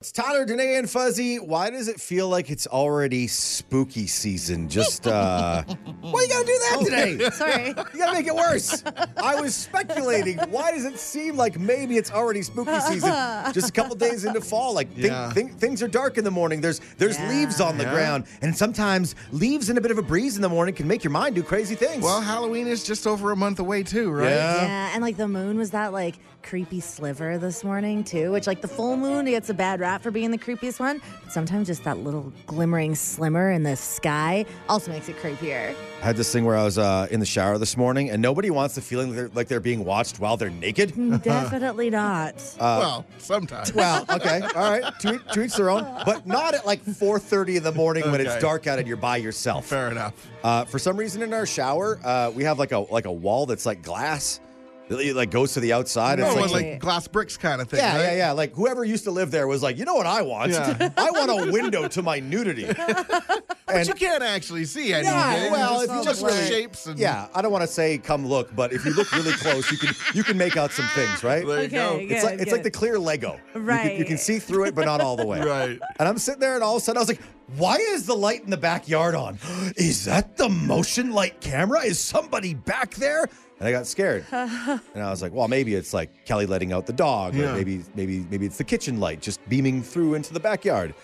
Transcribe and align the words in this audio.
It's 0.00 0.12
Tyler, 0.12 0.44
Danae, 0.44 0.76
and 0.76 0.88
Fuzzy. 0.88 1.40
Why 1.40 1.70
does 1.70 1.88
it 1.88 2.00
feel 2.00 2.28
like 2.28 2.50
it's 2.50 2.68
already 2.68 3.26
spooky 3.26 4.06
season? 4.06 4.68
Just, 4.68 5.08
uh, 5.08 5.64
why 6.02 6.22
you 6.22 6.28
gotta 6.28 6.46
do 6.46 6.58
that 6.70 6.80
today? 6.84 7.30
Sorry. 7.32 7.66
You 7.70 7.74
gotta 7.98 8.12
make 8.12 8.28
it 8.28 8.34
worse. 8.36 8.84
I 9.16 9.40
was 9.40 9.56
speculating. 9.56 10.38
Why 10.50 10.70
does 10.70 10.84
it 10.84 11.00
seem 11.00 11.36
like 11.36 11.58
maybe 11.58 11.96
it's 11.96 12.12
already 12.12 12.42
spooky 12.42 12.78
season? 12.78 13.10
Just 13.52 13.70
a 13.70 13.72
couple 13.72 13.96
days 13.96 14.24
into 14.24 14.40
fall, 14.40 14.72
like 14.72 14.88
thi- 14.94 15.06
Yeah. 15.08 15.32
thi- 15.32 15.48
things 15.48 15.82
are 15.82 15.88
dark 15.88 16.16
in 16.16 16.22
the 16.22 16.30
morning. 16.30 16.60
There's 16.60 16.78
there's 16.98 17.18
Yeah. 17.18 17.30
leaves 17.30 17.60
on 17.60 17.76
the 17.76 17.82
Yeah. 17.82 17.92
ground, 17.94 18.26
and 18.40 18.56
sometimes 18.56 19.16
leaves 19.32 19.68
and 19.68 19.78
a 19.78 19.80
bit 19.80 19.90
of 19.90 19.98
a 19.98 20.02
breeze 20.02 20.36
in 20.36 20.42
the 20.42 20.48
morning 20.48 20.76
can 20.76 20.86
make 20.86 21.02
your 21.02 21.10
mind 21.10 21.34
do 21.34 21.42
crazy 21.42 21.74
things. 21.74 22.04
Well, 22.04 22.20
Halloween 22.20 22.68
is 22.68 22.84
just 22.84 23.04
over 23.08 23.32
a 23.32 23.36
month 23.36 23.58
away 23.58 23.82
too, 23.82 24.12
right? 24.12 24.30
Yeah. 24.30 24.62
Yeah, 24.62 24.90
and 24.94 25.02
like 25.02 25.16
the 25.16 25.26
moon 25.26 25.58
was 25.58 25.72
that 25.72 25.92
like 25.92 26.14
creepy 26.44 26.78
sliver 26.78 27.36
this 27.36 27.64
morning 27.64 28.04
too, 28.04 28.30
which 28.30 28.46
like 28.46 28.60
the 28.60 28.68
full 28.68 28.96
moon 28.96 29.24
gets 29.26 29.50
a 29.50 29.54
bad 29.54 29.80
rap 29.88 30.02
for 30.02 30.10
being 30.10 30.30
the 30.30 30.36
creepiest 30.38 30.78
one. 30.80 31.00
But 31.24 31.32
sometimes 31.32 31.66
just 31.66 31.82
that 31.84 31.98
little 31.98 32.30
glimmering 32.46 32.94
slimmer 32.94 33.50
in 33.50 33.62
the 33.62 33.74
sky 33.76 34.44
also 34.68 34.90
makes 34.90 35.08
it 35.08 35.16
creepier. 35.16 35.74
I 36.02 36.04
had 36.04 36.16
this 36.16 36.30
thing 36.32 36.44
where 36.44 36.56
I 36.56 36.62
was 36.62 36.76
uh, 36.78 37.08
in 37.10 37.20
the 37.20 37.26
shower 37.26 37.56
this 37.58 37.76
morning, 37.76 38.10
and 38.10 38.20
nobody 38.20 38.50
wants 38.50 38.74
the 38.74 38.82
feeling 38.82 39.08
like 39.08 39.16
they're, 39.16 39.30
like 39.34 39.48
they're 39.48 39.60
being 39.60 39.84
watched 39.84 40.20
while 40.20 40.36
they're 40.36 40.50
naked. 40.50 40.92
Definitely 41.22 41.90
not. 41.90 42.34
well, 42.60 43.04
sometimes. 43.18 43.72
Well, 43.72 44.04
okay, 44.10 44.40
all 44.54 44.70
right, 44.78 44.92
to, 45.00 45.14
each- 45.14 45.32
to 45.32 45.42
each 45.42 45.54
their 45.54 45.70
own, 45.70 45.84
but 46.04 46.26
not 46.26 46.54
at 46.54 46.66
like 46.66 46.84
4:30 46.84 47.56
in 47.56 47.62
the 47.62 47.72
morning 47.72 48.10
when 48.10 48.20
it's 48.20 48.36
dark 48.38 48.66
out 48.66 48.78
and 48.78 48.86
you're 48.86 48.96
by 48.96 49.16
yourself. 49.16 49.66
Fair 49.66 49.90
enough. 49.90 50.12
Uh, 50.44 50.64
for 50.66 50.78
some 50.78 50.96
reason, 50.96 51.22
in 51.22 51.32
our 51.32 51.46
shower, 51.46 51.98
uh, 52.04 52.30
we 52.34 52.44
have 52.44 52.58
like 52.58 52.72
a 52.72 52.78
like 52.78 53.06
a 53.06 53.12
wall 53.12 53.46
that's 53.46 53.64
like 53.66 53.82
glass, 53.82 54.38
that 54.38 54.47
it, 54.90 55.16
like 55.16 55.30
goes 55.30 55.54
to 55.54 55.60
the 55.60 55.72
outside. 55.72 56.18
It's 56.20 56.28
Oh, 56.28 56.34
like, 56.40 56.50
like 56.50 56.78
glass 56.80 57.06
bricks 57.08 57.36
kind 57.36 57.60
of 57.60 57.68
thing. 57.68 57.80
yeah, 57.80 57.96
right? 57.96 58.02
yeah, 58.04 58.16
yeah. 58.16 58.32
Like 58.32 58.54
whoever 58.54 58.84
used 58.84 59.04
to 59.04 59.10
live 59.10 59.30
there 59.30 59.46
was 59.46 59.62
like, 59.62 59.78
you 59.78 59.84
know 59.84 59.94
what 59.94 60.06
I 60.06 60.22
want? 60.22 60.52
Yeah. 60.52 60.90
I 60.96 61.10
want 61.10 61.48
a 61.48 61.52
window 61.52 61.88
to 61.88 62.02
my 62.02 62.20
nudity. 62.20 62.66
But 63.68 63.86
you 63.86 63.94
can't 63.94 64.22
actually 64.22 64.64
see 64.64 64.92
anything. 64.92 65.12
Yeah, 65.12 65.50
well, 65.52 65.80
It's 65.80 65.90
if 65.90 65.96
you 65.98 66.04
just 66.04 66.20
just 66.20 66.22
really- 66.24 66.48
shapes 66.48 66.86
and 66.86 66.98
Yeah, 66.98 67.28
I 67.34 67.42
don't 67.42 67.52
want 67.52 67.62
to 67.62 67.68
say 67.68 67.98
come 67.98 68.26
look, 68.26 68.54
but 68.56 68.72
if 68.72 68.84
you 68.84 68.92
look 68.94 69.12
really 69.12 69.32
close, 69.32 69.70
you 69.70 69.78
can 69.78 69.94
you 70.14 70.24
can 70.24 70.36
make 70.38 70.56
out 70.56 70.72
some 70.72 70.86
things, 70.94 71.22
right? 71.22 71.46
There 71.46 71.58
you 71.60 71.66
Okay, 71.66 71.76
go. 71.76 71.98
good. 71.98 72.10
It's 72.12 72.24
like 72.24 72.40
it's 72.40 72.52
like 72.52 72.62
the 72.62 72.70
clear 72.70 72.98
Lego. 72.98 73.38
You 73.54 73.60
can, 73.66 73.96
you 73.98 74.04
can 74.04 74.18
see 74.18 74.38
through 74.38 74.64
it, 74.64 74.74
but 74.74 74.84
not 74.86 75.00
all 75.00 75.16
the 75.16 75.26
way. 75.26 75.40
Right. 75.40 75.78
And 75.98 76.08
I'm 76.08 76.18
sitting 76.18 76.40
there, 76.40 76.54
and 76.54 76.62
all 76.64 76.76
of 76.76 76.82
a 76.82 76.84
sudden, 76.84 76.98
I 76.98 77.00
was 77.02 77.08
like, 77.08 77.20
"Why 77.56 77.76
is 77.76 78.06
the 78.06 78.14
light 78.16 78.42
in 78.44 78.50
the 78.50 78.56
backyard 78.56 79.14
on? 79.14 79.38
Is 79.76 80.04
that 80.06 80.36
the 80.36 80.48
motion 80.48 81.12
light 81.12 81.40
camera? 81.40 81.80
Is 81.82 81.98
somebody 81.98 82.54
back 82.54 82.94
there?" 82.94 83.28
And 83.60 83.66
I 83.68 83.72
got 83.72 83.86
scared, 83.88 84.24
and 84.32 84.80
I 84.96 85.10
was 85.10 85.20
like, 85.20 85.32
"Well, 85.32 85.48
maybe 85.48 85.74
it's 85.74 85.92
like 85.92 86.24
Kelly 86.24 86.46
letting 86.46 86.72
out 86.72 86.86
the 86.86 86.92
dog, 86.92 87.34
or 87.36 87.52
maybe 87.54 87.82
maybe 87.94 88.24
maybe 88.30 88.46
it's 88.46 88.56
the 88.58 88.64
kitchen 88.64 89.00
light 89.00 89.20
just 89.20 89.46
beaming 89.48 89.82
through 89.82 90.14
into 90.14 90.32
the 90.32 90.40
backyard." 90.40 90.94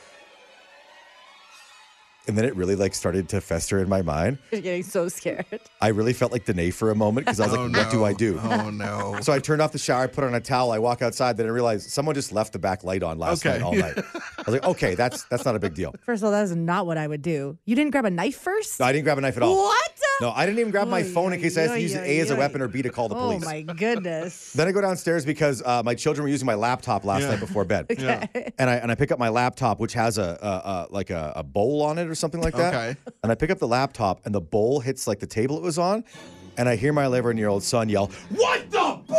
And 2.27 2.39
then 2.39 2.47
it 2.47 2.57
really 2.57 2.75
like 2.75 2.95
started 2.95 3.29
to 3.31 3.41
fester 3.43 3.81
in 3.81 3.89
my 3.89 4.01
mind. 4.01 4.39
You're 4.51 4.63
getting 4.63 4.83
so 4.83 5.09
scared. 5.09 5.45
I 5.83 5.89
really 5.89 6.15
felt 6.15 6.33
like 6.33 6.47
Danae 6.47 6.71
for 6.71 6.91
a 6.91 6.95
moment 6.95 7.27
because 7.27 7.39
I 7.39 7.45
was 7.45 7.53
like, 7.53 7.61
Oh, 7.61 7.69
"What 7.79 7.91
do. 7.91 8.05
I 8.05 8.13
do?" 8.15 8.41
Oh 8.43 8.71
no. 8.71 9.19
So 9.23 9.33
I 9.33 9.39
turned 9.39 9.61
off 9.61 9.73
the 9.73 9.79
shower, 9.79 10.05
I 10.05 10.07
put 10.07 10.25
on 10.25 10.35
a 10.35 10.41
towel, 10.41 10.71
I 10.73 10.79
walk 10.79 11.03
outside, 11.03 11.37
then 11.37 11.47
I 11.47 11.51
realized 11.51 11.91
someone 11.91 12.15
just 12.15 12.33
left 12.33 12.53
the 12.55 12.59
back 12.59 12.83
light 12.83 13.03
on 13.03 13.19
last 13.19 13.45
Okay. 13.45 13.59
night 13.59 13.63
all 13.63 13.75
night. 13.75 13.99
I 13.99 14.43
was 14.47 14.55
like, 14.55 14.65
okay, 14.65 14.95
that's 14.95 15.25
that's 15.25 15.45
not 15.45 15.55
a 15.55 15.59
big 15.59 15.75
deal. 15.75 15.95
First 16.07 16.23
of 16.23 16.27
all, 16.27 16.33
that 16.33 16.45
is 16.45 16.57
not 16.57 16.87
what 16.87 16.97
I 16.97 17.07
would 17.07 17.21
do. 17.23 17.59
You 17.67 17.77
didn't 17.77 17.91
grab 17.91 18.07
a 18.07 18.11
knife 18.11 18.37
first? 18.39 18.81
No, 18.81 18.87
I 18.87 18.93
didn't 18.93 19.05
grab 19.05 19.19
a 19.19 19.21
knife 19.21 19.37
at 19.37 19.43
all. 19.43 19.57
What? 19.57 19.91
No, 20.21 20.31
I 20.31 20.47
didn't 20.47 20.61
even 20.61 20.71
grab 20.71 20.89
my 20.89 21.01
Oy, 21.01 21.05
phone 21.05 21.33
in 21.33 21.41
case 21.41 21.59
I 21.59 21.63
had 21.63 21.67
to 21.69 21.73
oy, 21.75 21.79
use 21.79 21.97
oy, 21.97 22.01
A 22.01 22.21
as 22.21 22.31
a 22.31 22.35
oy. 22.35 22.39
weapon 22.39 22.63
or 22.63 22.69
B 22.69 22.83
to 22.83 22.89
call 22.91 23.09
the 23.09 23.17
police. 23.17 23.43
Oh 23.45 23.47
my 23.51 23.63
goodness. 23.63 24.53
Then 24.55 24.69
I 24.69 24.73
go 24.73 24.81
downstairs 24.81 25.25
because 25.27 25.61
uh, 25.63 25.83
my 25.85 25.95
children 25.95 26.23
were 26.23 26.29
using 26.29 26.47
my 26.47 26.55
laptop 26.55 27.05
last 27.05 27.23
Yeah. 27.23 27.31
night 27.31 27.41
before 27.41 27.65
bed, 27.65 27.87
Yeah. 27.99 28.27
and 28.59 28.71
I 28.71 28.77
and 28.77 28.91
I 28.91 28.95
pick 28.95 29.11
up 29.13 29.19
my 29.19 29.29
laptop, 29.29 29.79
which 29.81 29.93
has 29.95 30.17
a, 30.19 30.39
a, 30.41 30.47
a 30.49 30.87
like 30.91 31.11
a, 31.11 31.33
a 31.37 31.43
bowl 31.43 31.83
on 31.83 31.99
it 31.99 32.07
or 32.09 32.14
something 32.15 32.41
like 32.41 32.55
that. 32.57 32.75
Okay. 32.75 32.97
And 33.23 33.31
I 33.31 33.35
pick 33.35 33.51
up 33.51 33.59
the 33.59 33.69
laptop, 33.69 34.25
and 34.25 34.35
the 34.35 34.41
bowl 34.41 34.81
hits 34.81 35.07
like 35.07 35.21
the 35.21 35.27
table 35.27 35.57
it 35.57 35.63
was 35.63 35.79
on, 35.79 36.05
and 36.57 36.69
I 36.69 36.77
hear 36.77 36.93
my 36.93 37.05
11 37.05 37.37
year 37.37 37.49
old 37.49 37.63
son 37.63 37.89
yell, 37.89 38.11
"What 38.31 38.71
the 38.71 39.01
boo!" 39.07 39.15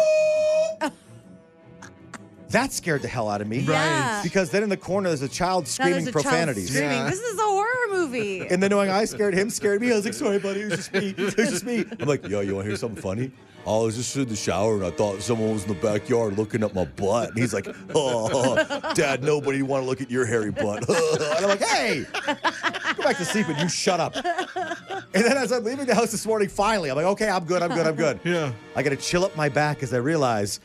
that 2.50 2.72
scared 2.72 3.02
the 3.02 3.08
hell 3.08 3.30
out 3.30 3.42
of 3.42 3.48
me. 3.48 3.60
Yeah. 3.60 4.22
Because 4.24 4.50
then 4.50 4.64
in 4.64 4.70
the 4.70 4.78
corner 4.78 5.10
there's 5.10 5.22
a 5.22 5.28
child 5.28 5.66
Now 5.66 5.70
screaming 5.70 6.06
there's 6.06 6.08
a 6.08 6.12
child 6.14 6.24
profanities. 6.24 6.70
Screaming. 6.70 6.98
Yeah. 7.00 7.10
This 7.10 7.20
is 7.20 7.38
a 7.38 7.44
horror 7.44 7.66
movie. 7.92 8.48
And 8.48 8.64
then 8.64 8.70
knowing 8.70 8.90
I 8.90 9.04
scared 9.06 9.34
him, 9.34 9.50
scared 9.50 9.82
me. 9.82 9.92
I 9.92 9.96
was 9.96 10.06
like, 10.06 10.14
sorry, 10.14 10.40
buddy, 10.40 10.62
it 10.62 10.70
was 10.70 10.78
just 10.78 10.94
me. 10.94 11.10
It 11.18 11.18
was 11.18 11.36
just 11.36 11.66
me. 11.66 11.84
I'm 12.00 12.08
like, 12.08 12.26
yo, 12.28 12.40
you 12.40 12.56
want 12.56 12.66
to 12.66 12.70
hear 12.70 12.78
something 12.78 13.02
funny? 13.02 13.32
I 13.68 13.78
was 13.78 13.96
just 13.96 14.16
in 14.16 14.28
the 14.28 14.36
shower 14.36 14.76
and 14.76 14.86
I 14.86 14.92
thought 14.92 15.22
someone 15.24 15.52
was 15.52 15.64
in 15.64 15.70
the 15.70 15.82
backyard 15.82 16.38
looking 16.38 16.62
at 16.62 16.76
my 16.76 16.86
butt. 16.86 17.30
And 17.30 17.40
he's 17.40 17.54
like, 17.54 17.68
oh, 17.96 18.56
Dad, 18.94 19.24
nobody 19.24 19.64
want 19.64 19.84
to 19.84 19.90
look 19.90 20.02
at 20.02 20.12
your 20.12 20.24
hairy 20.24 20.52
butt. 20.52 20.88
and 20.90 21.46
I'm 21.46 21.50
like, 21.50 21.64
hey, 21.64 22.06
go 22.14 23.04
back 23.04 23.18
to 23.18 23.26
sleep 23.26 23.48
and 23.48 23.58
you 23.58 23.68
shut 23.68 24.00
up. 24.00 24.16
And 24.16 25.24
then 25.26 25.36
as 25.38 25.52
I'm 25.52 25.64
leaving 25.64 25.88
the 25.88 25.96
house 25.96 26.12
this 26.12 26.28
morning, 26.28 26.48
finally, 26.48 26.92
I'm 26.92 26.96
like, 26.96 27.06
okay, 27.06 27.28
I'm 27.28 27.46
good, 27.46 27.64
I'm 27.64 27.74
good, 27.74 27.88
I'm 27.88 27.96
good. 27.96 28.20
Yeah. 28.24 28.54
I 28.76 28.84
got 28.84 28.92
to 28.92 28.98
chill 28.98 29.26
up 29.26 29.36
my 29.36 29.50
back 29.50 29.82
as 29.82 29.96
I 29.96 29.98
realize 29.98 30.60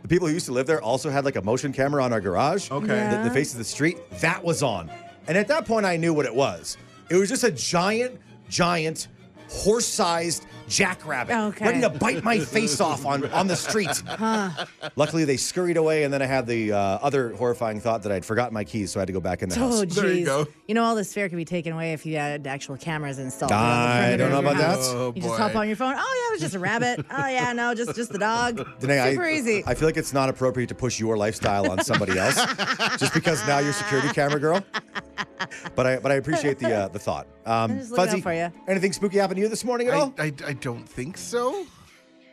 the 0.00 0.08
people 0.08 0.26
who 0.26 0.32
used 0.32 0.46
to 0.46 0.52
live 0.52 0.66
there 0.66 0.80
also 0.80 1.10
had 1.10 1.26
like 1.26 1.36
a 1.36 1.42
motion 1.42 1.74
camera 1.74 2.02
on 2.02 2.12
our 2.12 2.22
garage. 2.22 2.70
Okay. 2.70 2.86
Yeah. 2.86 3.22
The, 3.22 3.28
the 3.28 3.34
face 3.34 3.52
of 3.52 3.58
the 3.58 3.64
street, 3.64 3.98
that 4.20 4.42
was 4.42 4.62
on. 4.62 4.90
And 5.26 5.36
at 5.36 5.48
that 5.48 5.66
point, 5.66 5.84
I 5.84 5.98
knew 5.98 6.14
what 6.14 6.24
it 6.24 6.34
was. 6.34 6.78
It 7.10 7.16
was 7.16 7.28
just 7.28 7.44
a 7.44 7.50
giant, 7.50 8.18
giant, 8.48 9.08
horse 9.48 9.86
sized 9.86 10.46
jackrabbit 10.68 11.34
Okay. 11.34 11.64
ready 11.66 11.80
to 11.80 11.90
bite 11.90 12.22
my 12.24 12.38
face 12.38 12.80
off 12.80 13.04
on, 13.06 13.24
on 13.32 13.46
the 13.46 13.56
street. 13.56 14.02
Luckily, 14.96 15.24
they 15.24 15.36
scurried 15.36 15.76
away, 15.76 16.04
and 16.04 16.12
then 16.12 16.22
I 16.22 16.26
had 16.26 16.46
the 16.46 16.72
uh, 16.72 16.78
other 16.78 17.34
horrifying 17.34 17.80
thought 17.80 18.02
that 18.04 18.12
I'd 18.12 18.24
forgotten 18.24 18.54
my 18.54 18.64
keys, 18.64 18.92
so 18.92 19.00
I 19.00 19.02
had 19.02 19.06
to 19.08 19.12
go 19.12 19.20
back 19.20 19.42
in 19.42 19.48
the 19.48 19.54
house. 19.56 19.80
Oh, 19.82 19.84
There 19.84 20.12
you 20.12 20.22
jeez. 20.22 20.26
go. 20.26 20.46
You 20.66 20.74
know, 20.74 20.84
all 20.84 20.94
this 20.94 21.12
fear 21.12 21.28
could 21.28 21.36
be 21.36 21.44
taken 21.44 21.72
away 21.72 21.92
if 21.92 22.06
you 22.06 22.16
had 22.16 22.46
actual 22.46 22.76
cameras 22.76 23.18
installed. 23.18 23.52
around 23.52 23.60
I 23.62 24.16
don't 24.16 24.30
know 24.30 24.38
of 24.38 24.44
your 24.44 24.52
about 24.52 24.60
that. 24.60 24.76
house. 24.76 24.88
Oh, 24.92 25.12
You 25.14 25.22
just 25.22 25.34
boy. 25.34 25.42
hop 25.42 25.56
on 25.56 25.66
your 25.66 25.76
phone. 25.76 25.94
Oh, 25.96 26.22
yeah, 26.22 26.30
it 26.30 26.32
was 26.34 26.40
just 26.40 26.54
a 26.54 26.58
rabbit. 26.58 27.04
Oh, 27.16 27.28
yeah, 27.28 27.52
no, 27.52 27.74
just 27.74 27.94
just 27.94 28.10
the 28.12 28.18
dog. 28.18 28.56
Danae, 28.80 29.12
Super 29.12 29.24
I, 29.24 29.32
easy. 29.34 29.62
I 29.66 29.74
feel 29.74 29.86
like 29.86 29.96
it's 29.96 30.12
not 30.12 30.28
appropriate 30.28 30.68
to 30.68 30.74
push 30.74 30.98
your 30.98 31.16
lifestyle 31.16 31.70
on 31.70 31.82
somebody 31.84 32.18
else, 32.18 32.34
just 32.98 33.14
because 33.14 33.44
now 33.46 33.58
you're 33.58 33.72
security 33.72 34.08
camera 34.08 34.40
girl. 34.40 34.64
But 35.76 35.86
I 35.86 35.98
but 35.98 36.10
I 36.10 36.16
appreciate 36.16 36.58
the 36.58 36.74
uh, 36.74 36.88
the 36.88 36.98
thought. 36.98 37.26
Um, 37.46 37.72
I'm 37.72 37.78
just 37.78 37.90
looking 37.90 38.02
out 38.04 38.08
Fuzzy, 38.10 38.20
for 38.22 38.32
ya. 38.32 38.50
anything 38.66 38.92
spooky 38.92 39.18
happen 39.18 39.36
to 39.36 39.42
you 39.42 39.48
this 39.48 39.64
morning 39.64 39.88
at 39.88 39.94
I, 39.94 39.98
all? 39.98 40.14
I, 40.18 40.32
I 40.46 40.53
don't 40.54 40.88
think 40.88 41.16
so. 41.18 41.66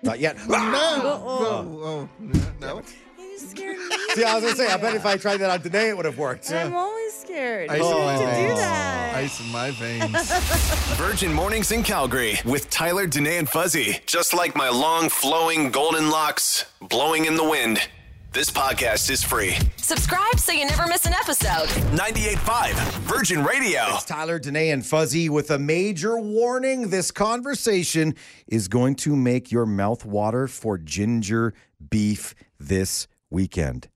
Not 0.03 0.19
yet. 0.19 0.35
No. 0.47 0.55
Ah! 0.57 0.99
Uh-oh. 1.01 1.79
Oh, 1.83 2.09
oh, 2.19 2.39
no. 2.59 2.81
you 3.19 3.37
scared 3.37 3.77
me. 3.77 3.97
See, 4.15 4.23
I 4.23 4.33
was 4.35 4.43
gonna 4.43 4.55
say, 4.55 4.67
I 4.67 4.77
bet 4.77 4.95
if 4.95 5.05
I 5.05 5.15
tried 5.17 5.37
that 5.37 5.49
on 5.51 5.61
today, 5.61 5.89
it 5.89 5.95
would 5.97 6.05
have 6.05 6.17
worked. 6.17 6.51
I'm 6.51 6.73
always 6.73 7.13
scared. 7.13 7.69
Ice 7.69 7.79
You 7.79 7.85
in 7.91 7.97
need 7.97 8.05
my 8.05 8.13
to 8.17 8.19
do 8.19 8.25
veins. 8.47 8.59
that. 8.59 9.15
Ice 9.15 9.39
in 9.39 9.51
my 9.51 9.71
veins. 9.71 10.31
Virgin 10.97 11.33
Mornings 11.33 11.71
in 11.71 11.83
Calgary 11.83 12.39
with 12.45 12.69
Tyler, 12.69 13.05
Danae, 13.07 13.37
and 13.37 13.47
Fuzzy. 13.49 13.99
Just 14.07 14.33
like 14.33 14.55
my 14.55 14.69
long, 14.69 15.09
flowing 15.09 15.69
golden 15.69 16.09
locks 16.09 16.65
blowing 16.81 17.25
in 17.25 17.35
the 17.35 17.43
wind. 17.43 17.79
This 18.33 18.49
podcast 18.49 19.09
is 19.09 19.21
free. 19.21 19.57
Subscribe 19.75 20.39
so 20.39 20.53
you 20.53 20.65
never 20.65 20.87
miss 20.87 21.05
an 21.05 21.11
episode. 21.11 21.67
98.5 21.97 22.73
Virgin 22.99 23.43
Radio. 23.43 23.81
It's 23.89 24.05
Tyler, 24.05 24.39
Danae, 24.39 24.69
and 24.69 24.85
Fuzzy 24.85 25.27
with 25.27 25.51
a 25.51 25.59
major 25.59 26.17
warning. 26.17 26.91
This 26.91 27.11
conversation 27.11 28.15
is 28.47 28.69
going 28.69 28.95
to 28.95 29.17
make 29.17 29.51
your 29.51 29.65
mouth 29.65 30.05
water 30.05 30.47
for 30.47 30.77
ginger 30.77 31.53
beef 31.89 32.33
this 32.57 33.09
weekend. 33.29 33.89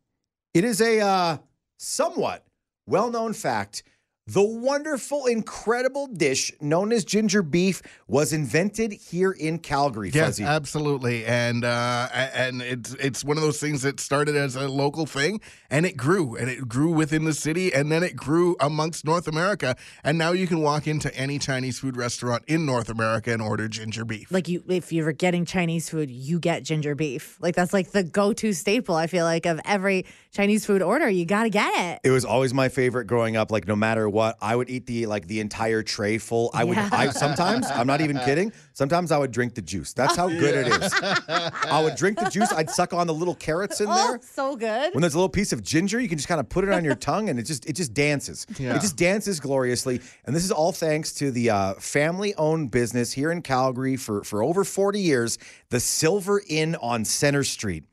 It 0.54 0.66
is 0.66 0.82
a 0.82 1.00
uh, 1.00 1.38
somewhat 1.78 2.46
well 2.86 3.10
known 3.10 3.32
fact. 3.32 3.84
The 4.28 4.42
wonderful, 4.42 5.28
incredible 5.28 6.08
dish 6.08 6.52
known 6.60 6.92
as 6.92 7.06
ginger 7.06 7.44
beef 7.44 7.84
was 8.08 8.34
invented 8.34 8.92
here 8.92 9.32
in 9.32 9.60
Calgary, 9.60 10.10
Yes, 10.12 10.26
Fuzzy. 10.26 10.44
absolutely, 10.44 11.24
and 11.28 11.64
uh, 11.64 12.10
and 12.12 12.60
it's 12.60 12.96
it's 12.96 13.24
one 13.24 13.38
of 13.38 13.44
those 13.44 13.60
things 13.60 13.84
that 13.84 14.00
started 14.00 14.36
as 14.36 14.56
a 14.56 14.68
local 14.68 15.06
thing, 15.06 15.42
and 15.70 15.86
it 15.86 15.96
grew, 15.96 16.36
and 16.36 16.50
it 16.50 16.68
grew 16.68 16.90
within 16.92 17.26
the 17.26 17.36
city, 17.36 17.72
and 17.72 17.92
then 17.92 18.02
it 18.02 18.16
grew 18.16 18.56
amongst 18.60 19.06
North 19.06 19.28
America, 19.28 19.76
and 20.04 20.18
now 20.18 20.32
you 20.32 20.48
can 20.48 20.60
walk 20.60 20.88
into 20.88 21.16
any 21.16 21.38
Chinese 21.38 21.78
food 21.78 21.96
restaurant 21.96 22.44
in 22.48 22.66
North 22.66 22.90
America 22.90 23.32
and 23.32 23.44
order 23.44 23.68
ginger 23.68 24.06
beef. 24.06 24.32
Like 24.32 24.48
you, 24.48 24.64
if 24.68 24.92
you're 24.92 25.12
getting 25.12 25.46
Chinese 25.46 25.88
food, 25.88 26.10
you 26.10 26.40
get 26.40 26.64
ginger 26.64 26.96
beef. 26.96 27.38
Like 27.42 27.54
that's 27.54 27.74
like 27.74 27.92
the 27.92 28.02
go-to 28.02 28.54
staple. 28.54 28.96
I 28.96 29.06
feel 29.06 29.24
like 29.26 29.46
of 29.46 29.60
every 29.66 30.08
Chinese 30.32 30.66
food 30.66 30.82
order, 30.82 31.08
you 31.08 31.28
got 31.28 31.44
to 31.44 31.50
get 31.52 31.72
it. 31.76 32.00
It 32.04 32.10
was 32.12 32.26
always 32.26 32.56
my 32.56 32.70
favorite 32.70 33.06
growing 33.06 33.38
up. 33.38 33.52
Like 33.52 33.68
no 33.68 33.76
matter 33.76 34.10
what, 34.16 34.38
I 34.42 34.56
would 34.56 34.70
eat 34.70 34.86
the 34.88 35.06
like 35.06 35.28
the 35.28 35.40
entire 35.42 35.84
tray 35.84 36.18
full. 36.18 36.50
I 36.54 36.64
would. 36.64 36.78
Yeah. 36.78 36.90
I 36.92 37.10
sometimes 37.10 37.68
I'm 37.70 37.86
not 37.86 38.02
even 38.02 38.18
kidding. 38.20 38.52
Sometimes 38.74 39.12
I 39.12 39.18
would 39.18 39.32
drink 39.32 39.54
the 39.54 39.62
juice. 39.62 39.94
That's 39.94 40.16
how 40.16 40.28
good 40.30 40.56
it 40.56 40.68
is. 40.68 40.94
I 41.30 41.82
would 41.84 41.96
drink 41.96 42.18
the 42.20 42.30
juice. 42.30 42.52
I'd 42.52 42.70
suck 42.70 42.94
on 42.94 43.08
the 43.08 43.14
little 43.14 43.36
carrots 43.36 43.82
in 43.82 43.88
Oh, 43.90 44.12
there. 44.12 44.20
so 44.24 44.56
good. 44.56 44.94
When 44.94 45.02
there's 45.02 45.14
a 45.14 45.18
little 45.18 45.30
piece 45.30 45.52
of 45.54 45.62
ginger, 45.64 46.00
you 46.00 46.08
can 46.10 46.18
just 46.18 46.28
kind 46.28 46.40
of 46.40 46.50
put 46.50 46.64
it 46.64 46.72
on 46.72 46.84
your 46.86 46.96
tongue, 46.96 47.30
and 47.30 47.38
it 47.40 47.44
just 47.44 47.66
it 47.66 47.74
just 47.74 47.94
dances. 47.94 48.48
Yeah. 48.58 48.76
It 48.76 48.82
just 48.82 48.98
dances 48.98 49.40
gloriously. 49.40 50.02
And 50.26 50.36
this 50.36 50.44
is 50.44 50.52
all 50.52 50.72
thanks 50.72 51.14
to 51.16 51.30
the 51.32 51.50
uh, 51.50 51.74
family-owned 51.76 52.72
business 52.72 53.12
here 53.12 53.32
in 53.32 53.42
Calgary 53.42 53.98
for 53.98 54.24
for 54.24 54.42
over 54.44 54.64
40 54.64 55.00
years, 55.00 55.38
the 55.70 55.80
Silver 55.80 56.42
Inn 56.48 56.76
on 56.82 57.04
Center 57.06 57.44
Street. 57.44 57.84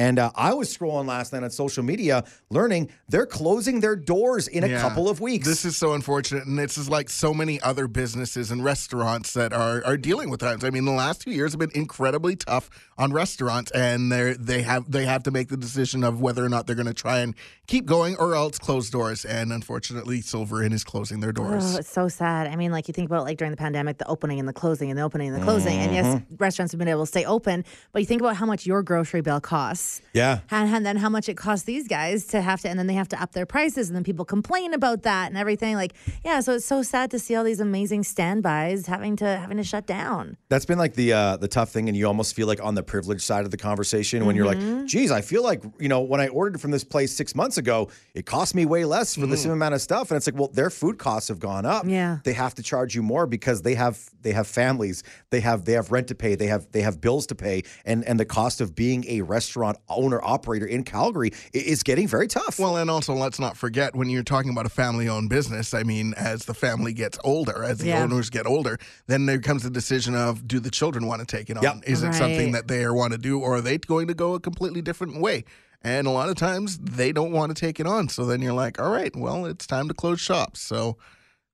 And 0.00 0.18
uh, 0.18 0.30
I 0.34 0.54
was 0.54 0.74
scrolling 0.74 1.06
last 1.06 1.34
night 1.34 1.42
on 1.42 1.50
social 1.50 1.82
media, 1.82 2.24
learning 2.48 2.88
they're 3.10 3.26
closing 3.26 3.80
their 3.80 3.96
doors 3.96 4.48
in 4.48 4.64
a 4.64 4.66
Yeah. 4.68 4.80
couple 4.80 5.10
of 5.10 5.20
weeks. 5.20 5.46
This 5.46 5.66
is 5.66 5.76
so 5.76 5.92
unfortunate, 5.92 6.46
and 6.46 6.58
this 6.58 6.78
is 6.78 6.88
like 6.88 7.10
so 7.10 7.34
many 7.34 7.60
other 7.60 7.86
businesses 7.86 8.50
and 8.50 8.64
restaurants 8.64 9.34
that 9.34 9.52
are 9.52 9.82
are 9.84 9.98
dealing 9.98 10.30
with 10.30 10.40
times. 10.40 10.64
I 10.64 10.70
mean, 10.70 10.86
the 10.86 10.92
last 11.04 11.20
two 11.20 11.32
years 11.32 11.52
have 11.52 11.58
been 11.60 11.70
incredibly 11.74 12.34
tough 12.34 12.70
on 12.96 13.12
restaurants, 13.12 13.70
and 13.72 14.10
they 14.10 14.32
they 14.40 14.62
have 14.62 14.90
they 14.90 15.04
have 15.04 15.22
to 15.24 15.30
make 15.30 15.48
the 15.48 15.58
decision 15.58 16.02
of 16.02 16.18
whether 16.22 16.42
or 16.42 16.48
not 16.48 16.66
they're 16.66 16.80
going 16.82 16.86
to 16.96 17.02
try 17.06 17.18
and 17.18 17.34
keep 17.66 17.84
going 17.84 18.16
or 18.16 18.34
else 18.34 18.58
close 18.58 18.88
doors. 18.88 19.26
And 19.26 19.52
unfortunately, 19.52 20.22
Silver 20.22 20.62
Inn 20.64 20.72
is 20.72 20.82
closing 20.82 21.20
their 21.20 21.32
doors. 21.32 21.74
Oh, 21.74 21.78
it's 21.78 21.92
so 21.92 22.08
sad. 22.08 22.46
I 22.46 22.56
mean, 22.56 22.72
like 22.72 22.88
you 22.88 22.94
think 22.94 23.10
about 23.10 23.24
like 23.24 23.36
during 23.36 23.50
the 23.50 23.62
pandemic, 23.66 23.98
the 23.98 24.08
opening 24.08 24.38
and 24.40 24.48
the 24.48 24.54
closing 24.62 24.88
and 24.90 24.98
the 24.98 25.02
opening 25.02 25.28
and 25.28 25.36
the 25.36 25.44
closing. 25.44 25.76
And 25.78 25.92
yes, 25.92 26.06
Mm-hmm. 26.06 26.36
restaurants 26.46 26.72
have 26.72 26.78
been 26.78 26.88
able 26.96 27.02
to 27.02 27.12
stay 27.16 27.24
open, 27.26 27.64
but 27.92 28.00
you 28.00 28.06
think 28.06 28.22
about 28.22 28.36
how 28.40 28.46
much 28.46 28.64
your 28.64 28.82
grocery 28.82 29.20
bill 29.20 29.40
costs. 29.40 29.89
Yeah. 30.12 30.40
And, 30.50 30.74
and 30.74 30.84
then 30.86 30.96
how 30.96 31.08
much 31.08 31.28
it 31.28 31.36
costs 31.36 31.64
these 31.64 31.86
guys 31.88 32.26
to 32.28 32.40
have 32.40 32.60
to, 32.62 32.68
and 32.68 32.78
then 32.78 32.86
they 32.86 32.94
have 32.94 33.08
to 33.08 33.22
up 33.22 33.32
their 33.32 33.46
prices, 33.46 33.88
and 33.88 33.96
then 33.96 34.04
people 34.04 34.24
complain 34.24 34.74
about 34.74 35.02
that 35.02 35.28
and 35.28 35.36
everything. 35.38 35.74
Like, 35.76 35.92
yeah, 36.24 36.40
so 36.40 36.54
it's 36.54 36.64
so 36.64 36.82
sad 36.82 37.10
to 37.12 37.18
see 37.18 37.34
all 37.36 37.44
these 37.44 37.60
amazing 37.60 38.02
standbys 38.04 38.86
having 38.86 39.16
to 39.16 39.24
having 39.26 39.56
to 39.56 39.64
shut 39.64 39.86
down. 39.86 40.36
That's 40.48 40.64
been 40.66 40.78
like 40.78 40.94
the 40.94 41.12
uh, 41.12 41.36
the 41.36 41.48
tough 41.48 41.70
thing, 41.70 41.88
and 41.88 41.96
you 41.96 42.06
almost 42.06 42.34
feel 42.34 42.46
like 42.46 42.62
on 42.62 42.74
the 42.74 42.82
privileged 42.82 43.22
side 43.22 43.44
of 43.44 43.50
the 43.50 43.56
conversation 43.56 44.26
when 44.26 44.36
you're 44.36 44.46
Mm-hmm. 44.46 44.78
like, 44.80 44.86
"Geez, 44.86 45.10
I 45.10 45.20
feel 45.20 45.42
like 45.42 45.62
you 45.78 45.88
know 45.88 46.00
when 46.00 46.20
I 46.20 46.28
ordered 46.28 46.60
from 46.60 46.70
this 46.70 46.84
place 46.84 47.14
six 47.14 47.34
months 47.34 47.58
ago, 47.58 47.88
it 48.14 48.26
cost 48.26 48.54
me 48.54 48.64
way 48.66 48.84
less 48.84 49.14
for 49.14 49.26
the 49.26 49.36
same 49.36 49.52
amount 49.52 49.74
of 49.74 49.80
stuff." 49.82 50.10
And 50.10 50.16
it's 50.16 50.26
like, 50.26 50.34
well, 50.34 50.48
their 50.48 50.70
food 50.70 50.98
costs 50.98 51.28
have 51.28 51.38
gone 51.38 51.64
up. 51.66 51.84
Yeah. 51.86 52.18
they 52.24 52.32
have 52.32 52.54
to 52.54 52.62
charge 52.62 52.94
you 52.94 53.02
more 53.02 53.26
because 53.26 53.62
they 53.62 53.74
have 53.74 53.98
they 54.22 54.32
have 54.32 54.46
families, 54.46 55.02
they 55.30 55.40
have 55.40 55.64
they 55.64 55.72
have 55.74 55.92
rent 55.92 56.08
to 56.08 56.14
pay, 56.14 56.34
they 56.34 56.46
have 56.46 56.70
they 56.72 56.82
have 56.82 57.00
bills 57.00 57.26
to 57.28 57.34
pay, 57.34 57.62
and 57.84 58.04
and 58.04 58.18
the 58.18 58.24
cost 58.24 58.60
of 58.60 58.74
being 58.74 59.04
a 59.08 59.20
restaurant 59.22 59.69
owner 59.88 60.20
operator 60.22 60.66
in 60.66 60.84
Calgary 60.84 61.32
i- 61.54 61.58
is 61.58 61.82
getting 61.82 62.06
very 62.08 62.26
tough. 62.28 62.58
Well, 62.58 62.76
and 62.76 62.90
also 62.90 63.14
let's 63.14 63.38
not 63.38 63.56
forget 63.56 63.94
when 63.94 64.08
you're 64.10 64.22
talking 64.22 64.50
about 64.50 64.66
a 64.66 64.70
family-owned 64.70 65.28
business. 65.30 65.74
I 65.74 65.82
mean, 65.82 66.14
as 66.16 66.44
the 66.44 66.54
family 66.54 66.92
gets 66.92 67.18
older, 67.24 67.64
as 67.64 67.78
the 67.78 67.88
Yeah. 67.88 68.02
owners 68.02 68.30
get 68.30 68.46
older, 68.46 68.78
then 69.06 69.26
there 69.26 69.40
comes 69.40 69.62
the 69.62 69.70
decision 69.70 70.14
of 70.14 70.46
do 70.46 70.60
the 70.60 70.70
children 70.70 71.06
want 71.06 71.20
to 71.20 71.26
take 71.26 71.50
it 71.50 71.56
on? 71.56 71.62
Yep. 71.62 71.82
Is 71.86 72.02
it 72.02 72.14
something 72.14 72.52
that 72.52 72.68
they 72.68 72.86
want 72.88 73.12
to 73.12 73.18
do, 73.18 73.38
or 73.40 73.56
are 73.56 73.60
they 73.60 73.78
going 73.78 74.06
to 74.08 74.14
go 74.14 74.34
a 74.34 74.40
completely 74.40 74.82
different 74.82 75.20
way? 75.20 75.44
And 75.82 76.06
a 76.06 76.10
lot 76.10 76.28
of 76.28 76.36
times 76.36 76.78
they 76.78 77.10
don't 77.12 77.32
want 77.32 77.54
to 77.56 77.58
take 77.58 77.80
it 77.80 77.86
on. 77.86 78.08
So 78.08 78.26
then 78.26 78.42
you're 78.42 78.52
like, 78.52 78.80
all 78.80 78.90
right, 78.90 79.14
well, 79.16 79.46
it's 79.46 79.66
time 79.66 79.88
to 79.88 79.94
close 79.94 80.20
shops. 80.20 80.60
So. 80.60 80.96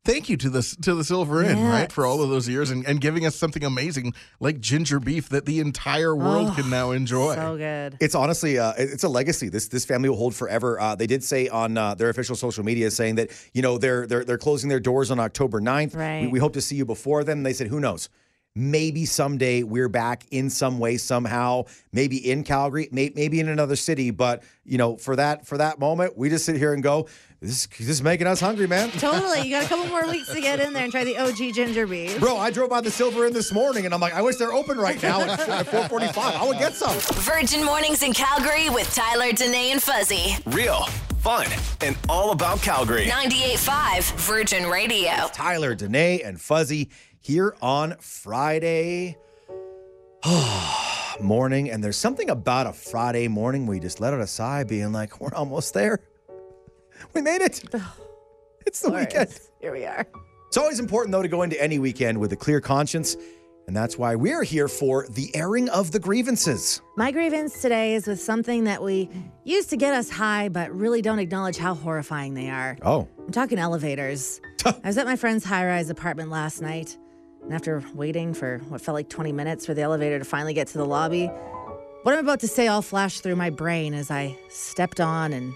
Thank 0.06 0.28
you 0.28 0.36
to 0.36 0.48
the 0.50 0.62
to 0.82 0.94
the 0.94 1.02
Silver 1.04 1.42
Inn, 1.42 1.64
right, 1.64 1.90
for 1.90 2.06
all 2.06 2.22
of 2.22 2.30
those 2.30 2.48
years 2.48 2.70
and, 2.70 2.86
and 2.86 3.00
giving 3.00 3.26
us 3.26 3.34
something 3.34 3.64
amazing 3.64 4.14
like 4.38 4.60
ginger 4.60 5.00
beef 5.00 5.28
that 5.30 5.46
the 5.46 5.58
entire 5.60 6.14
world 6.14 6.54
can 6.54 6.70
now 6.70 6.92
enjoy. 6.92 7.34
So 7.34 7.56
good. 7.56 7.96
It's 8.00 8.14
honestly, 8.14 8.58
uh, 8.58 8.72
it's 8.78 9.02
a 9.04 9.08
legacy. 9.08 9.48
This 9.48 9.66
this 9.68 9.84
family 9.84 10.08
will 10.08 10.16
hold 10.16 10.34
forever. 10.34 10.80
Uh, 10.80 10.94
they 10.94 11.08
did 11.08 11.24
say 11.24 11.48
on 11.48 11.76
uh, 11.76 11.94
their 11.96 12.08
official 12.08 12.36
social 12.36 12.64
media 12.64 12.90
saying 12.90 13.16
that 13.16 13.30
you 13.52 13.62
know 13.62 13.78
they're 13.78 14.06
they're 14.06 14.24
they're 14.24 14.38
closing 14.38 14.68
their 14.70 14.80
doors 14.80 15.10
on 15.10 15.18
October 15.18 15.60
9th. 15.60 15.94
We, 15.94 16.00
Right. 16.00 16.30
we 16.30 16.38
hope 16.38 16.52
to 16.52 16.60
see 16.60 16.76
you 16.76 16.84
before 16.84 17.24
then. 17.24 17.42
They 17.42 17.52
said, 17.52 17.66
who 17.66 17.80
knows? 17.80 18.08
Maybe 18.58 19.04
someday 19.04 19.64
we're 19.64 19.90
back 19.90 20.24
in 20.30 20.48
some 20.48 20.78
way 20.78 20.96
somehow. 20.96 21.64
Maybe 21.92 22.30
in 22.30 22.42
Calgary, 22.42 22.88
may, 22.90 23.12
maybe 23.14 23.38
in 23.38 23.48
another 23.48 23.76
city. 23.76 24.10
But 24.10 24.42
you 24.64 24.78
know, 24.78 24.96
for 24.96 25.14
that 25.16 25.46
for 25.46 25.58
that 25.58 25.78
moment, 25.78 26.16
we 26.16 26.30
just 26.30 26.46
sit 26.46 26.56
here 26.56 26.72
and 26.72 26.82
go, 26.82 27.06
this 27.40 27.66
this 27.66 27.88
is 27.88 28.02
making 28.02 28.26
us 28.26 28.40
hungry, 28.40 28.66
man. 28.66 28.90
Totally. 28.98 29.42
You 29.42 29.50
got 29.50 29.64
a 29.64 29.68
couple 29.68 29.86
more 29.86 30.08
weeks 30.10 30.32
to 30.32 30.40
get 30.40 30.58
in 30.60 30.72
there 30.72 30.84
and 30.84 30.92
try 30.92 31.04
the 31.04 31.18
OG 31.18 31.54
ginger 31.54 31.86
beef. 31.86 32.18
Bro, 32.18 32.36
I 32.38 32.50
drove 32.50 32.70
by 32.70 32.80
the 32.80 32.90
Silver 32.90 33.26
Inn 33.26 33.32
this 33.32 33.52
morning, 33.52 33.84
and 33.84 33.92
I'm 33.94 34.00
like, 34.00 34.14
I 34.14 34.22
wish 34.22 34.36
they're 34.36 34.52
open 34.52 34.78
right 34.78 35.00
now 35.02 35.20
at 35.20 35.38
4:45. 35.66 36.16
I 36.18 36.46
would 36.46 36.58
get 36.58 36.74
some. 36.74 36.96
Virgin 37.22 37.64
Mornings 37.64 38.02
in 38.02 38.12
Calgary 38.12 38.70
with 38.70 38.92
Tyler, 38.94 39.32
Danae, 39.32 39.70
and 39.70 39.82
Fuzzy. 39.82 40.36
Real, 40.46 40.84
fun, 41.18 41.46
and 41.82 41.96
all 42.08 42.32
about 42.32 42.62
Calgary. 42.62 43.06
98.5 43.06 44.12
Virgin 44.20 44.66
Radio. 44.70 45.28
Tyler, 45.32 45.74
Danae, 45.74 46.22
and 46.22 46.40
Fuzzy 46.40 46.90
here 47.20 47.54
on 47.60 47.96
Friday 48.00 49.16
morning. 51.20 51.70
And 51.70 51.82
there's 51.82 51.96
something 51.96 52.30
about 52.30 52.66
a 52.66 52.72
Friday 52.72 53.28
morning 53.28 53.66
where 53.66 53.74
you 53.76 53.82
just 53.82 54.00
let 54.00 54.14
out 54.14 54.20
a 54.20 54.26
sigh, 54.26 54.64
being 54.64 54.92
like, 54.92 55.20
we're 55.20 55.34
almost 55.34 55.74
there. 55.74 56.00
We 57.14 57.22
made 57.22 57.42
it. 57.42 57.62
It's 58.66 58.80
the 58.80 58.90
weekend. 58.90 59.38
Here 59.60 59.72
we 59.72 59.84
are. 59.84 60.06
It's 60.48 60.56
always 60.56 60.80
important, 60.80 61.12
though, 61.12 61.22
to 61.22 61.28
go 61.28 61.42
into 61.42 61.60
any 61.62 61.78
weekend 61.78 62.18
with 62.18 62.32
a 62.32 62.36
clear 62.36 62.60
conscience. 62.60 63.16
And 63.66 63.76
that's 63.76 63.98
why 63.98 64.14
we're 64.14 64.44
here 64.44 64.68
for 64.68 65.06
the 65.08 65.34
airing 65.34 65.68
of 65.70 65.90
the 65.90 65.98
grievances. 65.98 66.80
My 66.96 67.10
grievance 67.10 67.60
today 67.60 67.94
is 67.94 68.06
with 68.06 68.20
something 68.20 68.64
that 68.64 68.80
we 68.82 69.10
used 69.44 69.70
to 69.70 69.76
get 69.76 69.92
us 69.92 70.08
high, 70.08 70.48
but 70.48 70.70
really 70.70 71.02
don't 71.02 71.18
acknowledge 71.18 71.56
how 71.56 71.74
horrifying 71.74 72.34
they 72.34 72.48
are. 72.48 72.78
Oh, 72.82 73.08
I'm 73.18 73.32
talking 73.32 73.58
elevators. 73.58 74.40
I 74.64 74.74
was 74.84 74.98
at 74.98 75.06
my 75.06 75.16
friend's 75.16 75.44
high 75.44 75.66
rise 75.66 75.90
apartment 75.90 76.30
last 76.30 76.62
night, 76.62 76.96
and 77.42 77.52
after 77.52 77.82
waiting 77.94 78.34
for 78.34 78.58
what 78.68 78.80
felt 78.80 78.94
like 78.94 79.08
20 79.08 79.32
minutes 79.32 79.66
for 79.66 79.74
the 79.74 79.82
elevator 79.82 80.20
to 80.20 80.24
finally 80.24 80.54
get 80.54 80.68
to 80.68 80.78
the 80.78 80.86
lobby, 80.86 81.26
what 82.04 82.14
I'm 82.14 82.20
about 82.20 82.40
to 82.40 82.48
say 82.48 82.68
all 82.68 82.82
flashed 82.82 83.24
through 83.24 83.36
my 83.36 83.50
brain 83.50 83.94
as 83.94 84.12
I 84.12 84.38
stepped 84.48 85.00
on 85.00 85.32
and 85.32 85.52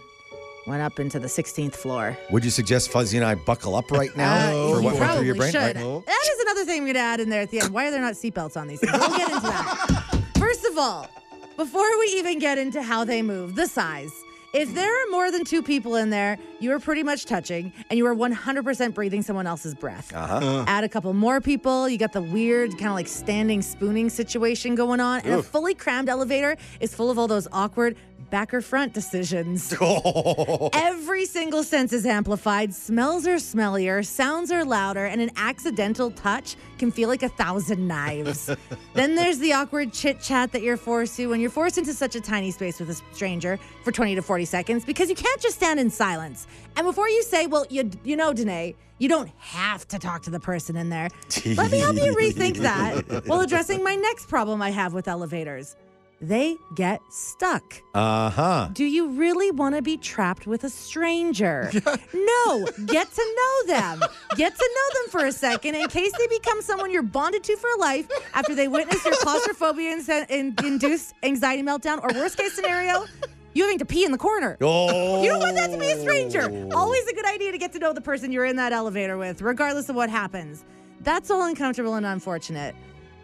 went 0.67 0.83
up 0.83 1.01
into 1.01 1.19
the 1.19 1.27
16th 1.27 1.75
floor. 1.75 2.17
would 2.31 2.45
you 2.45 2.51
suggest 2.51 2.91
Fuzzy 2.91 3.17
and 3.17 3.27
I 3.27 3.35
buckle 3.35 3.75
up 3.75 3.91
right 3.91 4.15
now 4.17 4.35
Uh, 4.51 4.75
for 4.75 4.83
what 4.83 4.95
went 4.99 5.13
through 5.17 5.27
your 5.27 5.35
brain? 5.35 5.53
should. 5.53 5.77
Right? 5.77 6.07
That 6.07 6.29
is 6.35 6.41
another 6.43 6.65
thing 6.65 6.79
I'm 6.79 6.85
going 6.85 6.95
to 6.95 7.01
add 7.01 7.21
in 7.21 7.29
there 7.31 7.41
at 7.43 7.51
the 7.51 7.61
end. 7.61 7.73
Why 7.73 7.87
are 7.89 7.91
there 7.91 8.01
not 8.01 8.15
seatbelts 8.15 8.57
on 8.57 8.67
these 8.69 8.81
things? 8.81 8.93
We'll 8.93 9.17
get 9.17 9.29
into 9.31 9.41
that. 9.43 10.21
First 10.39 10.65
of 10.67 10.77
all, 10.79 11.09
before 11.57 11.89
we 11.99 12.07
even 12.17 12.39
get 12.39 12.59
into 12.59 12.83
how 12.83 13.05
they 13.05 13.23
move, 13.23 13.55
the 13.55 13.67
size. 13.67 14.13
If 14.53 14.75
there 14.75 14.91
are 14.93 15.11
more 15.13 15.31
than 15.31 15.45
two 15.45 15.63
people 15.63 15.95
in 15.95 16.11
there, 16.11 16.37
you 16.59 16.73
are 16.73 16.81
pretty 16.81 17.05
much 17.05 17.25
touching 17.25 17.73
and 17.89 17.97
you 17.97 18.05
are 18.07 18.15
100% 18.17 18.95
breathing 18.95 19.23
someone 19.23 19.47
else's 19.47 19.77
breath. 19.77 20.13
Uh-huh. 20.13 20.65
Add 20.67 20.83
a 20.83 20.89
couple 20.89 21.13
more 21.13 21.41
people, 21.41 21.89
you 21.89 21.99
got 21.99 22.13
the 22.13 22.21
weird 22.23 22.73
kind 22.73 22.89
of 22.89 22.95
like 22.95 23.07
standing 23.07 23.63
spooning 23.63 24.11
situation 24.11 24.75
going 24.75 24.99
on. 24.99 25.21
And 25.21 25.35
a 25.35 25.43
fully 25.43 25.75
crammed 25.75 26.09
elevator 26.09 26.57
is 26.81 26.93
full 26.93 27.11
of 27.13 27.19
all 27.19 27.29
those 27.29 27.47
awkward 27.53 27.97
back 28.31 28.55
or 28.55 28.61
front 28.61 28.93
decisions. 28.93 29.75
Oh. 29.83 30.69
Every 30.73 31.25
single 31.25 31.63
sense 31.63 31.93
is 31.93 32.05
amplified. 32.07 32.75
Smells 32.75 33.27
are 33.27 33.37
smellier, 33.37 34.07
sounds 34.07 34.53
are 34.53 34.65
louder, 34.65 35.07
and 35.07 35.21
an 35.21 35.31
accidental 35.37 36.11
touch 36.11 36.57
can 36.79 36.91
feel 36.91 37.09
like 37.09 37.23
a 37.23 37.29
thousand 37.29 37.89
knives. 37.89 38.51
then 38.95 39.15
there's 39.15 39.39
the 39.39 39.53
awkward 39.53 39.93
chit 39.93 40.21
chat 40.21 40.53
that 40.53 40.63
you're 40.63 40.77
forced 40.77 41.17
to 41.17 41.27
when 41.29 41.41
you're 41.41 41.51
forced 41.51 41.79
into 41.79 41.93
such 41.93 42.15
a 42.15 42.21
tiny 42.21 42.51
space 42.51 42.79
with 42.79 42.91
a 42.91 43.15
stranger 43.15 43.59
for 43.83 43.91
20 43.91 44.15
to 44.15 44.23
40 44.23 44.45
seconds 44.45 44.85
because 44.85 45.09
you 45.09 45.17
can't 45.17 45.41
just 45.41 45.57
stand 45.57 45.81
in 45.81 45.91
silence. 45.91 46.47
And 46.77 46.87
before 46.87 47.09
you 47.09 47.23
say, 47.23 47.47
well, 47.47 47.67
you, 47.71 47.91
you 48.05 48.17
know, 48.17 48.33
Danae, 48.33 48.77
you 48.99 49.09
don't 49.09 49.31
have 49.39 49.89
to 49.89 49.99
talk 49.99 50.23
to 50.23 50.31
the 50.31 50.41
person 50.41 50.77
in 50.77 50.91
there. 50.91 51.09
Let 51.47 51.71
me 51.73 51.79
help 51.79 51.97
you 51.97 52.15
rethink 52.15 52.59
that 52.59 53.25
while 53.27 53.41
addressing 53.41 53.83
my 53.83 53.97
next 53.97 54.29
problem 54.29 54.61
I 54.63 54.71
have 54.71 54.93
with 54.93 55.09
elevators. 55.09 55.75
They 56.21 56.59
get 56.75 57.01
stuck. 57.09 57.83
Uh 57.95 58.29
huh. 58.29 58.69
Do 58.73 58.85
you 58.85 59.09
really 59.09 59.51
want 59.51 59.75
to 59.75 59.81
be 59.81 59.97
trapped 59.97 60.47
with 60.47 60.65
a 60.65 60.69
stranger? 60.69 61.71
no, 62.15 62.67
get 62.85 63.11
to 63.13 63.37
know 63.37 63.75
them. 63.75 64.03
Get 64.37 64.55
to 64.55 64.71
know 64.75 65.01
them 65.01 65.11
for 65.11 65.25
a 65.25 65.33
second 65.33 65.77
in 65.77 65.89
case 65.89 66.13
they 66.19 66.27
become 66.27 66.61
someone 66.61 66.91
you're 66.91 67.03
bonded 67.03 67.43
to 67.45 67.57
for 67.57 67.71
life 67.79 68.07
after 68.35 68.55
they 68.55 68.69
witness 68.69 69.03
your 69.05 69.15
claustrophobia 69.17 69.97
induced 70.29 71.15
anxiety 71.23 71.63
meltdown, 71.63 72.03
or 72.03 72.09
worst 72.15 72.37
case 72.37 72.53
scenario, 72.53 73.07
you 73.55 73.65
having 73.65 73.79
to 73.79 73.87
pee 73.87 74.05
in 74.05 74.13
the 74.13 74.19
corner. 74.19 74.59
Oh. 74.61 75.23
You 75.23 75.31
don't 75.31 75.41
want 75.41 75.57
that 75.57 75.71
to 75.71 75.79
be 75.79 75.91
a 75.91 76.01
stranger. 76.01 76.43
Always 76.75 77.07
a 77.07 77.15
good 77.15 77.27
idea 77.27 77.51
to 77.51 77.59
get 77.59 77.73
to 77.73 77.79
know 77.79 77.95
the 77.95 78.01
person 78.01 78.31
you're 78.31 78.45
in 78.45 78.57
that 78.57 78.73
elevator 78.73 79.17
with, 79.17 79.41
regardless 79.41 79.89
of 79.89 79.97
what 79.97 80.11
happens. 80.11 80.65
That's 81.01 81.31
all 81.31 81.43
uncomfortable 81.43 81.95
and 81.95 82.05
unfortunate. 82.05 82.75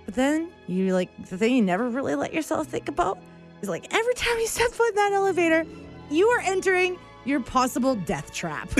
But 0.06 0.14
then 0.14 0.48
you 0.68 0.94
like 0.94 1.10
the 1.26 1.36
thing 1.36 1.56
you 1.56 1.62
never 1.62 1.88
really 1.88 2.14
let 2.14 2.32
yourself 2.32 2.68
think 2.68 2.88
about 2.88 3.18
is 3.60 3.68
like 3.68 3.92
every 3.92 4.14
time 4.14 4.38
you 4.38 4.46
step 4.46 4.70
foot 4.70 4.90
in 4.90 4.94
that 4.94 5.12
elevator, 5.12 5.66
you 6.10 6.28
are 6.28 6.40
entering 6.40 6.96
your 7.24 7.40
possible 7.40 7.96
death 7.96 8.32
trap. 8.32 8.70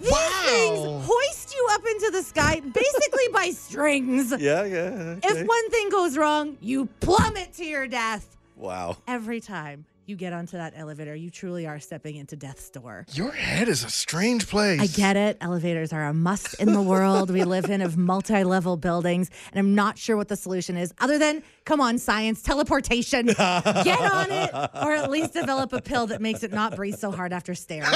These 0.00 0.10
things 0.10 1.06
hoist 1.06 1.54
you 1.54 1.68
up 1.72 1.82
into 1.86 2.10
the 2.12 2.22
sky 2.22 2.60
basically 2.60 3.28
by 3.32 3.50
strings. 3.50 4.30
Yeah, 4.38 4.64
yeah. 4.64 5.16
If 5.22 5.46
one 5.46 5.70
thing 5.70 5.88
goes 5.90 6.16
wrong, 6.16 6.56
you 6.60 6.86
plummet 7.00 7.54
to 7.54 7.64
your 7.64 7.88
death. 7.88 8.36
Wow. 8.56 8.98
Every 9.08 9.40
time 9.40 9.84
you 10.06 10.14
get 10.14 10.32
onto 10.32 10.56
that 10.56 10.72
elevator, 10.76 11.16
you 11.16 11.30
truly 11.30 11.66
are 11.66 11.80
stepping 11.80 12.14
into 12.14 12.36
death's 12.36 12.70
door. 12.70 13.06
Your 13.12 13.32
head 13.32 13.68
is 13.68 13.82
a 13.82 13.90
strange 13.90 14.46
place. 14.46 14.80
I 14.80 14.86
get 14.86 15.16
it. 15.16 15.36
Elevators 15.40 15.92
are 15.92 16.06
a 16.06 16.14
must 16.14 16.54
in 16.60 16.72
the 16.72 16.80
world 16.80 17.30
we 17.30 17.42
live 17.42 17.68
in 17.68 17.82
of 17.82 17.96
multi-level 17.96 18.76
buildings, 18.76 19.30
and 19.52 19.58
I'm 19.58 19.74
not 19.74 19.98
sure 19.98 20.16
what 20.16 20.28
the 20.28 20.36
solution 20.36 20.76
is 20.76 20.94
other 21.00 21.18
than 21.18 21.42
come 21.64 21.80
on 21.80 21.98
science, 21.98 22.40
teleportation. 22.42 23.26
Get 23.26 24.00
on 24.00 24.30
it 24.30 24.54
or 24.54 24.94
at 24.94 25.10
least 25.10 25.32
develop 25.32 25.72
a 25.72 25.82
pill 25.82 26.06
that 26.06 26.20
makes 26.22 26.44
it 26.44 26.52
not 26.52 26.76
breathe 26.76 26.96
so 26.96 27.10
hard 27.10 27.32
after 27.32 27.54
stairs. 27.54 27.88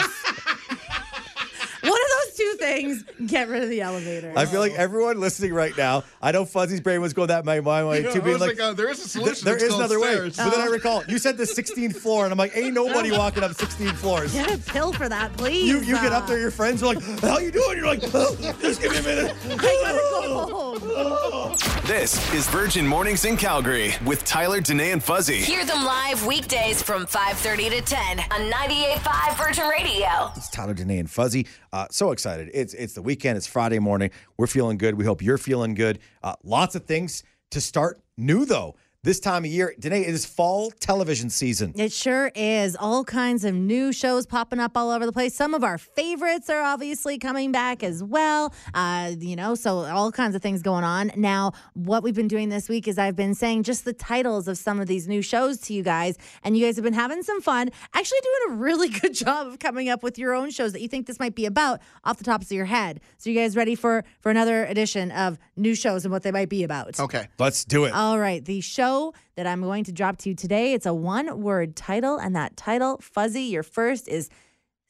One 1.82 1.92
of 1.92 2.26
those 2.26 2.36
two 2.36 2.44
things. 2.60 3.02
things, 3.02 3.30
get 3.30 3.48
rid 3.48 3.62
of 3.62 3.68
the 3.68 3.80
elevator. 3.80 4.32
I 4.36 4.46
feel 4.46 4.60
like 4.60 4.72
everyone 4.72 5.20
listening 5.20 5.52
right 5.54 5.76
now, 5.76 6.04
I 6.22 6.32
know 6.32 6.44
Fuzzy's 6.44 6.80
brain 6.80 7.00
was 7.00 7.12
going 7.12 7.28
that 7.28 7.44
my 7.44 7.60
mind 7.60 7.88
way 7.88 8.02
too, 8.02 8.20
being 8.22 8.38
like, 8.38 8.58
like, 8.58 8.60
oh, 8.60 8.74
there 8.74 8.90
is 8.90 9.04
a 9.04 9.08
solution. 9.08 9.44
there 9.44 9.54
It's 9.54 9.64
is 9.64 9.70
called 9.70 9.80
another 9.80 10.00
way. 10.00 10.12
stairs. 10.12 10.36
But 10.36 10.50
then 10.50 10.60
I 10.60 10.64
uh-huh. 10.64 10.72
recall 10.72 11.04
you 11.08 11.18
said 11.18 11.36
the 11.36 11.44
16th 11.44 11.96
floor, 11.96 12.24
and 12.24 12.32
I'm 12.32 12.38
like, 12.38 12.56
ain't 12.56 12.74
nobody 12.74 13.10
walking 13.10 13.42
up 13.42 13.54
16 13.54 13.88
floors. 13.94 14.32
Get 14.32 14.52
a 14.52 14.58
pill 14.58 14.92
for 14.92 15.08
that, 15.08 15.36
please. 15.36 15.68
You 15.68 15.80
you 15.80 15.94
get 15.96 16.12
up 16.12 16.26
there, 16.26 16.38
your 16.38 16.50
friends 16.50 16.82
are 16.82 16.94
like, 16.94 17.02
how 17.20 17.38
you 17.38 17.50
doing? 17.50 17.76
You're 17.76 17.86
like, 17.86 18.02
oh, 18.14 18.36
just 18.60 18.80
give 18.80 18.92
me 18.92 18.98
a 18.98 19.02
minute. 19.02 19.36
I 19.46 19.56
gotta 19.56 19.98
go 19.98 20.46
home. 20.46 20.80
Oh. 20.84 21.79
This 21.87 22.32
is 22.34 22.46
Virgin 22.49 22.87
Mornings 22.87 23.25
in 23.25 23.37
Calgary 23.38 23.94
with 24.04 24.22
Tyler, 24.25 24.60
Danae, 24.60 24.90
and 24.92 25.02
Fuzzy. 25.02 25.38
Hear 25.38 25.64
them 25.64 25.82
live 25.82 26.26
weekdays 26.26 26.82
from 26.82 27.06
5:30 27.06 27.70
to 27.70 27.80
10 27.80 28.20
on 28.30 28.50
98.5 28.50 29.37
Virgin 29.38 29.66
Radio. 29.66 30.30
It's 30.37 30.50
Tyler, 30.50 30.75
Danae, 30.75 30.99
and 30.99 31.10
Fuzzy. 31.10 31.46
Uh, 31.72 31.87
so 31.90 32.12
excited. 32.12 32.50
It's 32.52 32.75
it's 32.75 32.92
the 32.92 33.02
weekend. 33.02 33.38
It's 33.38 33.46
Friday 33.46 33.78
morning. 33.78 34.10
We're 34.37 34.46
feeling 34.46 34.76
good. 34.76 34.94
We 34.94 35.06
hope 35.06 35.22
you're 35.22 35.38
feeling 35.38 35.75
good. 35.75 35.99
Uh, 36.22 36.34
lots 36.44 36.75
of 36.75 36.84
things 36.84 37.22
to 37.50 37.60
start 37.62 38.00
new, 38.16 38.44
though. 38.44 38.76
This 39.02 39.19
time 39.19 39.47
of 39.47 39.50
year, 39.50 39.75
Danae, 39.78 40.02
it 40.02 40.12
is 40.12 40.26
fall 40.26 40.71
television 40.73 41.30
season. 41.30 41.73
It 41.75 41.90
sure 41.90 42.30
is. 42.35 42.76
All 42.76 43.02
kinds 43.02 43.47
of 43.47 43.54
new 43.54 43.95
shows 43.95 44.26
popping 44.26 44.59
up 44.59 44.76
all 44.76 44.90
over 44.90 45.07
the 45.07 45.12
place. 45.12 45.33
Some 45.33 45.54
of 45.54 45.64
our 45.64 45.78
favorites 45.78 46.50
are 46.50 46.61
obviously 46.61 47.16
coming 47.16 47.50
back 47.50 47.83
as 47.83 48.04
well. 48.04 48.52
Uh, 48.75 49.12
you 49.19 49.37
know, 49.37 49.54
so 49.54 49.87
all 49.87 50.12
kinds 50.12 50.35
of 50.35 50.42
things 50.42 50.61
going 50.61 50.85
on. 50.85 51.12
Now, 51.16 51.52
what 51.73 52.02
we've 52.02 52.14
been 52.14 52.28
doing 52.28 52.50
this 52.50 52.69
week 52.69 52.87
is 52.87 52.99
I've 52.99 53.16
been 53.16 53.35
saying 53.35 53.62
just 53.62 53.87
the 53.87 53.95
titles 53.95 54.47
of 54.49 54.59
some 54.59 54.78
of 54.80 54.87
these 54.87 55.09
new 55.09 55.23
shows 55.23 55.61
to 55.61 55.73
you 55.73 55.83
guys, 55.83 56.19
and 56.42 56.54
you 56.54 56.66
guys 56.66 56.76
have 56.76 56.85
been 56.85 56.92
having 56.92 57.23
some 57.23 57.40
fun. 57.40 57.71
Actually, 57.95 58.19
doing 58.21 58.59
a 58.59 58.61
really 58.61 58.88
good 59.00 59.14
job 59.14 59.47
of 59.47 59.59
coming 59.61 59.88
up 59.88 60.02
with 60.02 60.19
your 60.19 60.35
own 60.35 60.50
shows 60.50 60.75
that 60.75 60.83
you 60.83 60.88
think 60.88 61.07
this 61.07 61.19
might 61.19 61.35
be 61.35 61.47
about 61.47 61.80
off 62.04 62.19
the 62.19 62.25
tops 62.25 62.49
of 62.49 62.52
your 62.52 62.66
head. 62.66 63.00
So, 63.16 63.30
you 63.30 63.40
guys 63.40 63.57
ready 63.57 63.76
for 63.76 64.04
for 64.21 64.28
another 64.30 64.66
edition 64.66 65.11
of 65.11 65.38
new 65.57 65.75
shows 65.75 66.04
and 66.04 66.12
what 66.12 66.23
they 66.23 66.33
might 66.33 66.50
be 66.50 66.64
about? 66.64 67.00
Okay. 67.00 67.28
Let's 67.38 67.64
do 67.64 67.87
it. 67.87 67.95
All 67.95 68.19
right, 68.19 68.45
the 68.45 68.61
show 68.61 68.89
that 69.37 69.47
I'm 69.47 69.62
going 69.62 69.85
to 69.85 69.92
drop 69.92 70.18
to 70.18 70.28
you 70.30 70.35
today, 70.35 70.73
it's 70.73 70.87
a 70.87 70.94
one-word 70.94 71.76
title, 71.76 72.16
and 72.16 72.35
that 72.37 72.56
title, 72.56 72.99
Fuzzy, 73.00 73.42
your 73.42 73.62
first 73.62 74.09
is 74.09 74.28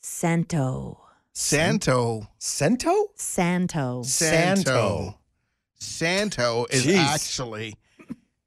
Santo. 0.00 1.00
Santo. 1.32 2.28
Cento? 2.38 3.10
Santo. 3.14 4.02
Santo. 4.02 5.18
Santo 5.74 6.66
is 6.70 6.86
Jeez. 6.86 6.96
actually 6.98 7.76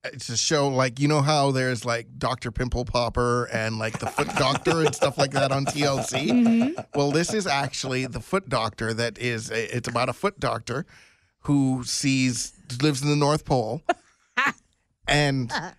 it's 0.06 0.30
a 0.30 0.38
show 0.38 0.68
like 0.68 1.00
you 1.00 1.08
know 1.08 1.22
how 1.22 1.52
there's 1.52 1.86
like 1.86 2.08
Dr. 2.18 2.52
Pimple 2.52 2.86
Popper 2.86 3.46
and 3.46 3.80
like 3.80 4.00
the 4.00 4.08
foot 4.08 4.28
doctor 4.36 4.82
and 4.82 4.94
stuff 4.94 5.18
like 5.18 5.32
that 5.32 5.52
on 5.52 5.66
TLC. 5.66 6.32
Mm-hmm. 6.44 6.82
Well, 6.96 7.12
this 7.12 7.34
is 7.34 7.46
actually 7.48 8.06
the 8.06 8.20
foot 8.20 8.50
doctor 8.50 8.94
that 8.94 9.18
is 9.18 9.50
it's 9.52 9.88
about 9.88 10.10
a 10.10 10.14
foot 10.14 10.40
doctor 10.40 10.86
who 11.42 11.84
sees 11.84 12.54
lives 12.82 13.02
in 13.02 13.10
the 13.10 13.16
North 13.16 13.46
Pole 13.46 13.82
and 15.08 15.52
uh. 15.56 15.72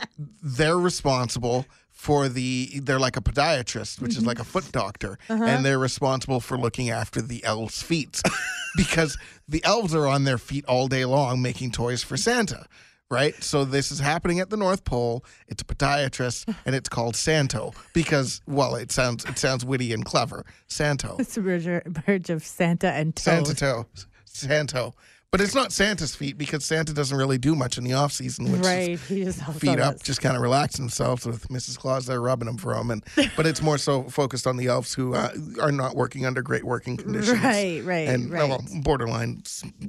they're 0.43 0.79
responsible 0.79 1.67
for 1.91 2.29
the 2.29 2.81
they're 2.81 2.99
like 2.99 3.17
a 3.17 3.21
podiatrist 3.21 4.01
which 4.03 4.13
is 4.13 4.19
mm-hmm. 4.19 4.27
like 4.27 4.39
a 4.39 4.45
foot 4.45 4.71
doctor 4.73 5.19
uh-huh. 5.29 5.43
and 5.43 5.65
they're 5.65 5.79
responsible 5.79 6.41
for 6.41 6.59
looking 6.59 6.91
after 6.91 7.23
the 7.23 7.43
elves 7.45 7.83
feet 7.83 8.21
because 8.77 9.17
the 9.49 9.65
elves 9.65 9.95
are 9.95 10.07
on 10.07 10.25
their 10.25 10.37
feet 10.37 10.65
all 10.67 10.89
day 10.89 11.05
long 11.05 11.41
making 11.41 11.71
toys 11.71 12.03
for 12.03 12.17
santa 12.17 12.67
right? 13.11 13.35
So 13.43 13.65
this 13.65 13.93
is 13.93 14.01
happening 14.01 14.41
at 14.41 14.51
the 14.51 14.57
north 14.57 14.85
pole. 14.85 15.25
It's 15.47 15.63
a 15.63 15.65
podiatrist 15.65 16.53
and 16.67 16.75
it's 16.75 16.89
called 16.89 17.17
santo 17.17 17.73
because 17.93 18.41
well 18.47 18.75
it 18.75 18.93
sounds 18.93 19.25
it 19.25 19.39
sounds 19.39 19.65
witty 19.65 19.93
and 19.93 20.05
clever. 20.05 20.45
Santo. 20.67 21.17
It's 21.19 21.37
a 21.37 21.41
bridge, 21.41 21.69
bridge 22.05 22.31
of 22.31 22.45
Santa 22.45 22.91
and 22.91 23.15
Toad. 23.15 23.47
santa 23.47 23.55
toe 23.55 23.87
santo 24.25 24.95
but 25.35 25.41
it's 25.41 25.55
not 25.55 25.73
santa's 25.73 26.15
feet 26.15 26.39
because 26.39 26.65
santa 26.65 26.95
doesn't 26.95 27.19
really 27.19 27.39
do 27.39 27.57
much 27.57 27.77
in 27.77 27.83
the 27.83 27.93
off 27.93 28.13
season 28.13 28.45
which 28.53 28.61
is 28.61 28.67
Right. 28.67 28.99
He 29.01 29.25
just 29.25 29.43
feet 29.55 29.81
up, 29.81 29.95
does. 29.95 30.03
just 30.03 30.21
kind 30.21 30.37
of 30.37 30.43
relaxing 30.43 30.85
themselves 30.85 31.27
with 31.27 31.49
Mrs. 31.49 31.77
Claus 31.77 32.07
there 32.07 32.21
rubbing 32.21 32.47
them 32.47 32.57
for 32.57 32.73
them. 32.75 32.91
And 32.93 33.05
but 33.37 33.47
it's 33.47 33.61
more 33.61 33.79
so 33.79 34.05
focused 34.05 34.47
on 34.47 34.57
the 34.57 34.69
elves 34.69 34.95
who 34.95 35.15
uh, 35.15 35.31
are 35.61 35.73
not 35.73 35.97
working 35.97 36.25
under 36.25 36.41
great 36.41 36.63
working 36.65 36.97
conditions. 36.97 37.41
Right, 37.43 37.83
right, 37.85 38.09
and 38.09 38.31
right. 38.31 38.49
well, 38.49 38.63
borderline 38.83 39.43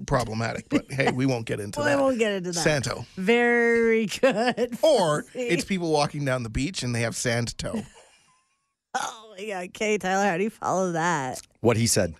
problematic. 0.08 0.68
But 0.70 0.92
hey, 0.92 1.12
we 1.12 1.26
won't 1.26 1.46
get 1.46 1.60
into 1.60 1.80
Well, 1.86 1.90
that. 1.90 1.98
We 1.98 2.02
won't 2.02 2.18
get 2.20 2.32
into 2.34 2.52
that. 2.52 2.64
Santo. 2.64 3.06
Very 3.16 4.08
good. 4.08 4.78
Or 4.82 5.26
it's 5.36 5.64
people 5.66 5.92
walking 5.92 6.26
down 6.26 6.42
the 6.44 6.50
beach 6.50 6.82
and 6.84 6.94
they 6.96 7.02
have 7.02 7.16
sand 7.16 7.58
toe. 7.58 7.82
Oh 8.96 9.36
my 9.38 9.46
God. 9.46 9.64
Okay, 9.66 9.98
Tyler, 9.98 10.26
how 10.30 10.38
do 10.38 10.44
you 10.44 10.50
follow 10.50 10.92
that? 10.94 11.42
What 11.62 11.78
he 11.78 11.88
said. 11.88 12.14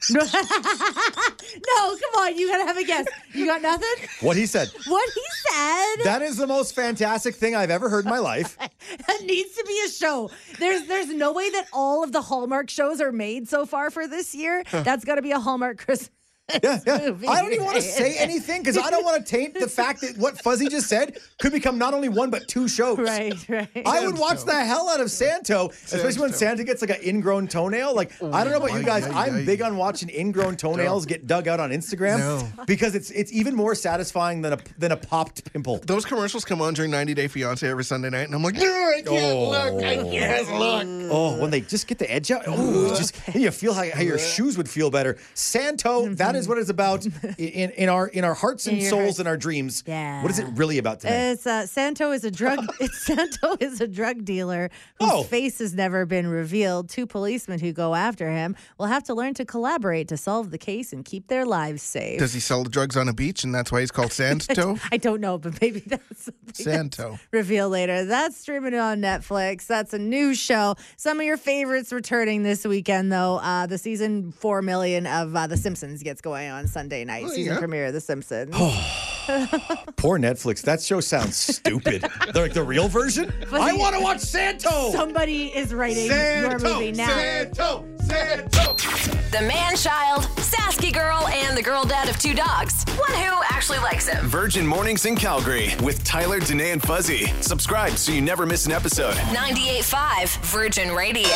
On. 2.26 2.38
You 2.38 2.50
got 2.50 2.58
to 2.58 2.66
have 2.66 2.78
a 2.78 2.84
guess. 2.84 3.06
You 3.34 3.46
got 3.46 3.62
nothing? 3.62 3.90
What 4.22 4.38
he 4.38 4.46
said. 4.46 4.70
What 4.88 5.10
he 5.14 5.22
said. 5.50 6.06
That 6.06 6.22
is 6.22 6.38
the 6.38 6.48
most 6.48 6.74
fantastic 6.74 7.36
thing 7.36 7.56
I've 7.56 7.70
ever 7.70 7.90
heard 7.90 8.06
in 8.06 8.10
my 8.10 8.20
life. 8.20 8.58
that 9.08 9.22
needs 9.24 9.56
to 9.56 9.64
be 9.68 9.80
a 9.86 9.90
show. 9.90 10.32
There's 10.58 10.88
there's 10.88 11.10
no 11.10 11.34
way 11.34 11.50
that 11.52 11.68
all 11.74 12.04
of 12.04 12.12
the 12.12 12.22
Hallmark 12.22 12.70
shows 12.70 13.02
are 13.02 13.12
made 13.12 13.48
so 13.48 13.66
far 13.66 13.92
for 13.92 14.08
this 14.08 14.34
year. 14.34 14.64
That's 14.72 15.06
got 15.06 15.16
to 15.16 15.22
be 15.22 15.32
a 15.32 15.40
Hallmark 15.40 15.80
Christmas. 15.80 16.10
Yeah, 16.64 16.80
yeah. 16.86 17.10
movie. 17.10 17.28
I 17.28 17.42
don't 17.42 17.54
even 17.54 17.66
want 17.66 17.78
to 17.78 17.82
say 17.82 18.18
anything 18.20 18.62
because 18.62 18.78
I 18.78 18.90
don't 18.90 19.04
want 19.04 19.24
to 19.24 19.30
taint 19.30 19.56
the 19.56 19.68
fact 19.68 20.02
that 20.02 20.18
what 20.18 20.40
Fuzzy 20.42 20.68
just 20.68 20.88
said 20.88 21.18
could 21.40 21.52
become 21.52 21.78
not 21.78 21.94
only 21.94 22.08
one 22.08 22.30
but 22.30 22.48
two 22.48 22.68
shows. 22.68 23.00
Right, 23.00 23.34
right. 23.50 23.68
I 23.86 24.06
would 24.06 24.18
watch 24.18 24.44
the 24.44 24.54
hell 24.54 24.90
out 24.90 25.00
of 25.00 25.10
Santo, 25.10 25.70
especially 25.70 26.22
when 26.22 26.34
Santa 26.34 26.64
gets 26.64 26.82
like 26.82 26.92
an 26.92 27.04
ingrown 27.04 27.48
toenail. 27.48 27.96
Like 27.96 28.12
I 28.22 28.44
don't 28.44 28.52
know 28.52 28.64
about 28.64 28.74
you 28.74 28.84
guys, 28.84 29.06
ay, 29.06 29.12
ay, 29.12 29.28
I'm 29.28 29.46
big 29.46 29.62
on 29.62 29.76
watching 29.76 30.10
ingrown 30.10 30.56
toenails 30.56 31.06
get 31.06 31.26
dug 31.26 31.48
out 31.48 31.60
on 31.60 31.72
Instagram 31.72 32.20
No. 32.20 32.66
because 32.66 32.94
it's 32.96 33.10
it's 33.12 33.34
even 33.34 33.56
more 33.56 33.74
satisfying 33.74 34.42
than 34.42 34.54
a 34.54 34.60
than 34.78 34.92
a 34.92 34.98
popped 34.98 35.52
pimple. 35.52 35.80
Those 35.80 36.06
commercials 36.06 36.46
come 36.46 36.62
on 36.62 36.74
during 36.76 36.92
90 36.92 37.16
Day 37.16 37.28
Fiance 37.28 37.68
every 37.68 37.84
Sunday 37.84 38.12
night, 38.12 38.26
and 38.26 38.36
I'm 38.36 38.44
like, 38.44 38.56
"No, 38.56 38.62
I 38.66 39.02
can't 39.02 39.08
oh. 39.36 39.50
look. 39.50 39.84
I 39.84 39.96
can't 39.96 40.60
look. 40.60 41.12
Oh, 41.12 41.38
when 41.40 41.50
they 41.50 41.62
just 41.62 41.88
get 41.88 41.98
the 41.98 42.12
edge 42.12 42.30
out, 42.32 42.44
oh, 42.48 42.96
just 42.96 43.16
and 43.28 43.42
you 43.42 43.52
feel 43.52 43.74
how, 43.74 43.90
how 43.92 44.02
your 44.02 44.20
shoes 44.20 44.58
would 44.58 44.70
feel 44.70 44.90
better. 44.92 45.18
Santo, 45.34 46.08
that 46.16 46.35
is 46.36 46.48
what 46.48 46.58
it's 46.58 46.70
about 46.70 47.06
in, 47.38 47.72
in 47.72 47.90
our 47.90 48.08
in 48.08 48.24
our 48.24 48.34
hearts 48.34 48.68
and 48.68 48.78
In 48.78 48.90
souls 48.90 49.04
hearts. 49.04 49.20
and 49.20 49.28
our 49.28 49.38
dreams. 49.38 49.84
Yeah. 49.86 50.22
What 50.22 50.32
is 50.32 50.40
it 50.40 50.48
really 50.56 50.78
about 50.78 51.00
today? 51.02 51.32
It's 51.32 51.46
uh, 51.48 51.66
Santo 51.68 52.12
is 52.12 52.24
a 52.24 52.32
drug. 52.32 52.60
it's 52.80 52.98
Santo 53.06 53.56
is 53.60 53.82
a 53.82 53.88
drug 53.88 54.26
dealer 54.26 54.70
whose 55.00 55.10
Oh. 55.12 55.24
face 55.24 55.60
has 55.60 55.74
never 55.74 56.06
been 56.06 56.28
revealed. 56.28 56.90
Two 56.90 57.06
policemen 57.08 57.60
who 57.60 57.72
go 57.74 57.96
after 57.96 58.30
him 58.32 58.56
will 58.78 58.88
have 58.88 59.04
to 59.04 59.14
learn 59.14 59.34
to 59.36 59.46
collaborate 59.46 60.08
to 60.10 60.18
solve 60.18 60.52
the 60.52 60.58
case 60.58 60.92
and 60.94 61.04
keep 61.06 61.28
their 61.28 61.46
lives 61.46 61.82
safe. 61.84 62.20
Does 62.20 62.34
he 62.34 62.40
sell 62.40 62.64
the 62.64 62.70
drugs 62.70 62.98
on 62.98 63.08
a 63.10 63.14
beach, 63.14 63.44
and 63.44 63.54
that's 63.54 63.72
why 63.72 63.82
he's 63.82 63.92
called 63.92 64.12
Santo? 64.12 64.78
I 64.92 64.98
don't 64.98 65.22
know, 65.22 65.38
but 65.38 65.62
maybe 65.62 65.80
that's 65.82 66.30
Santo. 66.54 67.12
that's 67.12 67.24
revealed 67.32 67.72
later. 67.72 68.06
That's 68.06 68.38
streaming 68.38 68.76
on 68.76 69.00
Netflix. 69.02 69.68
That's 69.68 69.94
a 69.94 70.00
new 70.00 70.34
show. 70.34 70.76
Some 70.98 71.20
of 71.20 71.26
your 71.26 71.38
favorites 71.38 71.92
returning 71.94 72.44
this 72.44 72.66
weekend, 72.66 73.12
though. 73.12 73.38
Uh, 73.38 73.66
the 73.68 73.78
season 73.78 74.32
four 74.32 74.62
million 74.62 75.06
of 75.08 75.36
uh, 75.36 75.48
The 75.48 75.58
Simpsons 75.58 76.02
gets 76.04 76.22
going 76.26 76.50
on 76.50 76.66
Sunday 76.66 77.06
night. 77.06 77.24
Oh, 77.24 77.30
season 77.30 77.54
yeah. 77.54 77.60
premiere 77.60 77.86
of 77.86 77.94
The 77.94 78.02
Simpsons. 78.02 78.50
Poor 79.96 80.18
Netflix. 80.18 80.64
That 80.64 80.82
show 80.82 81.00
sounds 81.00 81.38
stupid. 81.38 82.04
They're 82.34 82.42
like 82.42 82.54
the 82.54 82.64
real 82.64 82.88
version. 82.88 83.32
I 83.52 83.74
want 83.74 83.96
to 83.96 84.02
watch 84.02 84.22
Santo. 84.22 84.92
Somebody 84.92 85.56
is 85.56 85.72
writing 85.72 86.08
your 86.08 86.58
movie 86.58 86.92
now. 86.94 87.10
Santo, 87.10 87.86
Santo. 88.00 88.74
The 89.30 89.42
man 89.42 89.76
child, 89.76 90.24
Sasky 90.38 90.92
girl, 90.92 91.28
and 91.28 91.56
the 91.56 91.62
girl 91.62 91.86
dad 91.86 92.10
of 92.10 92.18
two 92.18 92.34
dogs. 92.34 92.84
One 92.98 93.14
who 93.14 93.40
actually 93.52 93.78
likes 93.80 94.08
him. 94.08 94.26
Virgin 94.26 94.66
Mornings 94.66 95.06
in 95.06 95.16
Calgary 95.16 95.74
with 95.84 96.04
Tyler, 96.04 96.40
Danae, 96.40 96.72
and 96.72 96.82
Fuzzy. 96.82 97.28
Subscribe 97.42 97.98
so 97.98 98.12
you 98.12 98.22
never 98.22 98.48
miss 98.48 98.66
an 98.66 98.72
episode. 98.72 99.14
98.5 99.14 100.38
Virgin 100.46 100.92
Radio. 100.92 101.28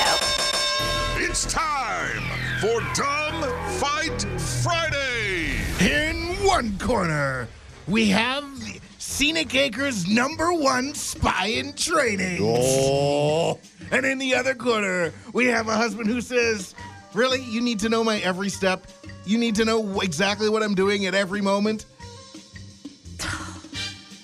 It's 1.21 1.45
time 1.45 2.23
for 2.59 2.79
Dumb 2.95 3.41
Fight 3.41 3.58
Friday. 3.58 3.58
In 3.58 3.58
one 6.49 6.79
corner, 6.79 7.47
we 7.87 8.09
have 8.09 8.43
Scenic 8.97 9.53
Acres 9.53 10.07
number 10.07 10.51
one 10.51 10.95
spy 10.95 11.45
in 11.45 11.73
training. 11.73 12.39
Oh, 12.41 13.59
And 13.91 14.03
in 14.03 14.17
the 14.17 14.33
other 14.33 14.55
corner, 14.55 15.13
we 15.31 15.45
have 15.45 15.67
a 15.67 15.75
husband 15.75 16.09
who 16.09 16.21
says, 16.21 16.73
Really? 17.13 17.43
You 17.43 17.61
need 17.61 17.77
to 17.81 17.89
know 17.89 18.03
my 18.03 18.17
every 18.21 18.49
step? 18.49 18.87
You 19.25 19.37
need 19.37 19.55
to 19.55 19.65
know 19.65 20.01
exactly 20.01 20.49
what 20.49 20.63
I'm 20.63 20.73
doing 20.73 21.05
at 21.05 21.13
every 21.13 21.41
moment? 21.41 21.85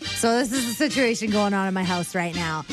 So 0.05 0.39
this 0.39 0.51
is 0.51 0.65
the 0.65 0.73
situation 0.73 1.29
going 1.29 1.53
on 1.53 1.67
in 1.67 1.75
my 1.75 1.83
house 1.83 2.15
right 2.15 2.33
now. 2.33 2.65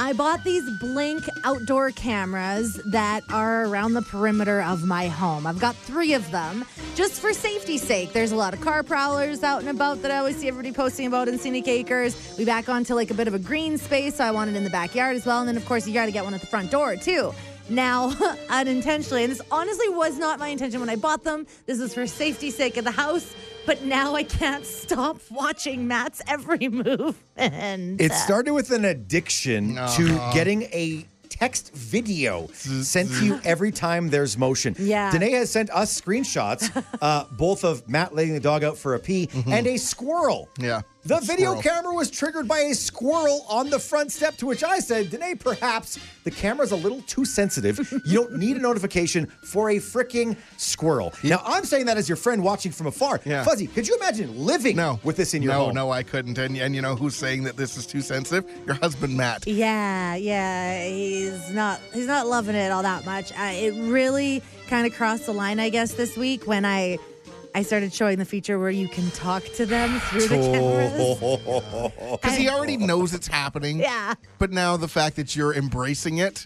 I 0.00 0.14
bought 0.14 0.44
these 0.44 0.64
Blink 0.78 1.28
outdoor 1.44 1.90
cameras 1.90 2.80
that 2.86 3.22
are 3.28 3.66
around 3.66 3.92
the 3.92 4.00
perimeter 4.00 4.62
of 4.62 4.82
my 4.82 5.08
home. 5.08 5.46
I've 5.46 5.58
got 5.58 5.76
three 5.76 6.14
of 6.14 6.30
them 6.30 6.64
just 6.94 7.20
for 7.20 7.34
safety's 7.34 7.82
sake. 7.82 8.14
There's 8.14 8.32
a 8.32 8.36
lot 8.36 8.54
of 8.54 8.62
car 8.62 8.82
prowlers 8.82 9.42
out 9.42 9.60
and 9.60 9.68
about 9.68 10.00
that 10.00 10.10
I 10.10 10.16
always 10.16 10.38
see 10.38 10.48
everybody 10.48 10.72
posting 10.72 11.06
about 11.06 11.28
in 11.28 11.38
Scenic 11.38 11.68
Acres. 11.68 12.34
We 12.38 12.46
back 12.46 12.70
onto 12.70 12.94
like 12.94 13.10
a 13.10 13.14
bit 13.14 13.28
of 13.28 13.34
a 13.34 13.38
green 13.38 13.76
space, 13.76 14.14
so 14.14 14.24
I 14.24 14.30
want 14.30 14.48
it 14.48 14.56
in 14.56 14.64
the 14.64 14.70
backyard 14.70 15.16
as 15.16 15.26
well. 15.26 15.40
And 15.40 15.46
then, 15.46 15.58
of 15.58 15.66
course, 15.66 15.86
you 15.86 15.92
got 15.92 16.06
to 16.06 16.12
get 16.12 16.24
one 16.24 16.32
at 16.32 16.40
the 16.40 16.46
front 16.46 16.70
door 16.70 16.96
too. 16.96 17.34
now 17.68 18.10
unintentionally. 18.48 19.24
And 19.24 19.30
this 19.30 19.42
honestly 19.50 19.90
was 19.90 20.18
not 20.18 20.38
my 20.38 20.48
intention 20.48 20.80
when 20.80 20.88
I 20.88 20.96
bought 20.96 21.24
them. 21.24 21.46
This 21.66 21.78
is 21.78 21.92
for 21.92 22.06
safety's 22.06 22.56
sake 22.56 22.78
of 22.78 22.84
the 22.84 22.90
house. 22.90 23.34
But 23.66 23.84
now 23.84 24.14
I 24.14 24.22
can't 24.24 24.64
stop 24.64 25.20
watching 25.30 25.86
Matt's 25.86 26.22
every 26.26 26.68
move. 26.68 27.22
And 27.36 28.00
It 28.00 28.12
started 28.12 28.52
with 28.52 28.70
an 28.70 28.84
addiction 28.84 29.76
to 29.96 30.30
getting 30.32 30.62
a 30.64 31.06
text 31.28 31.72
video 31.74 32.48
sent 32.48 33.08
to 33.12 33.24
you 33.24 33.40
every 33.44 33.70
time 33.70 34.08
there's 34.10 34.36
motion. 34.36 34.74
Yeah. 34.78 35.10
Danae 35.12 35.30
has 35.32 35.50
sent 35.50 35.70
us 35.70 35.98
screenshots, 35.98 36.84
uh, 37.00 37.24
both 37.32 37.64
of 37.64 37.88
Matt 37.88 38.14
letting 38.14 38.34
the 38.34 38.40
dog 38.40 38.62
out 38.64 38.76
for 38.76 38.94
a 38.94 38.98
pee 38.98 39.28
and 39.46 39.66
a 39.66 39.76
squirrel. 39.76 40.48
Yeah. 40.58 40.82
The 41.02 41.18
video 41.20 41.58
Squirrel. 41.58 41.62
camera 41.62 41.94
was 41.94 42.10
triggered 42.10 42.46
by 42.46 42.58
a 42.58 42.74
squirrel 42.74 43.46
on 43.48 43.70
the 43.70 43.78
front 43.78 44.12
step, 44.12 44.36
to 44.36 44.46
which 44.46 44.62
I 44.62 44.80
said, 44.80 45.08
Danae, 45.08 45.34
perhaps 45.34 45.98
the 46.24 46.30
camera's 46.30 46.72
a 46.72 46.76
little 46.76 47.00
too 47.02 47.24
sensitive. 47.24 47.78
You 48.04 48.20
don't 48.20 48.36
need 48.36 48.56
a 48.58 48.60
notification 48.60 49.26
for 49.26 49.70
a 49.70 49.76
freaking 49.76 50.36
squirrel. 50.58 51.14
Now, 51.24 51.40
I'm 51.46 51.64
saying 51.64 51.86
that 51.86 51.96
as 51.96 52.06
your 52.08 52.16
friend 52.16 52.42
watching 52.42 52.70
from 52.70 52.86
afar. 52.86 53.18
Yeah. 53.24 53.44
Fuzzy, 53.44 53.66
could 53.66 53.88
you 53.88 53.96
imagine 53.96 54.38
living 54.44 54.76
No. 54.76 55.00
with 55.02 55.16
this 55.16 55.32
in 55.32 55.42
your 55.42 55.52
no, 55.54 55.64
home? 55.66 55.74
No, 55.74 55.90
I 55.90 56.02
couldn't. 56.02 56.36
And, 56.36 56.56
and 56.58 56.74
you 56.74 56.82
know 56.82 56.94
who's 56.96 57.16
saying 57.16 57.44
that 57.44 57.56
this 57.56 57.78
is 57.78 57.86
too 57.86 58.02
sensitive? 58.02 58.44
Your 58.66 58.74
husband, 58.74 59.16
Matt. 59.16 59.46
Yeah, 59.46 60.16
yeah, 60.16 60.84
he's 60.86 61.50
not 61.50 61.80
he's 61.94 62.06
not 62.06 62.26
loving 62.26 62.54
it 62.56 62.70
all 62.70 62.82
that 62.82 63.06
much. 63.06 63.32
Uh, 63.32 63.52
it 63.54 63.70
really 63.90 64.42
kind 64.68 64.86
of 64.86 64.92
crossed 64.92 65.26
the 65.26 65.32
line, 65.32 65.58
I 65.60 65.70
guess, 65.70 65.94
this 65.94 66.16
week 66.18 66.46
when 66.46 66.64
I 66.66 66.98
I 67.54 67.62
started 67.62 67.92
showing 67.92 68.18
the 68.18 68.24
feature 68.24 68.58
where 68.58 68.70
you 68.70 68.88
can 68.88 69.10
talk 69.10 69.42
to 69.56 69.66
them 69.66 69.98
through 70.00 70.28
the 70.28 70.36
cameras. 70.36 71.90
Because 72.20 72.36
he 72.36 72.48
already 72.48 72.76
knows 72.76 73.14
it's 73.14 73.26
happening. 73.26 73.78
Yeah, 73.80 74.14
But 74.38 74.50
now 74.52 74.76
the 74.76 74.88
fact 74.88 75.16
that 75.16 75.34
you're 75.34 75.54
embracing 75.54 76.18
it. 76.18 76.44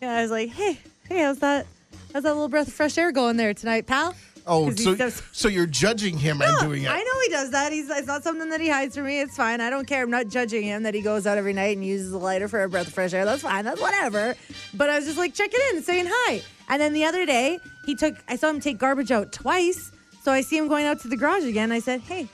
yeah. 0.00 0.12
I 0.18 0.22
was 0.22 0.30
like, 0.30 0.50
hey, 0.50 0.78
hey, 1.08 1.22
how's 1.22 1.38
that? 1.38 1.66
How's 2.12 2.22
that 2.24 2.30
little 2.32 2.48
breath 2.48 2.68
of 2.68 2.74
fresh 2.74 2.96
air 2.98 3.12
going 3.12 3.36
there 3.36 3.54
tonight, 3.54 3.86
pal? 3.86 4.14
Oh, 4.46 4.70
so, 4.72 4.94
does- 4.94 5.22
so 5.32 5.48
you're 5.48 5.66
judging 5.66 6.16
him 6.18 6.40
and 6.42 6.58
doing 6.60 6.82
it. 6.84 6.90
I 6.90 6.98
know 6.98 7.20
he 7.24 7.28
does 7.28 7.50
that. 7.50 7.72
He's 7.72 7.88
it's 7.90 8.06
not 8.06 8.22
something 8.24 8.48
that 8.50 8.60
he 8.60 8.68
hides 8.68 8.96
from 8.96 9.04
me. 9.06 9.20
It's 9.20 9.36
fine. 9.36 9.60
I 9.60 9.70
don't 9.70 9.86
care. 9.86 10.02
I'm 10.02 10.10
not 10.10 10.28
judging 10.28 10.62
him 10.64 10.82
that 10.84 10.94
he 10.94 11.02
goes 11.02 11.26
out 11.26 11.38
every 11.38 11.52
night 11.52 11.76
and 11.76 11.84
uses 11.86 12.12
a 12.12 12.18
lighter 12.18 12.48
for 12.48 12.62
a 12.62 12.68
breath 12.68 12.88
of 12.88 12.94
fresh 12.94 13.12
air. 13.12 13.24
That's 13.24 13.42
fine. 13.42 13.64
That's 13.64 13.80
whatever. 13.80 14.34
But 14.74 14.90
I 14.90 14.96
was 14.96 15.04
just 15.06 15.18
like 15.18 15.34
checking 15.34 15.60
in 15.70 15.76
and 15.76 15.84
saying 15.84 16.06
hi. 16.08 16.42
And 16.68 16.80
then 16.80 16.92
the 16.94 17.04
other 17.04 17.26
day, 17.26 17.58
he 17.84 17.94
took 17.94 18.14
I 18.28 18.36
saw 18.36 18.48
him 18.50 18.60
take 18.60 18.78
garbage 18.78 19.10
out 19.12 19.30
twice. 19.32 19.92
So 20.22 20.32
I 20.32 20.40
see 20.42 20.56
him 20.56 20.68
going 20.68 20.86
out 20.86 21.00
to 21.00 21.08
the 21.08 21.16
garage 21.16 21.44
again. 21.44 21.72
I 21.72 21.80
said, 21.80 22.00
"Hey, 22.02 22.28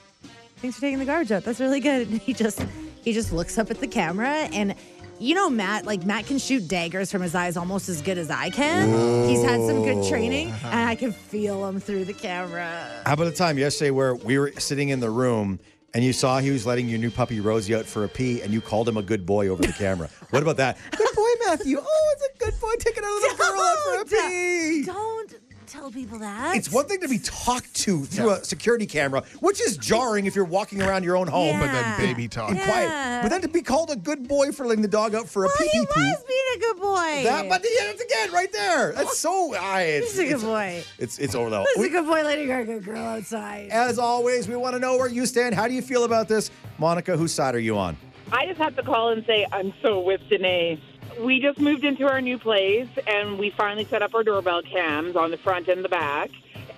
thanks 0.57 0.75
for 0.75 0.81
taking 0.81 0.99
the 0.99 1.05
garbage 1.05 1.31
out. 1.31 1.43
That's 1.43 1.59
really 1.59 1.79
good." 1.79 2.07
And 2.09 2.21
he 2.21 2.33
just 2.33 2.61
he 3.03 3.13
just 3.13 3.31
looks 3.31 3.57
up 3.57 3.71
at 3.71 3.79
the 3.79 3.87
camera 3.87 4.49
and 4.51 4.75
you 5.19 5.33
know 5.33 5.49
Matt, 5.49 5.85
like 5.85 6.05
Matt 6.05 6.27
can 6.27 6.37
shoot 6.37 6.67
daggers 6.67 7.11
from 7.11 7.21
his 7.21 7.33
eyes 7.33 7.57
almost 7.57 7.89
as 7.89 8.01
good 8.01 8.17
as 8.17 8.29
I 8.29 8.49
can. 8.49 9.27
He's 9.27 9.41
had 9.41 9.61
some 9.65 9.81
good 9.83 10.07
training 10.07 10.49
and 10.65 10.87
I 10.89 10.93
can 10.95 11.11
feel 11.11 11.65
him 11.65 11.79
through 11.79 12.05
the 12.05 12.13
camera. 12.13 13.01
How 13.05 13.13
about 13.13 13.25
the 13.25 13.31
time 13.31 13.57
yesterday 13.57 13.89
where 13.91 14.13
we 14.15 14.37
were 14.37 14.51
sitting 14.59 14.89
in 14.89 14.99
the 14.99 15.09
room 15.09 15.59
and 15.95 16.03
you 16.03 16.13
saw 16.13 16.37
he 16.37 16.51
was 16.51 16.67
letting 16.67 16.87
your 16.87 16.99
new 16.99 17.09
puppy 17.09 17.39
Rosie 17.39 17.73
out 17.73 17.85
for 17.85 18.03
a 18.03 18.09
pee 18.09 18.41
and 18.41 18.53
you 18.53 18.61
called 18.61 18.87
him 18.87 18.97
a 18.97 19.01
good 19.01 19.25
boy 19.25 19.47
over 19.47 19.63
the 19.63 19.73
camera? 19.73 20.09
What 20.29 20.43
about 20.43 20.57
that? 20.57 20.77
Good 20.91 21.07
boy, 21.15 21.29
Matthew. 21.47 21.79
Oh, 21.81 22.13
it's 22.13 22.35
a 22.35 22.45
good 22.45 22.59
boy 22.61 22.73
taking 22.77 23.03
a 23.03 23.07
little 23.07 23.37
girl 23.37 23.59
out 23.59 23.77
for 23.79 23.93
a 24.01 24.05
Don't- 24.05 24.29
pee. 24.29 24.83
Don't 24.83 25.26
tell 25.77 25.91
people 25.91 26.17
that. 26.19 26.55
It's 26.55 26.71
one 26.71 26.85
thing 26.85 26.99
to 27.01 27.07
be 27.07 27.19
talked 27.19 27.73
to 27.81 28.03
through 28.05 28.31
a 28.31 28.43
security 28.43 28.85
camera, 28.87 29.21
which 29.41 29.61
is 29.61 29.77
jarring 29.77 30.25
if 30.25 30.35
you're 30.35 30.45
walking 30.45 30.81
around 30.81 31.03
your 31.03 31.15
own 31.15 31.27
home 31.27 31.59
But 31.59 31.67
then 31.71 31.97
baby 31.99 32.27
talk. 32.27 32.49
and 32.49 32.59
quiet. 32.59 33.21
But 33.21 33.29
then 33.29 33.41
to 33.41 33.47
be 33.47 33.61
called 33.61 33.91
a 33.91 33.95
good 33.95 34.27
boy 34.27 34.51
for 34.51 34.65
letting 34.65 34.81
the 34.81 34.87
dog 34.87 35.13
out 35.13 35.29
for 35.29 35.43
a 35.43 35.47
Well, 35.47 35.55
pee 35.59 35.67
he 35.71 35.79
pee 35.81 35.85
poo. 35.85 36.01
was 36.01 36.23
being 36.27 36.39
a 36.55 36.59
good 36.59 36.77
boy. 36.81 37.23
That, 37.23 37.49
but 37.49 37.63
yeah, 37.63 37.85
that's 37.87 38.01
again 38.01 38.31
right 38.31 38.51
there. 38.51 38.93
That's 38.93 39.19
so. 39.19 39.53
I 39.55 39.81
it's, 39.83 40.11
He's 40.11 40.19
a 40.19 40.23
good 40.23 40.33
it's, 40.33 40.43
boy. 40.43 40.83
it's 40.97 41.19
it's 41.19 41.35
over 41.35 41.49
though. 41.49 41.65
He's 41.75 41.81
We- 41.83 41.87
a 41.87 41.91
good 41.91 42.05
boy 42.07 42.23
letting 42.23 42.51
our 42.51 42.63
good 42.65 42.83
girl 42.83 43.03
outside. 43.03 43.69
As 43.69 43.99
always, 43.99 44.47
we 44.47 44.55
want 44.55 44.73
to 44.75 44.79
know 44.79 44.97
where 44.97 45.07
you 45.09 45.25
stand. 45.25 45.53
How 45.55 45.67
do 45.67 45.73
you 45.73 45.81
feel 45.81 46.03
about 46.05 46.27
this? 46.27 46.49
Monica, 46.79 47.15
whose 47.17 47.31
side 47.33 47.53
are 47.55 47.59
you 47.59 47.77
on? 47.77 47.97
I 48.31 48.45
just 48.45 48.57
have 48.59 48.75
to 48.75 48.83
call 48.83 49.09
and 49.09 49.23
say 49.25 49.45
I'm 49.51 49.73
so 49.81 49.99
with 50.01 50.21
Danae. 50.29 50.81
We 51.19 51.39
just 51.39 51.59
moved 51.59 51.83
into 51.83 52.07
our 52.07 52.21
new 52.21 52.37
place 52.37 52.87
and 53.07 53.39
we 53.39 53.49
finally 53.51 53.85
set 53.85 54.01
up 54.01 54.13
our 54.13 54.23
doorbell 54.23 54.61
cams 54.61 55.15
on 55.15 55.31
the 55.31 55.37
front 55.37 55.67
and 55.67 55.83
the 55.83 55.89
back. 55.89 56.29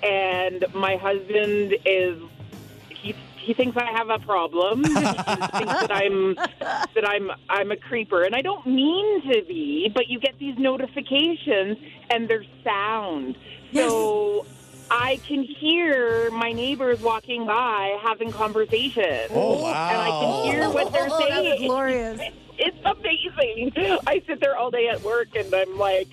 And 0.02 0.66
my 0.74 0.96
husband 0.96 1.76
is 1.86 2.22
he 2.90 3.16
he 3.38 3.54
thinks 3.54 3.76
I 3.78 3.86
have 3.86 4.10
a 4.10 4.20
problem. 4.20 4.84
he 4.86 4.94
thinks 4.94 5.14
that 5.14 5.92
I'm 5.92 6.36
that 6.36 7.08
I'm 7.08 7.32
I'm 7.50 7.72
a 7.72 7.78
creeper, 7.78 8.24
and 8.24 8.36
I 8.36 8.42
don't 8.42 8.66
mean 8.66 9.22
to 9.34 9.44
be. 9.44 9.92
But 9.94 10.08
you 10.08 10.20
get 10.20 10.38
these 10.40 10.58
notifications 10.58 11.78
and 12.10 12.30
they're 12.30 12.46
sound, 12.64 13.38
so. 13.74 14.46
I 14.92 15.18
can 15.18 15.44
hear 15.44 16.32
my 16.32 16.52
neighbors 16.52 17.00
walking 17.00 17.46
by 17.46 18.00
having 18.02 18.32
conversations. 18.32 19.30
Oh, 19.30 19.62
wow. 19.62 19.70
And 19.70 20.02
I 20.02 20.10
can 20.10 20.52
hear 20.52 20.70
what 20.72 20.92
they're 20.92 21.10
saying. 21.12 21.30
Oh, 21.32 21.44
that's 21.44 21.62
glorious. 21.62 22.22
It's 22.58 22.78
amazing. 22.84 23.30
I 24.08 24.22
sit 24.28 24.40
there 24.40 24.58
all 24.58 24.72
day 24.72 24.88
at 24.88 25.02
work 25.04 25.36
and 25.36 25.54
I'm 25.54 25.78
like, 25.78 26.08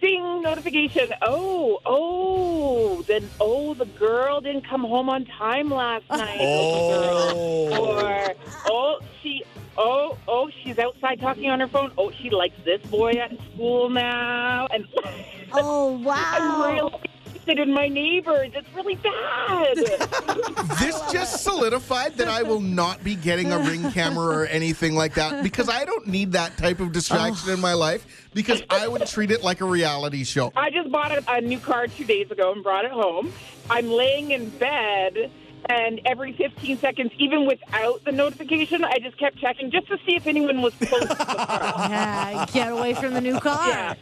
ding, 0.00 0.42
notification. 0.42 1.08
Oh, 1.22 1.80
oh, 1.84 3.02
then, 3.02 3.28
oh, 3.40 3.74
the 3.74 3.86
girl 3.86 4.40
didn't 4.40 4.66
come 4.68 4.82
home 4.82 5.08
on 5.08 5.24
time 5.24 5.70
last 5.70 6.04
oh. 6.10 6.16
night. 6.16 6.38
Oh, 6.40 7.68
oh. 7.72 8.04
Or, 8.04 8.34
oh, 8.66 8.98
she, 9.22 9.42
oh, 9.76 10.18
oh, 10.28 10.50
she's 10.62 10.78
outside 10.78 11.20
talking 11.20 11.50
on 11.50 11.60
her 11.60 11.68
phone. 11.68 11.92
Oh, 11.98 12.10
she 12.10 12.30
likes 12.30 12.56
this 12.64 12.82
boy 12.86 13.12
at 13.12 13.32
school 13.52 13.88
now. 13.88 14.66
And 14.72 14.86
Oh, 15.56 15.96
I'm 15.96 16.04
wow. 16.04 17.00
Interested 17.46 17.68
in 17.68 17.74
my 17.74 17.88
neighbors. 17.88 18.50
It's 18.54 18.74
really 18.74 18.96
bad. 18.96 19.76
This 20.80 21.00
just 21.12 21.44
solidified 21.44 22.16
that 22.16 22.28
I 22.28 22.42
will 22.42 22.60
not 22.60 23.02
be 23.04 23.14
getting 23.14 23.52
a 23.52 23.58
ring 23.58 23.90
camera 23.92 24.38
or 24.38 24.46
anything 24.46 24.94
like 24.94 25.14
that 25.14 25.42
because 25.42 25.68
I 25.68 25.84
don't 25.84 26.06
need 26.06 26.32
that 26.32 26.56
type 26.58 26.80
of 26.80 26.92
distraction 26.92 27.50
in 27.50 27.60
my 27.60 27.74
life 27.74 28.28
because 28.34 28.62
I 28.68 28.88
would 28.88 29.06
treat 29.06 29.30
it 29.30 29.42
like 29.42 29.60
a 29.60 29.64
reality 29.64 30.24
show. 30.24 30.52
I 30.56 30.70
just 30.70 30.90
bought 30.90 31.12
a, 31.12 31.32
a 31.32 31.40
new 31.40 31.58
car 31.58 31.86
two 31.86 32.04
days 32.04 32.30
ago 32.30 32.52
and 32.52 32.62
brought 32.62 32.84
it 32.84 32.90
home. 32.90 33.32
I'm 33.70 33.88
laying 33.88 34.32
in 34.32 34.50
bed, 34.50 35.30
and 35.68 36.00
every 36.04 36.32
15 36.32 36.78
seconds, 36.78 37.12
even 37.18 37.46
without 37.46 38.04
the 38.04 38.12
notification, 38.12 38.84
I 38.84 38.98
just 38.98 39.16
kept 39.18 39.38
checking 39.38 39.70
just 39.70 39.88
to 39.88 39.98
see 40.06 40.16
if 40.16 40.26
anyone 40.26 40.62
was 40.62 40.74
close 40.74 41.00
to 41.02 41.06
the 41.08 41.14
car. 41.24 41.88
Yeah, 41.88 42.46
get 42.52 42.72
away 42.72 42.94
from 42.94 43.14
the 43.14 43.20
new 43.20 43.38
car. 43.40 43.68
Yeah. 43.68 43.94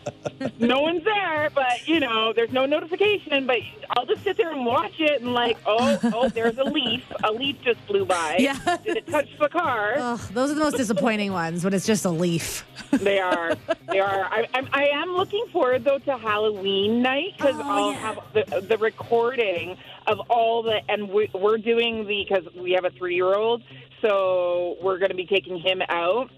No 0.59 0.81
one's 0.81 1.05
there, 1.05 1.51
but 1.55 1.87
you 1.87 2.01
know, 2.01 2.33
there's 2.33 2.53
no 2.53 2.67
notification. 2.67 3.47
But 3.47 3.59
I'll 3.91 4.07
just 4.07 4.23
sit 4.25 4.37
there 4.37 4.51
and 4.53 4.65
watch 4.67 4.95
it, 4.99 5.21
and 5.23 5.33
like, 5.33 5.57
oh, 5.67 5.99
oh, 6.15 6.29
there's 6.29 6.59
a 6.59 6.65
leaf. 6.65 7.05
A 7.25 7.31
leaf 7.33 7.57
just 7.63 7.81
flew 7.81 8.05
by. 8.05 8.37
Yeah. 8.39 8.59
Did 8.85 8.97
it 8.99 9.07
touch 9.07 9.29
the 9.39 9.49
car? 9.49 9.95
Ugh, 9.99 10.21
those 10.33 10.51
are 10.51 10.55
the 10.55 10.61
most 10.61 10.77
disappointing 10.77 11.33
ones 11.33 11.65
when 11.65 11.75
it's 11.75 11.87
just 11.87 12.05
a 12.05 12.11
leaf. 12.11 12.65
They 12.91 13.19
are. 13.21 13.55
They 13.89 14.01
are. 14.01 14.25
I, 14.25 14.49
I'm, 14.55 14.69
I 14.73 14.89
am 14.89 15.11
looking 15.13 15.47
forward 15.53 15.85
though 15.85 15.99
to 15.99 16.17
Halloween 16.19 17.03
night 17.03 17.35
because 17.37 17.55
Oh, 17.57 17.63
I'll 17.65 17.93
yeah. 17.93 17.99
have 17.99 18.19
the, 18.33 18.61
the 18.63 18.79
recording 18.79 19.77
of 20.07 20.19
all 20.29 20.63
the 20.63 20.81
and 20.89 21.09
we, 21.11 21.31
we're 21.33 21.52
doing 21.59 22.07
the 22.07 22.27
because 22.29 22.45
we 22.55 22.73
have 22.73 22.85
a 22.85 22.91
three 22.91 23.15
year 23.15 23.35
old, 23.35 23.63
so 24.01 24.77
we're 24.83 24.99
going 24.99 25.11
to 25.11 25.17
be 25.17 25.27
taking 25.27 25.59
him 25.59 25.83
out. 25.89 26.31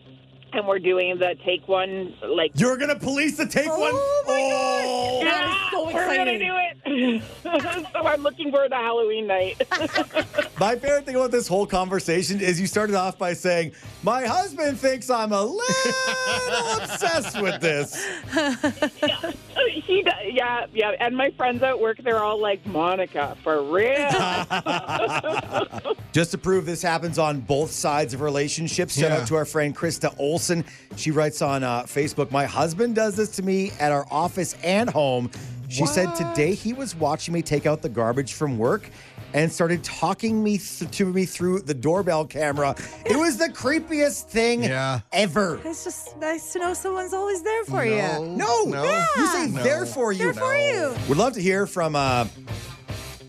And 0.53 0.69
we're 0.69 0.79
doing 0.79 1.19
the 1.19 1.35
take 1.45 1.67
one, 1.67 2.15
like 2.29 2.53
You're 2.55 2.77
gonna 2.77 2.97
police 2.97 3.37
the 3.37 3.45
take 3.45 3.67
one? 3.67 3.91
Oh, 3.93 4.25
my 4.29 4.35
oh. 4.35 4.49
God. 4.49 4.85
Oh. 4.87 5.25
That 5.25 5.49
is 5.49 5.71
so 5.73 5.85
we're 5.87 6.17
gonna 6.17 6.39
do 6.39 6.55
it. 6.55 7.23
so 7.93 8.07
I'm 8.07 8.23
looking 8.23 8.53
forward 8.53 8.69
to 8.71 8.77
Halloween 8.77 9.27
night. 9.27 9.61
My 10.61 10.77
favorite 10.77 11.07
thing 11.07 11.17
about 11.17 11.33
this 11.33 11.49
whole 11.49 11.67
conversation 11.67 12.41
is 12.41 12.61
you 12.61 12.67
started 12.67 12.95
off 12.95 13.19
by 13.19 13.33
saying, 13.33 13.73
My 14.03 14.27
husband 14.27 14.79
thinks 14.79 15.11
I'm 15.11 15.33
a 15.33 15.43
little 15.43 15.65
obsessed 16.83 17.41
with 17.43 17.61
this. 17.61 18.07
he, 19.71 20.03
does, 20.03 20.15
yeah, 20.31 20.67
yeah. 20.73 20.93
And 21.01 21.17
my 21.17 21.31
friends 21.33 21.63
at 21.63 21.79
work, 21.79 21.99
they're 21.99 22.23
all 22.23 22.41
like, 22.41 22.65
Monica, 22.67 23.37
for 23.43 23.63
real. 23.63 23.95
Just 26.13 26.31
to 26.33 26.39
prove 26.39 26.67
this 26.67 26.83
happens 26.83 27.19
on 27.19 27.41
both 27.41 27.71
sides 27.71 28.15
of 28.15 28.21
relationships, 28.21 28.99
shout 28.99 29.11
Yeah. 29.11 29.19
out 29.19 29.27
to 29.29 29.37
our 29.37 29.45
friend 29.45 29.77
Krista 29.77 30.15
Olson. 30.19 30.65
She 30.97 31.11
writes 31.11 31.43
on 31.43 31.63
uh, 31.65 31.83
Facebook, 31.83 32.31
My 32.31 32.47
husband 32.47 32.95
does 32.95 33.17
this 33.17 33.31
to 33.37 33.43
me 33.43 33.73
at 33.81 33.93
our 33.93 34.07
office 34.11 34.55
and 34.63 34.89
home. 34.89 35.31
She 35.69 35.87
said 35.87 36.15
today 36.15 36.55
he 36.55 36.73
was 36.73 36.95
watching 36.95 37.35
me 37.35 37.43
take 37.43 37.67
out 37.67 37.83
the 37.83 37.89
garbage 37.89 38.35
from 38.35 38.59
work 38.59 38.91
and 39.35 39.53
started 39.53 39.83
talking 39.85 40.43
me 40.43 40.57
th- 40.59 40.91
to 40.93 41.05
me 41.05 41.27
through 41.27 41.59
the 41.61 41.75
doorbell 41.75 42.25
camera. 42.25 42.75
It 43.05 43.17
was 43.17 43.37
the 43.37 43.49
creepiest 43.49 44.23
thing 44.29 44.63
Yeah. 44.65 45.01
ever. 45.13 45.61
It's 45.65 45.85
just 45.85 46.17
nice 46.19 46.53
to 46.55 46.61
know 46.61 46.73
someone's 46.73 47.13
always 47.13 47.43
there 47.43 47.65
for 47.65 47.85
No. 47.85 48.23
you. 48.23 48.27
No, 48.29 48.65
No. 48.65 49.07
you 49.17 49.27
say 49.27 49.47
No. 49.49 49.63
there 49.63 49.85
for 49.87 50.13
you. 50.13 50.33
There 50.33 50.35
for 50.35 50.57
you. 50.57 50.95
We'd 51.09 51.19
love 51.19 51.35
to 51.35 51.43
hear 51.43 51.67
from 51.67 51.97
uh, 51.97 52.27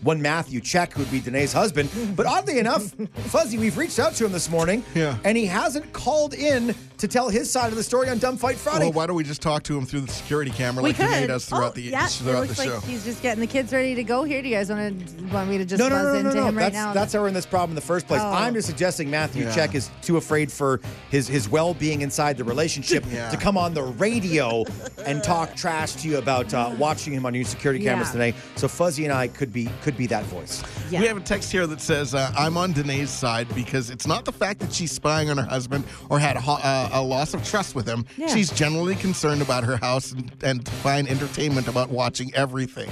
one 0.02 0.22
Matthew 0.22 0.60
Check, 0.60 0.92
who'd 0.92 1.10
be 1.10 1.18
Danae's 1.18 1.52
husband. 1.52 1.90
But 2.14 2.26
oddly 2.26 2.60
enough, 2.60 2.94
Fuzzy, 3.26 3.58
we've 3.58 3.76
reached 3.76 3.98
out 3.98 4.14
to 4.14 4.24
him 4.24 4.30
this 4.32 4.48
morning, 4.48 4.84
Yeah. 4.94 5.16
and 5.24 5.36
he 5.36 5.46
hasn't 5.46 5.92
called 5.92 6.32
in 6.34 6.74
to 6.98 7.08
tell 7.08 7.28
his 7.28 7.50
side 7.50 7.68
of 7.70 7.76
the 7.76 7.82
story 7.82 8.08
on 8.08 8.18
Dumb 8.18 8.36
Fight 8.36 8.56
Friday. 8.56 8.84
Well, 8.86 8.92
why 8.92 9.06
don't 9.06 9.16
we 9.16 9.24
just 9.24 9.42
talk 9.42 9.62
to 9.64 9.76
him 9.76 9.84
through 9.84 10.00
the 10.00 10.12
security 10.12 10.50
camera 10.50 10.82
we 10.82 10.90
like 10.90 10.96
could. 10.96 11.20
he 11.20 11.26
does 11.26 11.44
throughout 11.44 11.72
oh, 11.72 11.74
the 11.74 11.82
yeah, 11.82 12.06
throughout 12.06 12.38
it 12.38 12.40
the 12.42 12.46
looks 12.48 12.62
show? 12.62 12.74
like 12.76 12.84
he's 12.84 13.04
just 13.04 13.22
getting 13.22 13.40
the 13.40 13.46
kids 13.46 13.72
ready 13.72 13.94
to 13.94 14.02
go 14.04 14.24
here. 14.24 14.40
Do 14.42 14.48
you 14.48 14.54
guys 14.56 14.70
want 14.70 15.06
to 15.08 15.24
want 15.26 15.50
me 15.50 15.58
to 15.58 15.64
just 15.64 15.78
no, 15.78 15.88
no, 15.88 15.94
buzz 15.96 16.04
no, 16.04 16.12
no, 16.12 16.22
no, 16.22 16.28
into 16.30 16.40
no. 16.40 16.46
him 16.46 16.56
right 16.56 16.62
that's, 16.72 16.74
now? 16.74 16.92
that's 16.92 17.12
how 17.12 17.20
we're 17.20 17.28
in 17.28 17.34
this 17.34 17.46
problem 17.46 17.70
in 17.72 17.74
the 17.74 17.80
first 17.80 18.06
place. 18.06 18.22
Oh. 18.22 18.30
I'm 18.32 18.54
just 18.54 18.66
suggesting 18.66 19.10
Matthew 19.10 19.44
Yeah. 19.44 19.54
Check 19.54 19.74
is 19.74 19.90
too 20.02 20.16
afraid 20.16 20.50
for 20.50 20.80
his, 21.10 21.28
his 21.28 21.48
well 21.48 21.74
being 21.74 22.00
inside 22.02 22.36
the 22.38 22.44
relationship 22.44 23.04
Yeah. 23.10 23.28
to 23.30 23.36
come 23.36 23.56
on 23.58 23.74
the 23.74 23.82
radio 23.82 24.64
and 25.04 25.22
talk 25.22 25.54
trash 25.54 25.94
to 25.96 26.08
you 26.08 26.18
about 26.18 26.52
uh, 26.54 26.74
watching 26.78 27.12
him 27.12 27.26
on 27.26 27.34
your 27.34 27.44
security 27.44 27.84
cameras 27.84 28.08
Yeah. 28.08 28.12
today. 28.12 28.34
So 28.56 28.68
Fuzzy 28.68 29.04
and 29.04 29.12
I 29.12 29.28
could 29.28 29.52
be 29.52 29.68
could 29.82 29.96
be 29.96 30.06
that 30.08 30.24
voice. 30.24 30.62
yeah. 30.90 31.00
We 31.00 31.06
have 31.06 31.16
a 31.16 31.20
text 31.20 31.52
here 31.52 31.66
that 31.66 31.80
says, 31.80 32.14
uh, 32.14 32.32
I'm 32.36 32.56
on 32.56 32.72
Danae's 32.72 33.10
side 33.10 33.52
because 33.54 33.90
it's 33.90 34.06
not 34.06 34.24
the 34.24 34.32
fact 34.32 34.60
that 34.60 34.72
she's 34.72 34.92
spying 34.92 35.30
on 35.30 35.36
her 35.38 35.44
husband 35.44 35.84
or 36.10 36.18
had 36.18 36.36
a, 36.36 36.40
ho- 36.40 36.58
uh, 36.62 36.85
a 36.92 37.02
loss 37.02 37.34
of 37.34 37.44
trust 37.44 37.74
with 37.74 37.86
him. 37.86 38.04
Yeah. 38.16 38.28
She's 38.28 38.50
generally 38.50 38.94
concerned 38.94 39.42
about 39.42 39.64
her 39.64 39.76
house 39.76 40.12
and, 40.12 40.32
and 40.42 40.68
find 40.68 41.08
entertainment 41.08 41.68
about 41.68 41.90
watching 41.90 42.34
everything. 42.34 42.90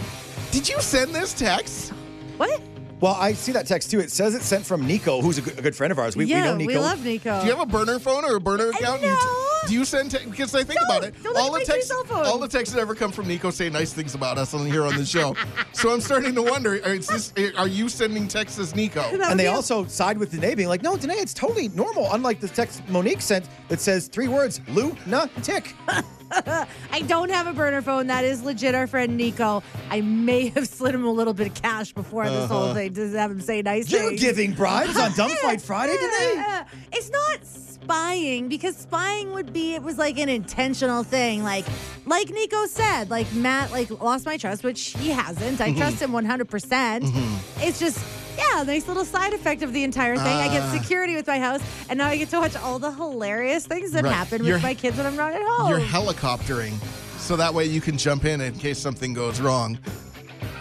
Did 0.50 0.68
you 0.68 0.80
send 0.80 1.14
this 1.14 1.33
text? 1.33 1.92
what? 2.37 2.61
Well, 3.05 3.17
I 3.21 3.35
see 3.35 3.53
that 3.53 3.67
text 3.67 3.90
too. 3.90 4.01
It 4.01 4.11
says 4.11 4.35
it's 4.35 4.47
sent 4.47 4.64
from 4.64 4.87
Nico, 4.87 5.21
who's 5.21 5.37
a 5.37 5.43
good, 5.43 5.59
a 5.59 5.61
good 5.61 5.77
friend 5.77 5.90
of 5.93 5.99
ours. 5.99 6.17
We, 6.17 6.25
yeah, 6.25 6.37
we 6.37 6.49
know 6.49 6.57
Nico. 6.57 6.69
we 6.73 6.79
love 6.79 7.05
Nico. 7.05 7.38
Do 7.40 7.47
you 7.47 7.53
have 7.55 7.61
a 7.61 7.67
burner 7.71 7.99
phone 7.99 8.25
or 8.25 8.37
a 8.37 8.40
burner 8.40 8.69
uh, 8.69 8.71
account? 8.71 9.03
You- 9.03 9.09
no. 9.09 9.40
Do 9.67 9.75
you 9.75 9.85
send 9.85 10.11
te- 10.11 10.25
because 10.27 10.55
I 10.55 10.62
think 10.64 10.81
No, 10.81 10.87
about 10.87 11.05
it, 11.05 11.14
don't 11.23 11.35
let 11.35 11.43
all 11.43 11.53
me 11.53 11.59
the 11.61 11.64
take 11.67 11.75
texts, 11.77 11.90
cell 11.90 12.05
phone. 12.05 12.25
all 12.25 12.38
the 12.38 12.49
texts 12.49 12.75
that 12.75 12.81
ever 12.81 12.95
come 12.95 13.12
from 13.12 13.29
Nico 13.29 13.51
say 13.51 13.69
nice 13.69 13.93
things 13.93 14.14
about 14.14 14.38
us 14.38 14.55
on 14.55 14.64
here 14.64 14.85
on 14.85 14.97
the 14.97 15.05
show. 15.05 15.37
so 15.73 15.93
I'm 15.93 16.01
starting 16.01 16.35
to 16.35 16.43
wonder: 16.43 16.81
uh, 16.85 16.88
is 16.90 17.07
this, 17.07 17.33
uh, 17.37 17.51
are 17.59 17.69
you 17.69 17.90
sending 17.90 18.27
texts 18.27 18.59
as 18.59 18.75
Nico? 18.75 19.03
And 19.03 19.38
they 19.38 19.47
a- 19.49 19.53
also 19.53 19.85
side 19.87 20.17
with 20.17 20.31
Danae, 20.33 20.55
being 20.55 20.69
like, 20.71 20.83
no, 20.83 20.97
Danae, 20.97 21.17
it's 21.17 21.35
totally 21.35 21.69
normal. 21.69 22.11
Unlike 22.12 22.40
the 22.40 22.49
text 22.49 22.83
Monique 22.88 23.21
sent 23.21 23.47
that 23.69 23.81
says 23.81 24.07
three 24.09 24.29
words, 24.29 24.62
Lou, 24.69 24.97
na, 25.07 25.27
tick. 25.43 25.75
I 26.92 27.03
don't 27.07 27.31
have 27.31 27.47
a 27.47 27.53
burner 27.53 27.83
phone. 27.83 28.09
That 28.09 28.25
is 28.25 28.42
legit 28.42 28.75
our 28.75 28.87
friend 28.87 29.16
Nico. 29.16 29.62
I 29.90 30.01
may 30.01 30.49
have 30.49 30.68
slid 30.68 30.94
him 30.94 31.05
a 31.05 31.11
little 31.12 31.35
bit 31.35 31.49
of 31.49 31.55
cash 31.55 31.92
before 31.92 32.29
this 32.29 32.49
whole 32.49 32.64
uh-huh. 32.64 32.75
thing 32.75 32.94
to 32.94 33.11
have 33.12 33.31
him 33.31 33.40
say 33.40 33.62
nice 33.62 33.88
things. 33.88 33.92
You're 33.92 34.11
things. 34.11 34.20
giving 34.20 34.53
bribes 34.53 34.97
on 34.99 35.12
Dumb 35.12 35.31
Fight 35.31 35.61
Friday? 35.62 35.97
Yeah. 36.01 36.64
It's 36.92 37.11
not 37.11 37.44
spying 37.44 38.49
because 38.49 38.77
spying 38.77 39.33
would 39.33 39.53
be 39.53 39.75
it 39.75 39.83
was 39.83 39.99
like 39.99 40.18
an 40.18 40.29
intentional 40.29 41.03
thing. 41.03 41.42
Like 41.42 41.66
like 42.07 42.31
Nico 42.31 42.66
said, 42.66 43.11
like 43.11 43.33
Matt 43.35 43.70
like 43.70 43.90
lost 44.01 44.27
my 44.27 44.37
trust, 44.37 44.64
which 44.64 44.97
he 44.99 45.11
hasn't. 45.11 45.61
I 45.61 45.70
mm-hmm. 45.70 45.79
trust 45.79 46.01
him 46.01 46.12
100%. 46.12 46.49
percent 46.49 47.05
mm-hmm. 47.05 47.66
It's 47.66 47.79
just 47.79 47.99
yeah, 48.37 48.62
nice 48.62 48.87
little 48.88 49.05
side 49.05 49.33
effect 49.33 49.62
of 49.62 49.73
the 49.73 49.85
entire 49.85 50.16
thing. 50.16 50.27
I 50.27 50.49
get 50.49 50.62
ah. 50.62 50.79
security 50.79 51.14
with 51.14 51.27
my 51.27 51.38
house, 51.38 51.61
and 51.88 51.99
now 51.99 52.09
I 52.09 52.16
get 52.16 52.31
to 52.31 52.38
watch 52.38 52.57
all 52.57 52.79
the 52.79 52.92
hilarious 52.92 53.66
things 53.66 53.92
that 53.92 54.05
Right. 54.05 54.12
happen 54.12 54.38
with 54.40 54.49
You're- 54.49 54.62
my 54.62 54.75
kids 54.75 54.97
when 54.97 55.07
I'm 55.07 55.16
not 55.16 55.33
at 55.33 55.42
home. 55.42 55.70
You're 55.70 55.81
helicoptering, 55.81 56.75
so 57.18 57.37
that 57.37 57.53
way 57.53 57.64
you 57.66 57.81
can 57.81 57.97
jump 57.99 58.25
in 58.25 58.40
in 58.40 58.55
case 58.55 58.79
something 58.79 59.12
goes 59.12 59.40
wrong. 59.40 59.79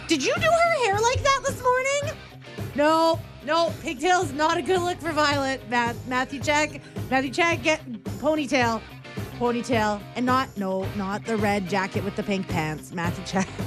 Did 0.07 0.23
you 0.23 0.33
do 0.35 0.41
her 0.41 0.85
hair 0.85 0.99
like 0.99 1.23
that 1.23 1.41
this 1.45 1.61
morning? 1.61 2.17
No, 2.75 3.19
no, 3.45 3.71
pigtails 3.81 4.31
not 4.33 4.57
a 4.57 4.61
good 4.61 4.81
look 4.81 4.99
for 4.99 5.11
Violet. 5.11 5.61
Matt, 5.69 5.95
Matthew 6.07 6.39
check, 6.39 6.81
Matthew 7.09 7.31
check, 7.31 7.61
get 7.63 7.81
ponytail, 8.19 8.81
ponytail, 9.39 10.01
and 10.15 10.25
not 10.25 10.49
no, 10.57 10.85
not 10.95 11.23
the 11.25 11.37
red 11.37 11.69
jacket 11.69 12.03
with 12.03 12.15
the 12.15 12.23
pink 12.23 12.47
pants. 12.47 12.91
Matthew 12.93 13.23
check. 13.25 13.47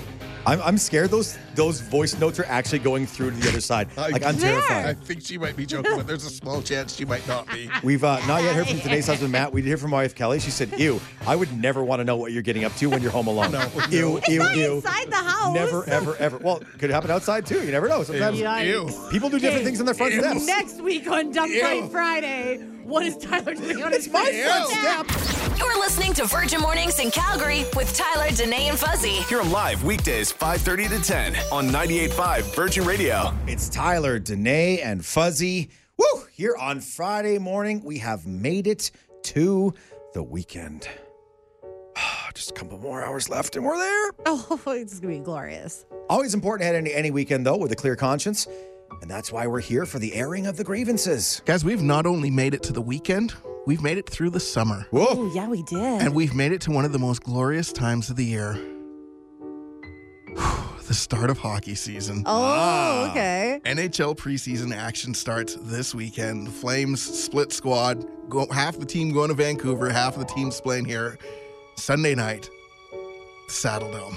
I'm, 0.46 0.62
I'm 0.62 0.78
scared 0.78 1.10
those 1.10 1.36
those 1.56 1.80
voice 1.80 2.16
notes 2.20 2.38
are 2.38 2.44
actually 2.44 2.78
going 2.78 3.04
through 3.04 3.30
to 3.32 3.36
the 3.36 3.48
other 3.48 3.60
side. 3.60 3.88
Like 3.96 4.24
I'm 4.24 4.36
There. 4.36 4.62
I 4.70 4.94
think 4.94 5.22
she 5.22 5.38
might 5.38 5.56
be 5.56 5.66
joking, 5.66 5.96
but 5.96 6.06
there's 6.06 6.24
a 6.24 6.30
small 6.30 6.62
chance 6.62 6.94
she 6.94 7.04
might 7.04 7.26
not 7.26 7.48
be. 7.52 7.68
We've 7.82 8.04
uh, 8.04 8.24
not 8.28 8.42
yet 8.42 8.54
heard 8.54 8.68
from 8.68 8.78
today's 8.80 9.06
husband 9.08 9.32
Matt. 9.32 9.52
We 9.52 9.60
did 9.60 9.66
hear 9.68 9.76
from 9.76 9.90
my 9.90 10.02
wife 10.02 10.14
Kelly. 10.14 10.38
She 10.38 10.50
said, 10.52 10.78
"Ew, 10.78 11.00
I 11.26 11.34
would 11.34 11.52
never 11.58 11.82
want 11.82 11.98
to 12.00 12.04
know 12.04 12.16
what 12.16 12.30
you're 12.30 12.42
getting 12.42 12.64
up 12.64 12.74
to 12.76 12.86
when 12.86 13.02
you're 13.02 13.10
home 13.10 13.26
alone. 13.26 13.52
Ew, 13.90 14.18
It's 14.18 14.28
ew, 14.28 14.38
not 14.38 14.56
ew. 14.56 14.74
inside 14.76 15.10
the 15.10 15.16
house. 15.16 15.52
Never, 15.54 15.84
ever, 15.88 16.16
ever. 16.16 16.38
Well, 16.38 16.60
could 16.78 16.90
happen 16.90 17.10
outside 17.10 17.44
too. 17.44 17.64
You 17.64 17.72
never 17.72 17.88
know. 17.88 18.04
Sometimes 18.04 18.38
Ew. 18.38 18.46
Ew. 18.46 19.08
people 19.10 19.28
do 19.28 19.40
different 19.40 19.64
things 19.64 19.80
on 19.80 19.86
their 19.86 19.94
front 19.96 20.14
Ew. 20.14 20.20
steps. 20.20 20.46
Next 20.46 20.80
week 20.80 21.08
on 21.10 21.32
Dumb 21.32 21.50
Ew. 21.50 21.60
Fight 21.60 21.90
Friday, 21.90 22.64
what 22.86 23.04
is 23.04 23.16
Tyler 23.16 23.54
doing 23.54 23.82
on 23.82 23.92
his 23.92 24.06
It's 24.06 24.12
my 24.12 24.30
front 24.30 24.70
front 24.70 25.08
step. 25.10 25.58
You're 25.58 25.78
listening 25.80 26.12
to 26.14 26.24
Virgin 26.26 26.60
Mornings 26.60 27.00
in 27.00 27.10
Calgary 27.10 27.64
with 27.74 27.92
Tyler, 27.96 28.30
Danae, 28.30 28.68
and 28.68 28.78
Fuzzy. 28.78 29.08
Hear 29.08 29.38
them 29.38 29.50
live 29.50 29.82
weekdays 29.82 30.32
5:30 30.32 30.88
to 30.88 31.02
10 31.02 31.36
on 31.50 31.68
98.5 31.68 32.54
Virgin 32.54 32.84
Radio. 32.84 33.34
It's 33.46 33.68
Tyler, 33.68 34.18
Danae, 34.20 34.80
and 34.80 35.04
Fuzzy. 35.04 35.70
Woo! 35.96 36.24
Here 36.32 36.54
on 36.56 36.80
Friday 36.80 37.38
morning, 37.38 37.82
we 37.82 37.98
have 37.98 38.26
made 38.26 38.68
it 38.68 38.92
to 39.24 39.74
the 40.14 40.22
weekend. 40.22 40.88
Just 42.34 42.52
a 42.52 42.54
couple 42.54 42.78
more 42.78 43.02
hours 43.02 43.28
left, 43.28 43.56
and 43.56 43.64
we're 43.64 43.78
there. 43.78 44.10
Oh, 44.26 44.60
it's 44.68 45.00
gonna 45.00 45.14
be 45.14 45.20
glorious. 45.20 45.86
Always 46.08 46.34
important 46.34 46.62
to 46.62 46.66
head 46.66 46.76
into 46.76 46.96
any 46.96 47.10
weekend, 47.10 47.44
though, 47.44 47.56
with 47.56 47.72
a 47.72 47.76
clear 47.76 47.96
conscience. 47.96 48.46
And 49.02 49.10
that's 49.10 49.30
why 49.30 49.46
we're 49.46 49.60
here 49.60 49.86
for 49.86 49.98
the 49.98 50.14
airing 50.14 50.46
of 50.46 50.56
the 50.56 50.64
grievances. 50.64 51.42
Guys, 51.44 51.64
we've 51.64 51.82
not 51.82 52.06
only 52.06 52.30
made 52.30 52.54
it 52.54 52.62
to 52.64 52.72
the 52.72 52.82
weekend, 52.82 53.34
we've 53.66 53.82
made 53.82 53.98
it 53.98 54.08
through 54.08 54.30
the 54.30 54.40
summer. 54.40 54.86
Whoa! 54.90 55.06
Oh 55.10 55.32
yeah, 55.34 55.48
we 55.48 55.62
did. 55.62 56.02
And 56.02 56.14
we've 56.14 56.34
made 56.34 56.52
it 56.52 56.60
to 56.62 56.70
one 56.70 56.84
of 56.84 56.92
the 56.92 56.98
most 56.98 57.22
glorious 57.22 57.72
times 57.72 58.10
of 58.10 58.16
the 58.16 58.24
year. 58.24 58.58
the 60.86 60.94
start 60.94 61.30
of 61.30 61.38
hockey 61.38 61.74
season. 61.74 62.22
oh, 62.26 62.32
ah. 62.32 63.10
okay. 63.10 63.60
NHL 63.64 64.16
preseason 64.16 64.74
action 64.74 65.14
starts 65.14 65.56
this 65.62 65.94
weekend. 65.94 66.46
The 66.46 66.52
Flames 66.52 67.02
split 67.02 67.52
squad. 67.52 68.04
Go, 68.28 68.46
half 68.52 68.78
the 68.78 68.86
team 68.86 69.12
going 69.12 69.28
to 69.28 69.34
Vancouver, 69.34 69.90
half 69.90 70.14
of 70.14 70.20
the 70.20 70.32
team's 70.32 70.60
playing 70.60 70.84
here. 70.84 71.18
Sunday 71.76 72.14
night, 72.14 72.48
Saddledome. 73.48 74.16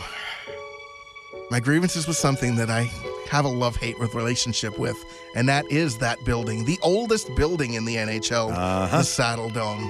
My 1.52 1.60
grievances 1.60 2.08
was 2.08 2.18
something 2.18 2.56
that 2.56 2.70
I 2.70 2.90
have 3.30 3.46
a 3.46 3.50
love 3.50 3.76
hate 3.76 3.98
relationship 4.00 4.78
with, 4.80 4.98
and 5.36 5.48
that 5.50 5.66
is 5.72 5.98
that 6.00 6.18
building, 6.26 6.66
the 6.66 6.78
oldest 6.82 7.34
building 7.36 7.74
in 7.74 7.86
the 7.86 7.96
NHL, 7.96 8.52
Uh-huh. 8.52 8.98
the 8.98 9.04
Saddledome. 9.04 9.90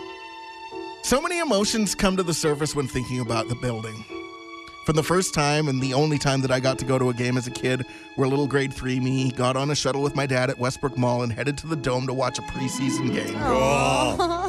So 1.04 1.21
many 1.21 1.39
emotions 1.39 1.95
come 1.95 2.17
to 2.17 2.23
the 2.23 2.34
surface 2.34 2.75
when 2.75 2.88
thinking 2.88 3.19
about 3.21 3.47
the 3.49 3.56
building. 3.56 4.04
From 4.86 4.95
the 4.95 5.04
first 5.04 5.34
time 5.36 5.67
and 5.67 5.80
the 5.82 5.93
only 5.93 6.17
time 6.17 6.41
that 6.41 6.49
I 6.52 6.60
got 6.60 6.80
to 6.80 6.86
go 6.86 6.97
to 6.97 7.10
a 7.10 7.13
game 7.13 7.38
as 7.38 7.45
a 7.45 7.52
kid, 7.52 7.86
where 8.15 8.28
little 8.28 8.47
grade 8.47 8.73
three 8.73 8.99
me 8.99 9.32
got 9.32 9.56
on 9.56 9.69
a 9.69 9.75
shuttle 9.75 10.02
with 10.02 10.15
my 10.15 10.25
dad 10.25 10.49
at 10.49 10.58
Westbrook 10.58 10.97
Mall 10.97 11.21
and 11.21 11.32
headed 11.32 11.58
to 11.60 11.67
the 11.67 11.75
Dome 11.75 12.08
to 12.08 12.13
watch 12.13 12.39
a 12.39 12.41
preseason 12.43 13.13
game. 13.13 13.36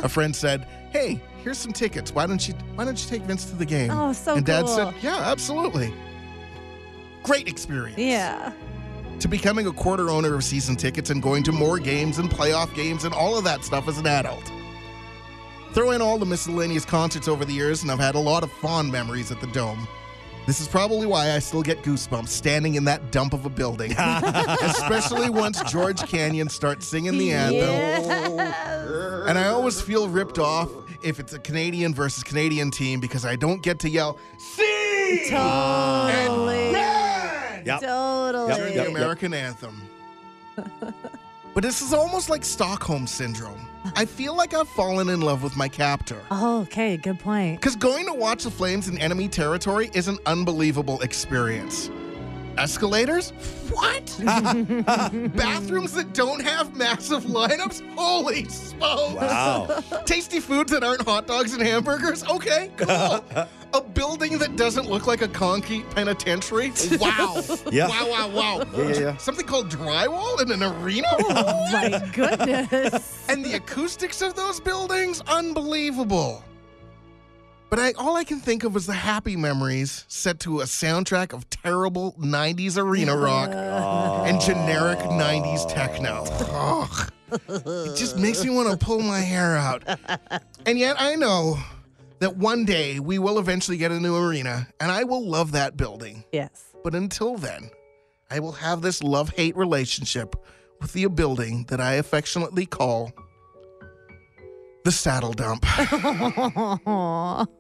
A 0.03 0.09
friend 0.09 0.35
said, 0.35 0.66
"Hey, 0.92 1.20
here's 1.44 1.59
some 1.59 1.72
tickets. 1.72 2.14
Why 2.14 2.26
don't 2.26 2.46
you 2.48 2.55
Why 2.74 2.85
don't 2.87 3.00
you 3.03 3.09
take 3.09 3.22
Vince 3.22 3.44
to 3.46 3.55
the 3.57 3.66
game?" 3.66 3.90
Oh, 3.92 4.12
so 4.14 4.35
And 4.35 4.46
Dad 4.46 4.64
cool. 4.64 4.74
said, 4.74 4.94
"Yeah, 5.03 5.18
absolutely." 5.31 5.92
Great 7.22 7.46
experience. 7.48 7.98
Yeah. 7.98 8.53
To 9.20 9.28
becoming 9.28 9.66
a 9.66 9.72
quarter 9.72 10.09
owner 10.09 10.35
of 10.35 10.42
season 10.42 10.76
tickets 10.76 11.11
and 11.11 11.22
going 11.22 11.42
to 11.44 11.52
more 11.52 11.78
games 11.78 12.18
and 12.18 12.30
playoff 12.30 12.74
games 12.74 13.04
and 13.04 13.12
all 13.12 13.37
of 13.37 13.44
that 13.44 13.62
stuff 13.64 13.87
as 13.87 13.98
an 13.98 14.06
adult. 14.06 14.50
Throw 15.72 15.90
in 15.90 16.00
all 16.00 16.18
the 16.18 16.26
miscellaneous 16.26 16.85
concerts 16.87 17.28
over 17.28 17.44
the 17.44 17.52
years, 17.52 17.83
and 17.83 17.92
I've 17.92 17.98
had 17.98 18.14
a 18.14 18.18
lot 18.18 18.42
of 18.42 18.50
fond 18.50 18.90
memories 18.90 19.30
at 19.30 19.40
the 19.40 19.46
Dome. 19.48 19.87
This 20.46 20.61
is 20.61 20.66
probably 20.66 21.06
why 21.06 21.33
I 21.33 21.38
still 21.38 21.62
get 21.62 21.83
goosebumps 21.83 22.28
standing 22.28 22.74
in 22.76 22.85
that 22.87 23.12
dump 23.12 23.35
of 23.35 23.44
a 23.44 23.50
building, 23.50 23.92
especially 23.98 25.28
once 25.28 25.62
George 25.70 26.00
Canyon 26.09 26.48
starts 26.48 26.88
singing 26.88 27.18
the 27.18 27.33
anthem. 27.33 28.40
And 29.28 29.38
I 29.38 29.48
always 29.48 29.80
feel 29.80 30.09
ripped 30.09 30.38
off 30.38 30.70
if 31.02 31.20
it's 31.20 31.35
a 31.35 31.38
Canadian 31.38 31.94
versus 31.94 32.24
Canadian 32.24 32.70
team 32.70 33.00
because 33.00 33.24
I 33.24 33.37
don't 33.37 33.62
get 33.62 33.78
to 33.80 33.90
yell, 33.90 34.18
"See!" 34.38 35.26
Totally. 35.28 36.72
Yep. 36.72 36.99
Totally. 37.64 38.48
Yep, 38.48 38.58
during 38.58 38.74
yep, 38.74 38.86
the 38.86 38.90
American 38.90 39.34
anthem. 39.34 39.82
but 41.54 41.62
this 41.62 41.82
is 41.82 41.92
almost 41.92 42.28
like 42.30 42.44
Stockholm 42.44 43.06
syndrome. 43.06 43.66
I 43.96 44.04
feel 44.04 44.36
like 44.36 44.54
I've 44.54 44.68
fallen 44.68 45.08
in 45.08 45.20
love 45.20 45.42
with 45.42 45.56
my 45.56 45.68
captor. 45.68 46.20
Oh, 46.30 46.60
okay. 46.62 46.96
Good 46.96 47.18
point. 47.18 47.60
Because 47.60 47.76
going 47.76 48.06
to 48.06 48.12
watch 48.12 48.44
the 48.44 48.50
Flames 48.50 48.88
in 48.88 48.98
enemy 48.98 49.28
territory 49.28 49.90
is 49.94 50.08
an 50.08 50.18
unbelievable 50.26 51.00
experience. 51.00 51.90
Escalators? 52.60 53.30
What? 53.70 54.04
Bathrooms 55.34 55.94
that 55.94 56.12
don't 56.12 56.42
have 56.42 56.76
massive 56.76 57.24
lineups? 57.24 57.80
Holy 57.94 58.44
smokes! 58.44 59.14
Wow. 59.14 59.82
Tasty 60.04 60.40
foods 60.40 60.70
that 60.72 60.84
aren't 60.84 61.00
hot 61.00 61.26
dogs 61.26 61.54
and 61.54 61.62
hamburgers? 61.62 62.22
Okay, 62.24 62.70
cool. 62.76 63.24
A 63.72 63.80
building 63.80 64.36
that 64.38 64.56
doesn't 64.56 64.90
look 64.90 65.06
like 65.06 65.22
a 65.22 65.28
concrete 65.28 65.88
penitentiary? 65.90 66.72
Wow. 67.00 67.40
Yeah. 67.70 67.86
Wow, 67.88 68.10
wow, 68.10 68.28
wow. 68.28 68.64
Yeah, 68.76 68.88
yeah, 68.88 69.00
yeah. 69.00 69.16
Something 69.16 69.46
called 69.46 69.70
drywall 69.70 70.42
in 70.42 70.50
an 70.50 70.62
arena? 70.62 71.06
Oh 71.20 71.68
my 71.72 72.10
goodness. 72.12 73.24
and 73.28 73.44
the 73.44 73.54
acoustics 73.54 74.20
of 74.22 74.34
those 74.34 74.58
buildings? 74.60 75.22
Unbelievable. 75.28 76.42
But 77.70 77.78
I, 77.78 77.92
all 77.92 78.16
I 78.16 78.24
can 78.24 78.40
think 78.40 78.64
of 78.64 78.74
is 78.74 78.87
the 78.87 78.92
happy 78.94 79.37
memories 79.37 80.04
set 80.09 80.40
to 80.40 80.61
a 80.61 80.64
soundtrack 80.64 81.33
of 81.33 81.48
terrible 81.50 82.14
90s 82.18 82.76
arena 82.76 83.16
rock 83.28 83.50
and 83.50 84.40
generic 84.40 84.98
90s 84.98 85.72
techno. 85.72 86.24
Ugh. 86.50 87.12
It 87.48 87.94
just 87.96 88.16
makes 88.18 88.42
me 88.44 88.50
want 88.50 88.68
to 88.72 88.76
pull 88.85 89.02
my 89.02 89.20
hair 89.20 89.56
out. 89.56 89.85
And 90.66 90.76
yet 90.76 90.96
I 90.98 91.14
know 91.14 91.61
that 92.18 92.37
one 92.37 92.64
day 92.64 92.98
we 92.98 93.20
will 93.20 93.38
eventually 93.38 93.76
get 93.76 93.92
a 93.92 94.00
new 94.00 94.16
arena 94.16 94.66
and 94.80 94.90
I 94.90 95.04
will 95.04 95.24
love 95.24 95.52
that 95.52 95.76
building. 95.76 96.24
Yes. 96.33 96.74
But 96.83 96.96
until 96.96 97.37
then, 97.37 97.70
I 98.33 98.40
will 98.40 98.50
have 98.50 98.83
this 98.83 99.00
love 99.00 99.30
hate 99.30 99.56
relationship 99.56 100.35
with 100.80 100.92
the 100.92 101.06
building 101.06 101.66
that 101.68 101.80
I 101.80 101.94
affectionately 101.94 102.66
call 102.66 103.12
the 104.83 104.90
saddle 104.90 105.33
dump. 105.33 105.64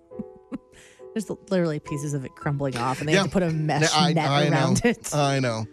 Aw. 1.10 1.14
There's 1.14 1.30
literally 1.50 1.80
pieces 1.80 2.14
of 2.14 2.24
it 2.24 2.34
crumbling 2.34 2.76
off, 2.76 3.00
and 3.00 3.08
they 3.08 3.12
Yeah. 3.14 3.20
have 3.22 3.26
to 3.28 3.32
put 3.32 3.42
a 3.42 3.50
mesh 3.50 3.90
I, 3.94 4.12
net 4.12 4.28
I 4.30 4.48
around 4.48 4.84
know. 4.84 4.90
it. 4.90 5.14
I 5.14 5.40
know. 5.40 5.66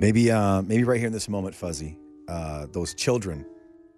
Maybe, 0.00 0.30
uh, 0.30 0.62
maybe 0.62 0.84
right 0.84 0.98
here 0.98 1.06
in 1.06 1.12
this 1.12 1.28
moment, 1.28 1.54
Fuzzy, 1.54 1.98
uh, 2.28 2.66
those 2.72 2.94
children 2.94 3.44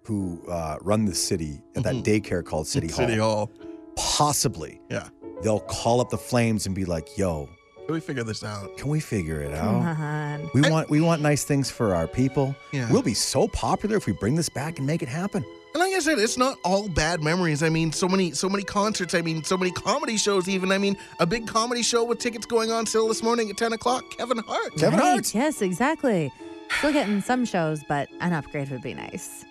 who 0.03 0.41
uh, 0.49 0.77
run 0.81 1.05
the 1.05 1.15
city 1.15 1.63
at 1.75 1.83
that 1.83 1.95
daycare 2.03 2.43
called 2.43 2.67
City 2.67 2.87
Hall, 2.87 2.97
Mm-hmm. 2.97 3.09
City 3.09 3.19
Hall. 3.21 3.51
possibly 3.95 4.81
Yeah. 4.89 5.07
they'll 5.41 5.61
call 5.61 6.01
up 6.01 6.09
the 6.09 6.17
flames 6.17 6.65
and 6.65 6.75
be 6.75 6.83
like, 6.83 7.17
"Yo, 7.17 7.47
Can 7.85 7.93
we 7.95 7.99
figure 8.01 8.23
this 8.23 8.43
out? 8.43 8.75
can 8.77 8.89
we 8.89 8.99
figure 8.99 9.41
it 9.41 9.55
Come 9.57 9.81
out? 9.81 9.97
on. 9.99 10.49
We 10.53 10.61
want 10.69 10.89
we 10.89 10.99
want 10.99 11.21
nice 11.21 11.43
things 11.45 11.69
for 11.71 11.95
our 11.95 12.07
people. 12.07 12.53
Yeah. 12.73 12.91
We'll 12.91 13.01
be 13.01 13.13
so 13.13 13.47
popular 13.47 13.95
if 13.95 14.05
we 14.05 14.13
bring 14.13 14.35
this 14.35 14.49
back 14.49 14.77
and 14.77 14.85
make 14.87 15.01
it 15.01 15.09
happen." 15.09 15.45
And 15.73 15.81
like 15.81 15.93
I 15.93 15.99
said, 15.99 16.19
it's 16.19 16.37
not 16.37 16.57
all 16.63 16.87
bad 16.87 17.23
memories. 17.23 17.63
I 17.63 17.69
mean, 17.69 17.91
so 17.91 18.07
many, 18.07 18.31
so 18.31 18.47
many 18.47 18.63
concerts. 18.63 19.15
I 19.15 19.21
mean, 19.21 19.43
so 19.43 19.57
many 19.57 19.71
comedy 19.71 20.17
shows. 20.17 20.47
Even 20.47 20.71
I 20.71 20.77
mean, 20.77 20.95
a 21.19 21.25
big 21.25 21.47
comedy 21.47 21.81
show 21.81 22.03
with 22.03 22.19
tickets 22.19 22.45
going 22.45 22.71
on 22.71 22.85
sale 22.85 23.07
this 23.07 23.23
morning 23.23 23.49
at 23.49 23.57
ten 23.57 23.73
o'clock. 23.73 24.03
Kevin 24.17 24.37
Hart. 24.37 24.77
Kevin 24.77 24.99
Right, 24.99 25.13
Hart. 25.13 25.33
Yes, 25.33 25.61
exactly. 25.63 26.31
Still 26.77 26.93
getting 26.93 27.21
some 27.21 27.45
shows, 27.45 27.83
but 27.87 28.07
an 28.21 28.33
upgrade 28.33 28.69
would 28.69 28.83
be 28.83 28.93
nice. 28.93 29.45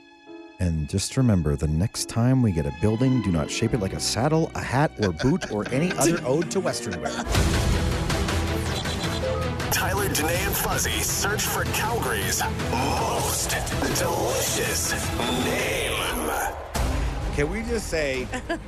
And 0.61 0.89
just 0.89 1.17
remember, 1.17 1.57
the 1.57 1.67
next 1.67 2.09
time 2.09 2.41
we 2.41 2.53
get 2.53 2.67
a 2.67 2.75
building, 2.81 3.21
do 3.23 3.33
not 3.33 3.51
shape 3.51 3.75
it 3.75 3.81
like 3.81 3.93
a 3.95 4.01
saddle, 4.01 4.53
a 4.55 4.61
hat, 4.63 4.93
or 5.01 5.11
boot, 5.11 5.51
or 5.51 5.69
any 5.71 5.91
other 5.99 6.21
ode 6.25 6.53
to 6.53 6.61
Western 6.61 7.01
wear. 7.03 7.11
Tyler, 9.73 10.09
Danae, 10.09 10.37
and 10.45 10.55
Fuzzy 10.55 11.01
search 11.03 11.43
for 11.43 11.65
Calgary's 11.65 12.41
most 12.71 13.51
delicious 13.99 14.93
name. 15.45 15.92
Can 17.35 17.51
we 17.51 17.63
just 17.63 17.89
say 17.89 18.27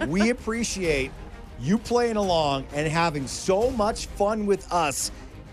we 0.09 0.31
appreciate 0.31 1.11
you 1.61 1.79
playing 1.79 2.17
along 2.17 2.67
and 2.73 2.89
having 2.89 3.27
so 3.27 3.71
much 3.71 4.07
fun 4.07 4.47
with 4.47 4.71
us 4.73 5.11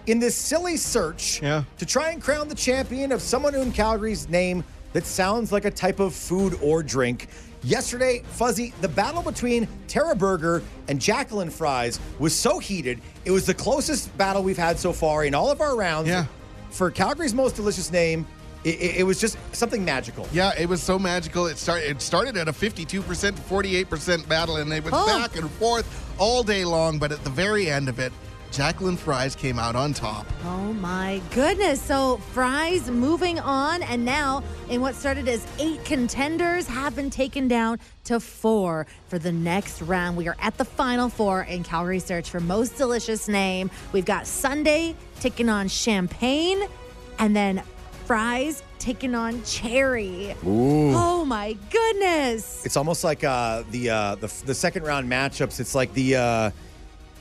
in 0.08 0.20
this 0.20 0.36
silly 0.36 0.78
search 0.78 1.42
Yeah. 1.42 1.64
to 1.78 1.86
try 1.86 2.12
and 2.12 2.22
crown 2.22 2.48
the 2.48 2.56
champion 2.56 3.12
of 3.12 3.22
someone 3.22 3.54
in 3.54 3.72
Calgary's 3.72 4.30
name 4.30 4.64
that 4.94 5.06
sounds 5.06 5.52
like 5.52 5.66
a 5.66 5.72
type 5.72 6.00
of 6.00 6.14
food 6.16 6.58
or 6.62 6.82
drink. 6.84 7.28
Yesterday, 7.64 8.24
Fuzzy, 8.32 8.74
the 8.82 8.88
battle 8.88 9.22
between 9.22 9.68
Tara 9.88 10.16
Burger 10.16 10.64
and 10.88 11.00
Jacqueline 11.00 11.50
Fries 11.52 12.00
was 12.18 12.36
so 12.36 12.58
heated. 12.60 13.00
It 13.26 13.32
was 13.32 13.46
the 13.46 13.54
closest 13.54 14.16
battle 14.18 14.42
we've 14.42 14.58
had 14.58 14.80
so 14.80 14.92
far 14.92 15.26
in 15.26 15.36
all 15.36 15.52
of 15.52 15.62
our 15.62 15.76
rounds. 15.78 16.10
Yeah. 16.10 16.26
For 16.72 16.90
Calgary's 16.90 17.34
most 17.36 17.56
delicious 17.56 17.92
name, 17.92 18.26
it, 18.64 18.70
it- 18.70 18.96
it 18.98 19.04
was 19.04 19.20
just 19.20 19.38
something 19.54 19.84
magical. 19.84 20.28
Yeah, 20.32 20.52
it 20.58 20.68
was 20.70 20.82
so 20.84 21.00
magical. 21.00 21.48
It 21.48 21.58
started. 21.58 21.90
It 21.90 22.02
started 22.02 22.38
at 22.38 22.48
a 22.48 22.54
52% 22.54 22.88
to 23.36 23.42
48% 23.42 24.28
battle, 24.28 24.58
and 24.58 24.72
they 24.72 24.80
went 24.80 24.96
Oh. 24.98 25.06
back 25.20 25.36
and 25.36 25.50
forth 25.52 25.86
all 26.20 26.44
day 26.44 26.64
long. 26.66 27.00
But 27.00 27.12
at 27.12 27.24
the 27.24 27.30
very 27.32 27.70
end 27.70 27.90
of 27.90 28.00
it, 28.00 28.12
Jacqueline 28.52 28.98
Fries 28.98 29.34
came 29.34 29.58
out 29.58 29.78
on 29.78 29.94
top. 29.94 30.26
Oh 30.46 30.74
my 30.74 31.22
goodness. 31.34 31.82
So 31.82 32.18
Fries 32.34 32.92
moving 32.92 33.40
on, 33.40 33.82
and 33.82 34.04
now 34.04 34.44
in 34.70 34.82
what 34.82 34.94
started 34.96 35.30
as 35.30 35.48
eight 35.58 35.84
contenders 35.86 36.68
have 36.68 36.94
been 36.94 37.10
taken 37.10 37.48
down 37.48 37.80
to 38.04 38.20
four 38.20 38.88
for 39.08 39.18
the 39.18 39.32
next 39.32 39.82
round. 39.82 40.18
We 40.18 40.28
are 40.28 40.36
at 40.40 40.58
the 40.58 40.66
final 40.66 41.08
four 41.08 41.44
in 41.44 41.64
Calgary 41.64 42.00
Search 42.00 42.30
for 42.30 42.42
Most 42.42 42.78
Delicious 42.78 43.30
Name. 43.30 43.72
We've 43.94 44.04
got 44.06 44.28
Sunday 44.28 44.96
taking 45.22 45.48
on 45.48 45.70
Champagne, 45.70 46.62
and 47.20 47.34
then 47.34 47.64
Fries 48.12 48.62
taking 48.78 49.16
on 49.16 49.42
Cherry. 49.46 50.36
Oh 50.44 51.24
my 51.24 51.56
goodness. 51.70 52.66
It's 52.66 52.76
almost 52.76 53.06
like 53.06 53.24
uh, 53.24 53.64
the, 53.72 53.90
uh, 53.90 54.16
the 54.16 54.28
the 54.46 54.54
second 54.54 54.84
round 54.84 55.10
matchups. 55.10 55.62
It's 55.62 55.74
like 55.74 55.94
the 55.94 56.18
uh, 56.18 56.52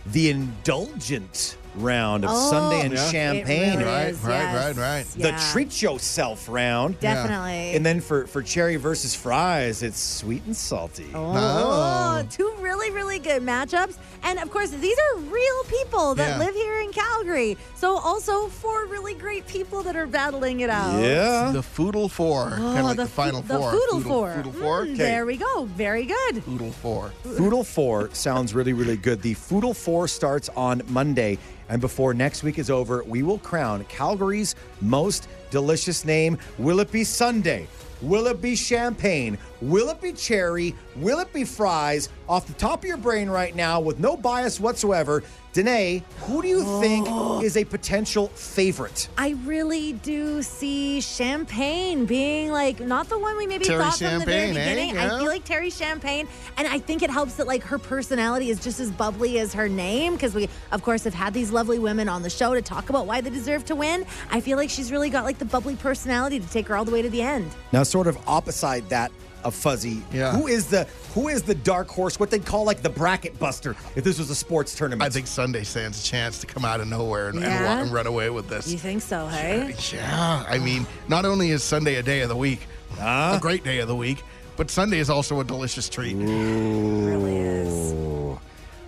the 0.07 0.31
indulgent 0.31 1.59
round 1.77 2.25
of 2.25 2.31
Oh, 2.33 2.51
Sunday 2.51 2.81
and 2.87 2.95
Yeah. 2.95 3.11
Champagne. 3.11 3.79
really 3.79 3.85
Right, 3.91 4.09
is, 4.09 4.21
right, 4.21 4.39
yes. 4.41 4.55
right, 4.55 4.77
right. 4.77 5.07
The 5.17 5.29
Yeah. 5.29 5.51
treat 5.53 5.81
yourself 5.83 6.47
round. 6.49 6.99
Definitely. 7.01 7.75
And 7.77 7.85
then 7.87 8.01
for 8.01 8.27
for 8.27 8.43
cherry 8.43 8.77
versus 8.77 9.15
fries, 9.15 9.83
it's 9.83 10.01
sweet 10.01 10.43
and 10.47 10.57
salty. 10.57 11.07
Oh, 11.15 11.33
Oh. 11.35 12.23
two 12.31 12.53
really, 12.61 12.91
really 12.91 13.19
good 13.19 13.43
matchups. 13.43 13.95
And 14.23 14.39
of 14.39 14.51
course, 14.51 14.71
these 14.71 14.97
are 14.99 15.19
real 15.21 15.65
people 15.69 16.15
that 16.17 16.31
Yeah. 16.39 16.45
live 16.45 16.55
here 16.55 16.81
in 16.81 16.93
Calgary. 16.93 17.57
So, 17.77 17.97
also 17.97 18.49
four 18.49 18.85
really 18.87 19.15
great 19.15 19.47
people 19.47 19.83
that 19.85 19.97
are 19.97 20.07
battling 20.07 20.61
it 20.61 20.69
out. 20.71 21.01
Yeah. 21.03 21.51
The 21.53 21.63
Foodle 21.63 22.11
Four, 22.11 22.51
kind 22.51 22.79
of 22.79 22.85
like 22.85 22.97
the, 22.97 23.07
fu- 23.07 23.23
final 23.23 23.43
the 23.43 23.55
four. 23.59 23.73
Foodle 23.73 24.03
Foodle- 24.03 24.03
Four. 24.03 24.29
Foodle 24.37 24.55
Four. 24.61 24.81
Mm, 24.85 24.95
Okay. 24.95 24.97
There 25.05 25.27
we 25.27 25.37
go. 25.37 25.65
Very 25.77 26.05
good. 26.05 26.45
Foodle 26.45 26.73
Four. 26.75 27.13
Foodle 27.27 27.65
4 27.65 28.11
sounds 28.13 28.55
really, 28.55 28.73
really 28.73 28.97
good. 28.97 29.23
The 29.23 29.35
Foodle 29.35 29.75
4 29.75 30.07
starts 30.09 30.49
on 30.57 30.83
Monday. 30.89 31.39
And 31.71 31.81
before 31.81 32.13
next 32.13 32.43
week 32.43 32.59
is 32.59 32.69
over, 32.69 33.05
we 33.05 33.23
will 33.23 33.39
crown 33.39 33.85
Calgary's 33.85 34.57
most 34.81 35.29
delicious 35.51 36.05
name. 36.05 36.37
Will 36.59 36.81
it 36.81 36.91
be 36.91 37.05
Sunday? 37.05 37.69
Will 38.03 38.27
it 38.27 38.43
be 38.43 38.57
champagne? 38.57 39.39
Will 39.61 39.91
it 39.91 40.01
be 40.01 40.13
cherry? 40.13 40.75
Will 40.97 41.19
it 41.21 41.33
be 41.33 41.45
fries? 41.45 42.09
Off 42.29 42.47
the 42.47 42.55
top 42.55 42.83
of 42.83 42.89
your 42.89 42.97
brain 42.97 43.29
right 43.29 43.55
now, 43.55 43.81
with 43.81 43.99
no 43.99 44.17
bias 44.17 44.59
whatsoever, 44.59 45.23
Danae, 45.53 46.05
who 46.21 46.43
do 46.43 46.49
you 46.49 46.81
think 46.81 47.09
is 47.43 47.57
a 47.57 47.65
potential 47.65 48.29
favorite? 48.29 49.09
I 49.19 49.31
really 49.45 49.95
do 49.95 50.43
see 50.43 51.01
Champagne 51.01 52.07
being 52.07 52.53
like 52.53 52.79
not 52.79 53.09
the 53.09 53.19
one 53.19 53.37
we 53.37 53.49
maybe 53.49 53.65
Terry 53.65 53.83
thought 53.83 53.99
from 53.99 54.21
the 54.21 54.25
very 54.25 54.55
Champagne, 54.55 54.57
eh? 54.57 54.71
beginning. 54.71 54.99
I 54.99 55.19
feel 55.19 55.27
like 55.27 55.45
Terry 55.45 55.71
Champagne, 55.71 56.29
and 56.57 56.69
I 56.69 56.79
think 56.79 57.03
it 57.03 57.11
helps 57.11 57.35
that 57.35 57.49
like 57.49 57.65
her 57.65 57.79
personality 57.79 58.51
is 58.51 58.61
just 58.61 58.79
as 58.79 58.93
bubbly 58.93 59.41
as 59.41 59.53
her 59.53 59.69
name 59.69 60.13
because 60.13 60.35
we, 60.35 60.49
of 60.71 60.85
course, 60.85 61.03
have 61.03 61.15
had 61.15 61.35
these 61.35 61.51
lovely 61.51 61.81
women 61.81 62.09
on 62.09 62.23
the 62.23 62.31
show 62.31 62.55
to 62.55 62.63
talk 62.63 62.89
about 62.89 63.07
why 63.07 63.21
they 63.21 63.31
deserve 63.31 63.65
to 63.67 63.75
win. 63.75 64.07
I 64.31 64.41
feel 64.41 64.57
like 64.57 64.71
she's 64.71 64.93
really 64.93 65.11
got 65.11 65.25
like 65.25 65.39
the 65.39 65.45
bubbly 65.45 65.75
personality 65.75 66.39
to 66.39 66.49
take 66.49 66.69
her 66.69 66.77
all 66.77 66.85
the 66.85 66.93
way 66.93 67.03
to 67.03 67.11
the 67.11 67.23
end. 67.23 67.51
Now, 67.73 67.83
sort 67.83 68.07
of 68.07 68.17
opposite 68.29 68.89
that 68.91 69.11
of 69.45 69.55
Fuzzy, 69.55 70.03
Yeah. 70.13 70.33
who 70.33 70.47
is 70.47 70.67
the 70.67 70.87
who 71.15 71.29
is 71.29 71.43
the 71.43 71.55
dark 71.55 71.89
horse? 71.89 72.21
What 72.21 72.31
they'd 72.31 72.45
call 72.45 72.65
like 72.65 72.83
the 72.83 72.91
bracket 72.91 73.39
buster 73.39 73.75
if 73.97 74.05
this 74.05 74.19
was 74.19 74.31
a 74.31 74.35
sports 74.35 74.75
tournament. 74.75 75.03
I 75.03 75.13
think 75.13 75.27
Sunday 75.27 75.65
stands 75.65 76.01
a 76.01 76.05
chance 76.05 76.39
to 76.41 76.47
come 76.47 76.65
out 76.65 76.81
of 76.81 76.87
nowhere 76.89 77.29
and, 77.29 77.37
and, 77.39 77.45
Yeah? 77.47 77.77
wa- 77.77 77.83
and 77.83 77.93
run 77.93 78.07
away 78.07 78.31
with 78.31 78.49
this. 78.49 78.69
You 78.69 78.79
think 78.79 79.03
so, 79.03 79.27
hey? 79.27 79.75
Yeah, 79.93 80.45
I 80.49 80.59
mean, 80.59 80.87
not 81.09 81.25
only 81.25 81.51
is 81.51 81.63
Sunday 81.65 81.97
a 81.97 82.03
day 82.03 82.21
of 82.21 82.29
the 82.29 82.37
week, 82.37 82.61
a 82.99 83.39
great 83.41 83.65
day 83.65 83.79
of 83.79 83.89
the 83.89 83.97
week, 83.97 84.23
but 84.57 84.71
Sunday 84.71 84.99
is 84.99 85.11
also 85.11 85.41
a 85.41 85.45
delicious 85.45 85.89
treat. 85.89 86.15
really 86.17 87.37
is. 87.37 87.93
Ooh. 87.93 88.39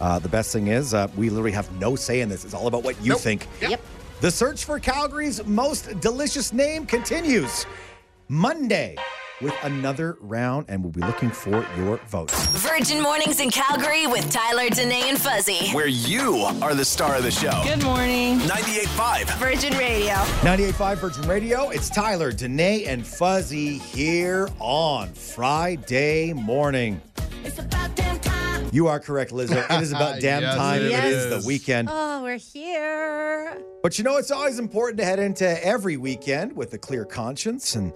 Uh, 0.01 0.19
the 0.19 0.29
best 0.29 0.53
thing 0.53 0.67
is, 0.67 0.95
uh, 0.95 1.07
we 1.17 1.31
literally 1.31 1.53
have 1.53 1.71
no 1.81 1.95
say 1.97 2.21
in 2.21 2.29
this. 2.29 2.45
It's 2.45 2.55
all 2.55 2.67
about 2.67 2.83
what 2.83 3.01
you 3.03 3.11
Nope. 3.11 3.21
think. 3.21 3.47
Yep. 3.61 3.81
The 4.21 4.31
search 4.31 4.65
for 4.65 4.79
Calgary's 4.79 5.45
most 5.47 5.99
delicious 6.01 6.53
name 6.53 6.87
continues 6.87 7.67
Monday 8.29 8.97
with 9.43 9.55
another 9.65 10.17
round, 10.21 10.67
and 10.69 10.83
we'll 10.83 10.93
be 10.93 11.01
looking 11.01 11.31
for 11.31 11.67
your 11.77 11.97
votes. 12.09 12.47
Virgin 12.59 13.03
Mornings 13.03 13.41
in 13.41 13.51
Calgary 13.51 14.07
with 14.07 14.31
Tyler, 14.31 14.69
Danae, 14.71 15.09
and 15.09 15.19
Fuzzy. 15.19 15.71
Where 15.71 15.87
you 15.89 16.37
are 16.63 16.75
the 16.75 16.85
star 16.85 17.17
of 17.17 17.23
the 17.25 17.31
show. 17.31 17.61
Good 17.65 17.83
morning. 17.83 18.39
98.5. 18.41 19.39
Virgin 19.39 19.77
Radio. 19.77 20.15
98.5 20.43 20.97
Virgin 20.99 21.29
Radio, 21.29 21.71
it's 21.71 21.91
Tyler, 21.91 22.33
Danae, 22.33 22.85
and 22.85 23.07
Fuzzy 23.07 23.79
here 23.79 24.49
on 24.59 25.09
Friday 25.15 26.33
morning. 26.33 27.01
It's 27.45 27.59
about 27.59 27.95
damn 27.97 28.19
time. 28.21 28.69
You 28.73 28.87
are 28.87 29.01
correct, 29.01 29.33
Lizzo. 29.33 29.65
It 29.77 29.83
is 29.83 29.93
about 29.93 30.21
damn 30.21 30.43
Yes, 30.43 30.57
time. 30.57 30.83
it 30.83 30.93
It 30.93 31.05
is 31.05 31.25
is. 31.25 31.43
the 31.43 31.47
weekend. 31.49 31.89
Oh, 31.91 32.23
we're 32.23 32.37
here. 32.39 33.59
But 33.83 33.99
you 33.99 34.05
know, 34.05 34.17
it's 34.17 34.31
always 34.31 34.59
important 34.59 34.99
to 34.99 35.05
head 35.05 35.19
into 35.19 35.65
every 35.67 35.97
weekend 35.97 36.55
with 36.55 36.73
a 36.75 36.79
clear 36.79 37.05
conscience, 37.05 37.75
and 37.75 37.93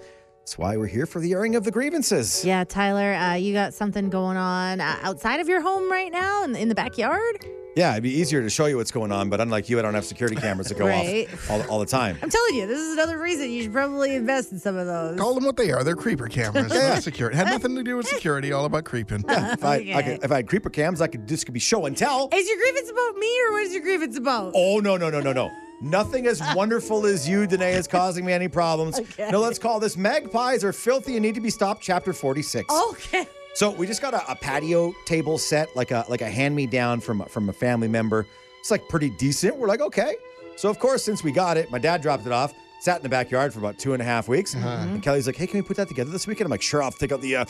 that's 0.46 0.56
why 0.56 0.76
we're 0.76 0.86
here 0.86 1.06
for 1.06 1.18
the 1.18 1.32
airing 1.32 1.56
of 1.56 1.64
the 1.64 1.72
grievances. 1.72 2.44
Yeah, 2.44 2.62
Tyler, 2.62 3.14
uh, 3.14 3.34
you 3.34 3.52
got 3.52 3.74
something 3.74 4.08
going 4.10 4.36
on 4.36 4.80
uh, 4.80 4.96
outside 5.02 5.40
of 5.40 5.48
your 5.48 5.60
home 5.60 5.90
right 5.90 6.12
now 6.12 6.44
in, 6.44 6.54
in 6.54 6.68
the 6.68 6.74
backyard? 6.76 7.44
Yeah, 7.74 7.90
it'd 7.90 8.04
be 8.04 8.12
easier 8.12 8.42
to 8.42 8.48
show 8.48 8.66
you 8.66 8.76
what's 8.76 8.92
going 8.92 9.10
on, 9.10 9.28
but 9.28 9.40
unlike 9.40 9.68
you, 9.68 9.76
I 9.80 9.82
don't 9.82 9.94
have 9.94 10.04
security 10.04 10.36
cameras 10.36 10.68
that 10.68 10.78
go 10.78 10.86
Right. 10.86 11.26
off 11.32 11.50
all, 11.50 11.62
all 11.68 11.78
the 11.80 11.84
time. 11.86 12.16
I'm 12.22 12.30
telling 12.30 12.54
you, 12.54 12.68
this 12.68 12.78
is 12.78 12.92
another 12.92 13.18
reason 13.18 13.50
you 13.50 13.64
should 13.64 13.72
probably 13.72 14.14
invest 14.14 14.52
in 14.52 14.60
some 14.60 14.76
of 14.76 14.86
those. 14.86 15.18
Call 15.18 15.34
them 15.34 15.44
what 15.44 15.56
they 15.56 15.72
are. 15.72 15.82
They're 15.82 15.96
creeper 15.96 16.28
cameras. 16.28 16.72
Yeah. 16.72 16.90
Not 16.94 17.02
security. 17.02 17.36
Had 17.36 17.48
nothing 17.48 17.74
to 17.74 17.82
do 17.82 17.96
with 17.96 18.06
security. 18.06 18.52
All 18.52 18.66
about 18.66 18.84
creeping. 18.84 19.24
If 19.28 19.64
I, 19.64 19.74
I 19.96 20.02
could, 20.02 20.22
if 20.24 20.30
I 20.30 20.36
had 20.36 20.46
creeper 20.46 20.70
cams, 20.70 21.00
I 21.00 21.08
could 21.08 21.26
this 21.26 21.42
could 21.42 21.54
be 21.54 21.60
show 21.60 21.86
and 21.86 21.96
tell. 21.96 22.28
Is 22.32 22.48
your 22.48 22.56
grievance 22.56 22.88
about 22.88 23.16
me 23.16 23.40
or 23.48 23.52
what 23.52 23.62
is 23.64 23.72
your 23.74 23.82
grievance 23.82 24.16
about? 24.16 24.52
Oh 24.54 24.78
no 24.78 24.96
no 24.96 25.10
no 25.10 25.20
no 25.20 25.32
no! 25.32 25.50
Nothing 25.80 26.26
as 26.26 26.42
wonderful 26.54 27.04
as 27.06 27.28
you, 27.28 27.46
Danae, 27.46 27.74
is 27.74 27.86
causing 27.86 28.24
me 28.24 28.32
any 28.32 28.48
problems. 28.48 28.98
Okay. 28.98 29.30
No, 29.30 29.40
let's 29.40 29.58
call 29.58 29.78
this 29.78 29.96
magpies 29.96 30.64
are 30.64 30.72
filthy 30.72 31.16
and 31.16 31.22
need 31.22 31.34
to 31.34 31.40
be 31.40 31.50
stopped. 31.50 31.82
Chapter 31.82 32.12
forty-six. 32.12 32.72
Okay. 32.90 33.26
So 33.54 33.70
we 33.70 33.86
just 33.86 34.02
got 34.02 34.14
a, 34.14 34.30
a 34.30 34.36
patio 34.36 34.92
table 35.04 35.38
set, 35.38 35.74
like 35.76 35.90
a 35.90 36.04
like 36.08 36.22
a 36.22 36.28
hand 36.30 36.56
me 36.56 36.66
down 36.66 37.00
from 37.00 37.24
from 37.26 37.48
a 37.48 37.52
family 37.52 37.88
member. 37.88 38.26
It's 38.60 38.70
like 38.70 38.88
pretty 38.88 39.10
decent. 39.10 39.56
We're 39.56 39.68
like, 39.68 39.80
okay. 39.80 40.16
So 40.56 40.70
of 40.70 40.78
course, 40.78 41.02
since 41.04 41.22
we 41.22 41.30
got 41.30 41.56
it, 41.56 41.70
my 41.70 41.78
dad 41.78 42.00
dropped 42.00 42.26
it 42.26 42.32
off. 42.32 42.54
Sat 42.80 42.96
in 42.96 43.02
the 43.02 43.08
backyard 43.08 43.52
for 43.52 43.58
about 43.58 43.78
two 43.78 43.92
and 43.92 44.02
a 44.02 44.04
half 44.04 44.28
weeks. 44.28 44.54
And 44.54 45.02
Kelly's 45.02 45.26
like, 45.26 45.36
"Hey, 45.36 45.46
can 45.46 45.58
we 45.58 45.62
put 45.62 45.76
that 45.76 45.88
together 45.88 46.10
this 46.10 46.26
weekend?" 46.26 46.46
I'm 46.46 46.50
like, 46.50 46.62
"Sure." 46.62 46.82
I'll 46.82 46.90
take 46.90 47.12
out 47.12 47.20
the 47.20 47.36
uh, 47.36 47.44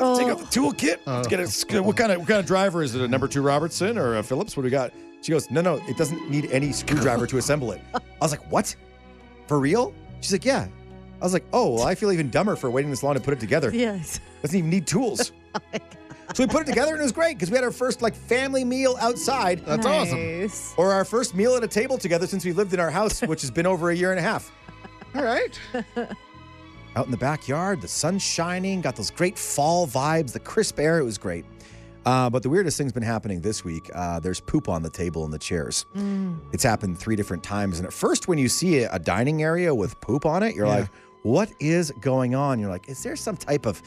I'll 0.00 0.16
take 0.16 0.28
out 0.28 0.38
the 0.38 0.46
toolkit. 0.46 0.98
Let's 1.06 1.28
get 1.28 1.40
it. 1.40 1.84
What 1.84 1.96
kind 1.96 2.12
of 2.12 2.18
what 2.18 2.28
kind 2.28 2.40
of 2.40 2.46
driver 2.46 2.82
is 2.82 2.94
it? 2.94 3.02
A 3.02 3.08
number 3.08 3.28
two 3.28 3.42
Robertson 3.42 3.98
or 3.98 4.16
a 4.18 4.22
Phillips? 4.22 4.56
What 4.56 4.62
do 4.62 4.66
we 4.66 4.70
got? 4.70 4.92
She 5.22 5.30
goes, 5.30 5.50
"No, 5.50 5.60
no, 5.60 5.76
it 5.88 5.96
doesn't 5.96 6.30
need 6.30 6.50
any 6.50 6.72
screwdriver 6.72 7.26
to 7.28 7.38
assemble 7.38 7.72
it." 7.72 7.80
I 7.94 8.00
was 8.20 8.32
like, 8.32 8.50
"What? 8.50 8.74
For 9.46 9.58
real?" 9.58 9.94
She's 10.20 10.32
like, 10.32 10.44
"Yeah." 10.44 10.66
I 11.20 11.24
was 11.24 11.32
like, 11.32 11.44
"Oh, 11.52 11.74
well, 11.74 11.84
I 11.84 11.94
feel 11.94 12.10
even 12.10 12.28
dumber 12.28 12.56
for 12.56 12.70
waiting 12.70 12.90
this 12.90 13.02
long 13.04 13.14
to 13.14 13.20
put 13.20 13.32
it 13.32 13.40
together." 13.40 13.70
Yes. 13.72 14.20
Doesn't 14.42 14.58
even 14.58 14.70
need 14.70 14.86
tools. 14.86 15.32
Oh 16.34 16.36
so 16.36 16.44
we 16.44 16.46
put 16.46 16.62
it 16.62 16.66
together 16.66 16.92
and 16.92 17.00
it 17.00 17.02
was 17.02 17.12
great 17.12 17.36
because 17.36 17.50
we 17.50 17.56
had 17.56 17.64
our 17.64 17.70
first 17.70 18.00
like 18.00 18.14
family 18.14 18.64
meal 18.64 18.96
outside 19.00 19.62
That's 19.66 19.84
awesome. 19.84 20.50
Or 20.78 20.90
our 20.92 21.04
first 21.04 21.34
meal 21.34 21.56
at 21.56 21.62
a 21.62 21.68
table 21.68 21.98
together 21.98 22.26
since 22.26 22.42
we 22.42 22.52
lived 22.52 22.72
in 22.72 22.80
our 22.80 22.90
house, 22.90 23.20
which 23.20 23.42
has 23.42 23.50
been 23.50 23.66
over 23.66 23.90
a 23.90 23.94
year 23.94 24.12
and 24.12 24.18
a 24.18 24.22
half. 24.22 24.50
All 25.14 25.22
right. 25.22 25.60
Out 26.96 27.04
in 27.04 27.10
the 27.10 27.18
backyard, 27.18 27.82
the 27.82 27.88
sun's 27.88 28.22
shining, 28.22 28.80
got 28.80 28.96
those 28.96 29.10
great 29.10 29.38
fall 29.38 29.86
vibes, 29.86 30.32
the 30.32 30.40
crisp 30.40 30.78
air. 30.78 30.98
It 30.98 31.04
was 31.04 31.18
great. 31.18 31.44
Uh, 32.04 32.28
but 32.28 32.42
the 32.42 32.48
weirdest 32.48 32.76
thing's 32.78 32.92
been 32.92 33.02
happening 33.02 33.40
this 33.40 33.64
week. 33.64 33.90
Uh, 33.94 34.18
there's 34.18 34.40
poop 34.40 34.68
on 34.68 34.82
the 34.82 34.90
table 34.90 35.24
and 35.24 35.32
the 35.32 35.38
chairs. 35.38 35.86
It's 36.52 36.64
happened 36.64 36.98
three 36.98 37.14
different 37.16 37.42
times. 37.44 37.78
And 37.78 37.86
at 37.86 37.92
first, 37.92 38.26
when 38.28 38.38
you 38.38 38.48
see 38.48 38.80
a, 38.82 38.92
a 38.92 38.98
dining 38.98 39.42
area 39.42 39.72
with 39.74 40.00
poop 40.00 40.26
on 40.26 40.42
it, 40.42 40.54
you're 40.56 40.66
Yeah. 40.66 40.74
like, 40.80 40.88
what 41.22 41.52
is 41.60 41.92
going 42.00 42.34
on? 42.34 42.58
You're 42.58 42.70
like, 42.70 42.88
is 42.88 43.02
there 43.04 43.14
some 43.14 43.36
type 43.36 43.66
of 43.66 43.80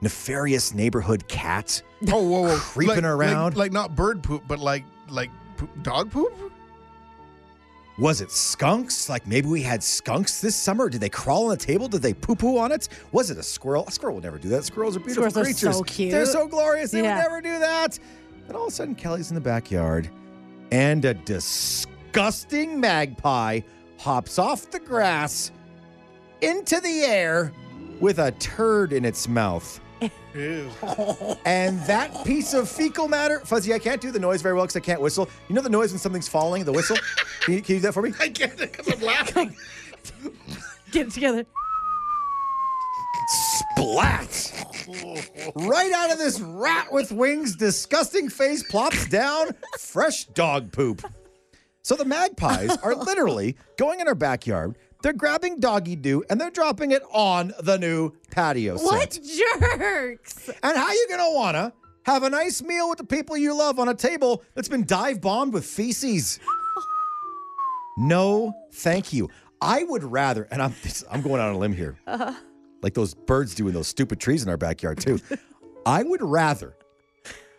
nefarious 0.00 0.72
neighborhood 0.72 1.26
cat 1.26 1.82
Oh, 2.08 2.22
whoa, 2.22 2.42
whoa. 2.42 2.56
creeping 2.58 2.96
Like- 2.96 3.04
around? 3.04 3.56
Like, 3.56 3.56
like 3.56 3.72
not 3.72 3.96
bird 3.96 4.22
poop, 4.22 4.44
but 4.46 4.60
like 4.60 4.84
like 5.08 5.30
poop, 5.56 5.70
dog 5.82 6.10
poop? 6.12 6.32
Was 7.98 8.20
it 8.20 8.30
skunks? 8.30 9.08
Like 9.08 9.26
maybe 9.26 9.48
we 9.48 9.60
had 9.62 9.82
skunks 9.82 10.40
this 10.40 10.54
summer? 10.54 10.88
Did 10.88 11.00
they 11.00 11.08
crawl 11.08 11.44
on 11.44 11.50
the 11.50 11.56
table? 11.56 11.88
Did 11.88 12.02
they 12.02 12.14
poo 12.14 12.36
poo 12.36 12.56
on 12.58 12.70
it? 12.70 12.88
Was 13.12 13.30
it 13.30 13.38
a 13.38 13.42
squirrel? 13.42 13.84
A 13.88 13.90
squirrel 13.90 14.14
would 14.16 14.24
never 14.24 14.38
do 14.38 14.48
that. 14.50 14.64
Squirrels 14.64 14.96
are 14.96 15.00
beautiful 15.00 15.30
Squirrels 15.30 15.36
are 15.36 15.44
creatures. 15.44 15.76
so 15.76 15.82
cute. 15.82 16.12
They're 16.12 16.26
so 16.26 16.46
glorious. 16.46 16.92
They 16.92 17.02
Yeah. 17.02 17.16
would 17.16 17.22
never 17.22 17.40
do 17.40 17.58
that. 17.58 17.98
And 18.46 18.56
all 18.56 18.66
of 18.66 18.72
a 18.72 18.74
sudden, 18.74 18.94
Kelly's 18.94 19.30
in 19.30 19.34
the 19.34 19.40
backyard, 19.40 20.08
and 20.70 21.04
a 21.04 21.12
disgusting 21.14 22.78
magpie 22.80 23.60
hops 23.98 24.38
off 24.38 24.70
the 24.70 24.78
grass 24.78 25.50
into 26.40 26.80
the 26.80 27.00
air 27.02 27.52
with 28.00 28.20
a 28.20 28.30
turd 28.32 28.92
in 28.92 29.04
its 29.04 29.26
mouth. 29.28 29.80
Ew. 30.34 30.70
And 31.44 31.80
that 31.82 32.24
piece 32.24 32.54
of 32.54 32.68
fecal 32.68 33.08
matter, 33.08 33.40
Fuzzy, 33.40 33.72
I 33.74 33.78
can't 33.78 34.00
do 34.00 34.10
the 34.10 34.18
noise 34.18 34.42
very 34.42 34.54
well 34.54 34.64
because 34.64 34.76
I 34.76 34.80
can't 34.80 35.00
whistle. 35.00 35.28
You 35.48 35.54
know 35.54 35.62
the 35.62 35.68
noise 35.68 35.92
when 35.92 35.98
something's 35.98 36.28
falling, 36.28 36.64
the 36.64 36.72
whistle? 36.72 36.96
Can 37.40 37.54
you, 37.54 37.62
can 37.62 37.76
you 37.76 37.80
do 37.80 37.86
that 37.86 37.94
for 37.94 38.02
me? 38.02 38.12
I 38.20 38.28
can't 38.28 38.56
because 38.56 38.92
I'm 38.92 39.00
laughing. 39.00 39.56
Get 40.90 41.08
it 41.08 41.12
together. 41.12 41.46
Splat! 43.28 44.58
right 45.54 45.92
out 45.92 46.10
of 46.10 46.18
this 46.18 46.40
rat 46.40 46.92
with 46.92 47.12
wings, 47.12 47.56
disgusting 47.56 48.28
face 48.28 48.62
plops 48.62 49.08
down 49.08 49.50
fresh 49.78 50.24
dog 50.26 50.72
poop. 50.72 51.04
So 51.82 51.94
the 51.94 52.04
magpies 52.04 52.76
are 52.78 52.94
literally 52.94 53.56
going 53.76 54.00
in 54.00 54.08
our 54.08 54.14
backyard. 54.14 54.76
They're 55.02 55.12
grabbing 55.12 55.60
doggy 55.60 55.96
doo 55.96 56.24
and 56.28 56.40
they're 56.40 56.50
dropping 56.50 56.90
it 56.90 57.02
on 57.12 57.52
the 57.60 57.78
new 57.78 58.12
patio 58.30 58.76
What 58.78 59.12
set. 59.12 59.24
jerks? 59.78 60.50
And 60.62 60.76
how 60.76 60.90
you 60.90 61.06
gonna 61.08 61.32
wanna 61.32 61.72
have 62.04 62.24
a 62.24 62.30
nice 62.30 62.62
meal 62.62 62.88
with 62.88 62.98
the 62.98 63.04
people 63.04 63.36
you 63.36 63.56
love 63.56 63.78
on 63.78 63.88
a 63.88 63.94
table 63.94 64.42
that's 64.54 64.68
been 64.68 64.84
dive 64.84 65.20
bombed 65.20 65.52
with 65.52 65.64
feces? 65.64 66.40
No, 67.96 68.54
thank 68.72 69.12
you. 69.12 69.28
I 69.60 69.82
would 69.84 70.04
rather, 70.04 70.46
and 70.50 70.62
I'm 70.62 70.74
I'm 71.10 71.20
going 71.22 71.40
out 71.40 71.48
on 71.48 71.54
a 71.56 71.58
limb 71.58 71.74
here, 71.74 71.98
uh-huh. 72.06 72.32
like 72.82 72.94
those 72.94 73.14
birds 73.14 73.54
do 73.54 73.66
in 73.66 73.74
those 73.74 73.88
stupid 73.88 74.20
trees 74.20 74.42
in 74.42 74.48
our 74.48 74.56
backyard 74.56 75.00
too. 75.00 75.20
I 75.86 76.02
would 76.02 76.22
rather 76.22 76.76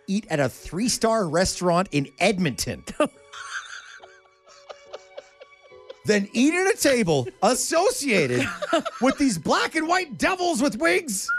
eat 0.07 0.25
at 0.29 0.39
a 0.39 0.49
three 0.49 0.89
star 0.89 1.27
restaurant 1.27 1.89
in 1.91 2.07
Edmonton 2.19 2.83
oh 2.99 3.07
than 6.09 6.27
eat 6.33 6.55
at 6.55 6.65
a 6.73 6.75
table 6.75 7.27
associated 7.43 8.43
with 8.99 9.15
these 9.19 9.37
black 9.37 9.75
and 9.75 9.87
white 9.87 10.17
devils 10.17 10.61
with 10.61 10.75
wigs. 10.77 11.29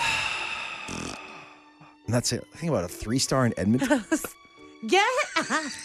And 2.06 2.12
that's 2.12 2.34
it. 2.34 2.46
Think 2.56 2.70
about 2.70 2.84
a 2.84 2.88
three 2.88 3.18
star 3.18 3.46
in 3.46 3.54
Edmonton. 3.56 4.04
Get 4.86 5.08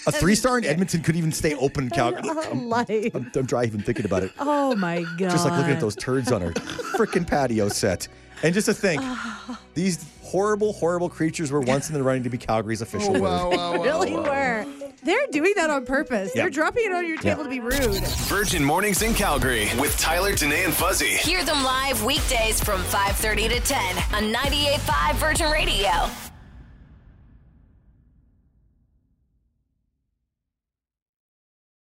A 0.06 0.12
three 0.12 0.36
star 0.36 0.58
in 0.58 0.66
Edmonton 0.66 1.02
couldn't 1.02 1.18
even 1.18 1.32
stay 1.32 1.56
open 1.56 1.86
in 1.86 1.90
Calgary. 1.92 2.30
I'm, 2.52 2.68
life. 2.68 3.16
I'm, 3.16 3.32
I'm 3.34 3.46
dry 3.46 3.64
even 3.64 3.82
thinking 3.82 4.04
about 4.04 4.24
it. 4.24 4.34
Oh 4.38 4.76
my 4.76 5.04
god. 5.18 5.30
Just 5.30 5.46
like 5.46 5.58
looking 5.58 5.72
at 5.72 5.80
those 5.80 5.96
turds 5.96 6.30
on 6.34 6.42
her 6.42 6.52
freaking 6.52 7.26
patio 7.26 7.70
set. 7.70 8.10
And 8.44 8.54
just 8.54 8.66
to 8.66 8.74
think, 8.74 9.02
these 9.76 10.06
horrible, 10.22 10.74
horrible 10.74 11.08
creatures 11.08 11.54
were 11.54 11.62
once 11.62 11.88
in 11.88 11.94
the 11.94 12.04
running 12.04 12.24
to 12.24 12.30
be 12.30 12.38
Calgary's 12.38 12.82
official 12.82 13.16
oh, 13.16 13.22
word. 13.22 13.22
wow, 13.22 13.50
wow, 13.50 13.78
wow. 13.78 13.84
really 13.84 14.12
were. 14.12 14.59
They're 15.04 15.28
doing 15.32 15.54
that 15.56 15.70
on 15.70 15.86
purpose. 15.86 16.32
Yeah. 16.36 16.44
They're 16.44 16.50
dropping 16.50 16.86
it 16.86 16.92
on 16.92 17.08
your 17.08 17.18
table 17.18 17.44
to 17.44 17.50
be 17.50 17.60
rude. 17.60 18.04
Virgin 18.28 18.64
Mornings 18.64 19.02
in 19.02 19.14
Calgary 19.14 19.70
with 19.80 19.98
Tyler, 19.98 20.36
Danae, 20.36 20.66
and 20.66 20.74
Fuzzy. 20.74 21.18
Hear 21.18 21.44
them 21.44 21.64
live 21.64 22.04
weekdays 22.04 22.62
from 22.64 22.82
5:30 22.84 23.50
to 23.50 23.60
10 23.60 23.98
on 24.14 24.32
98.5 24.32 25.16
Virgin 25.16 25.52
Radio. 25.52 26.10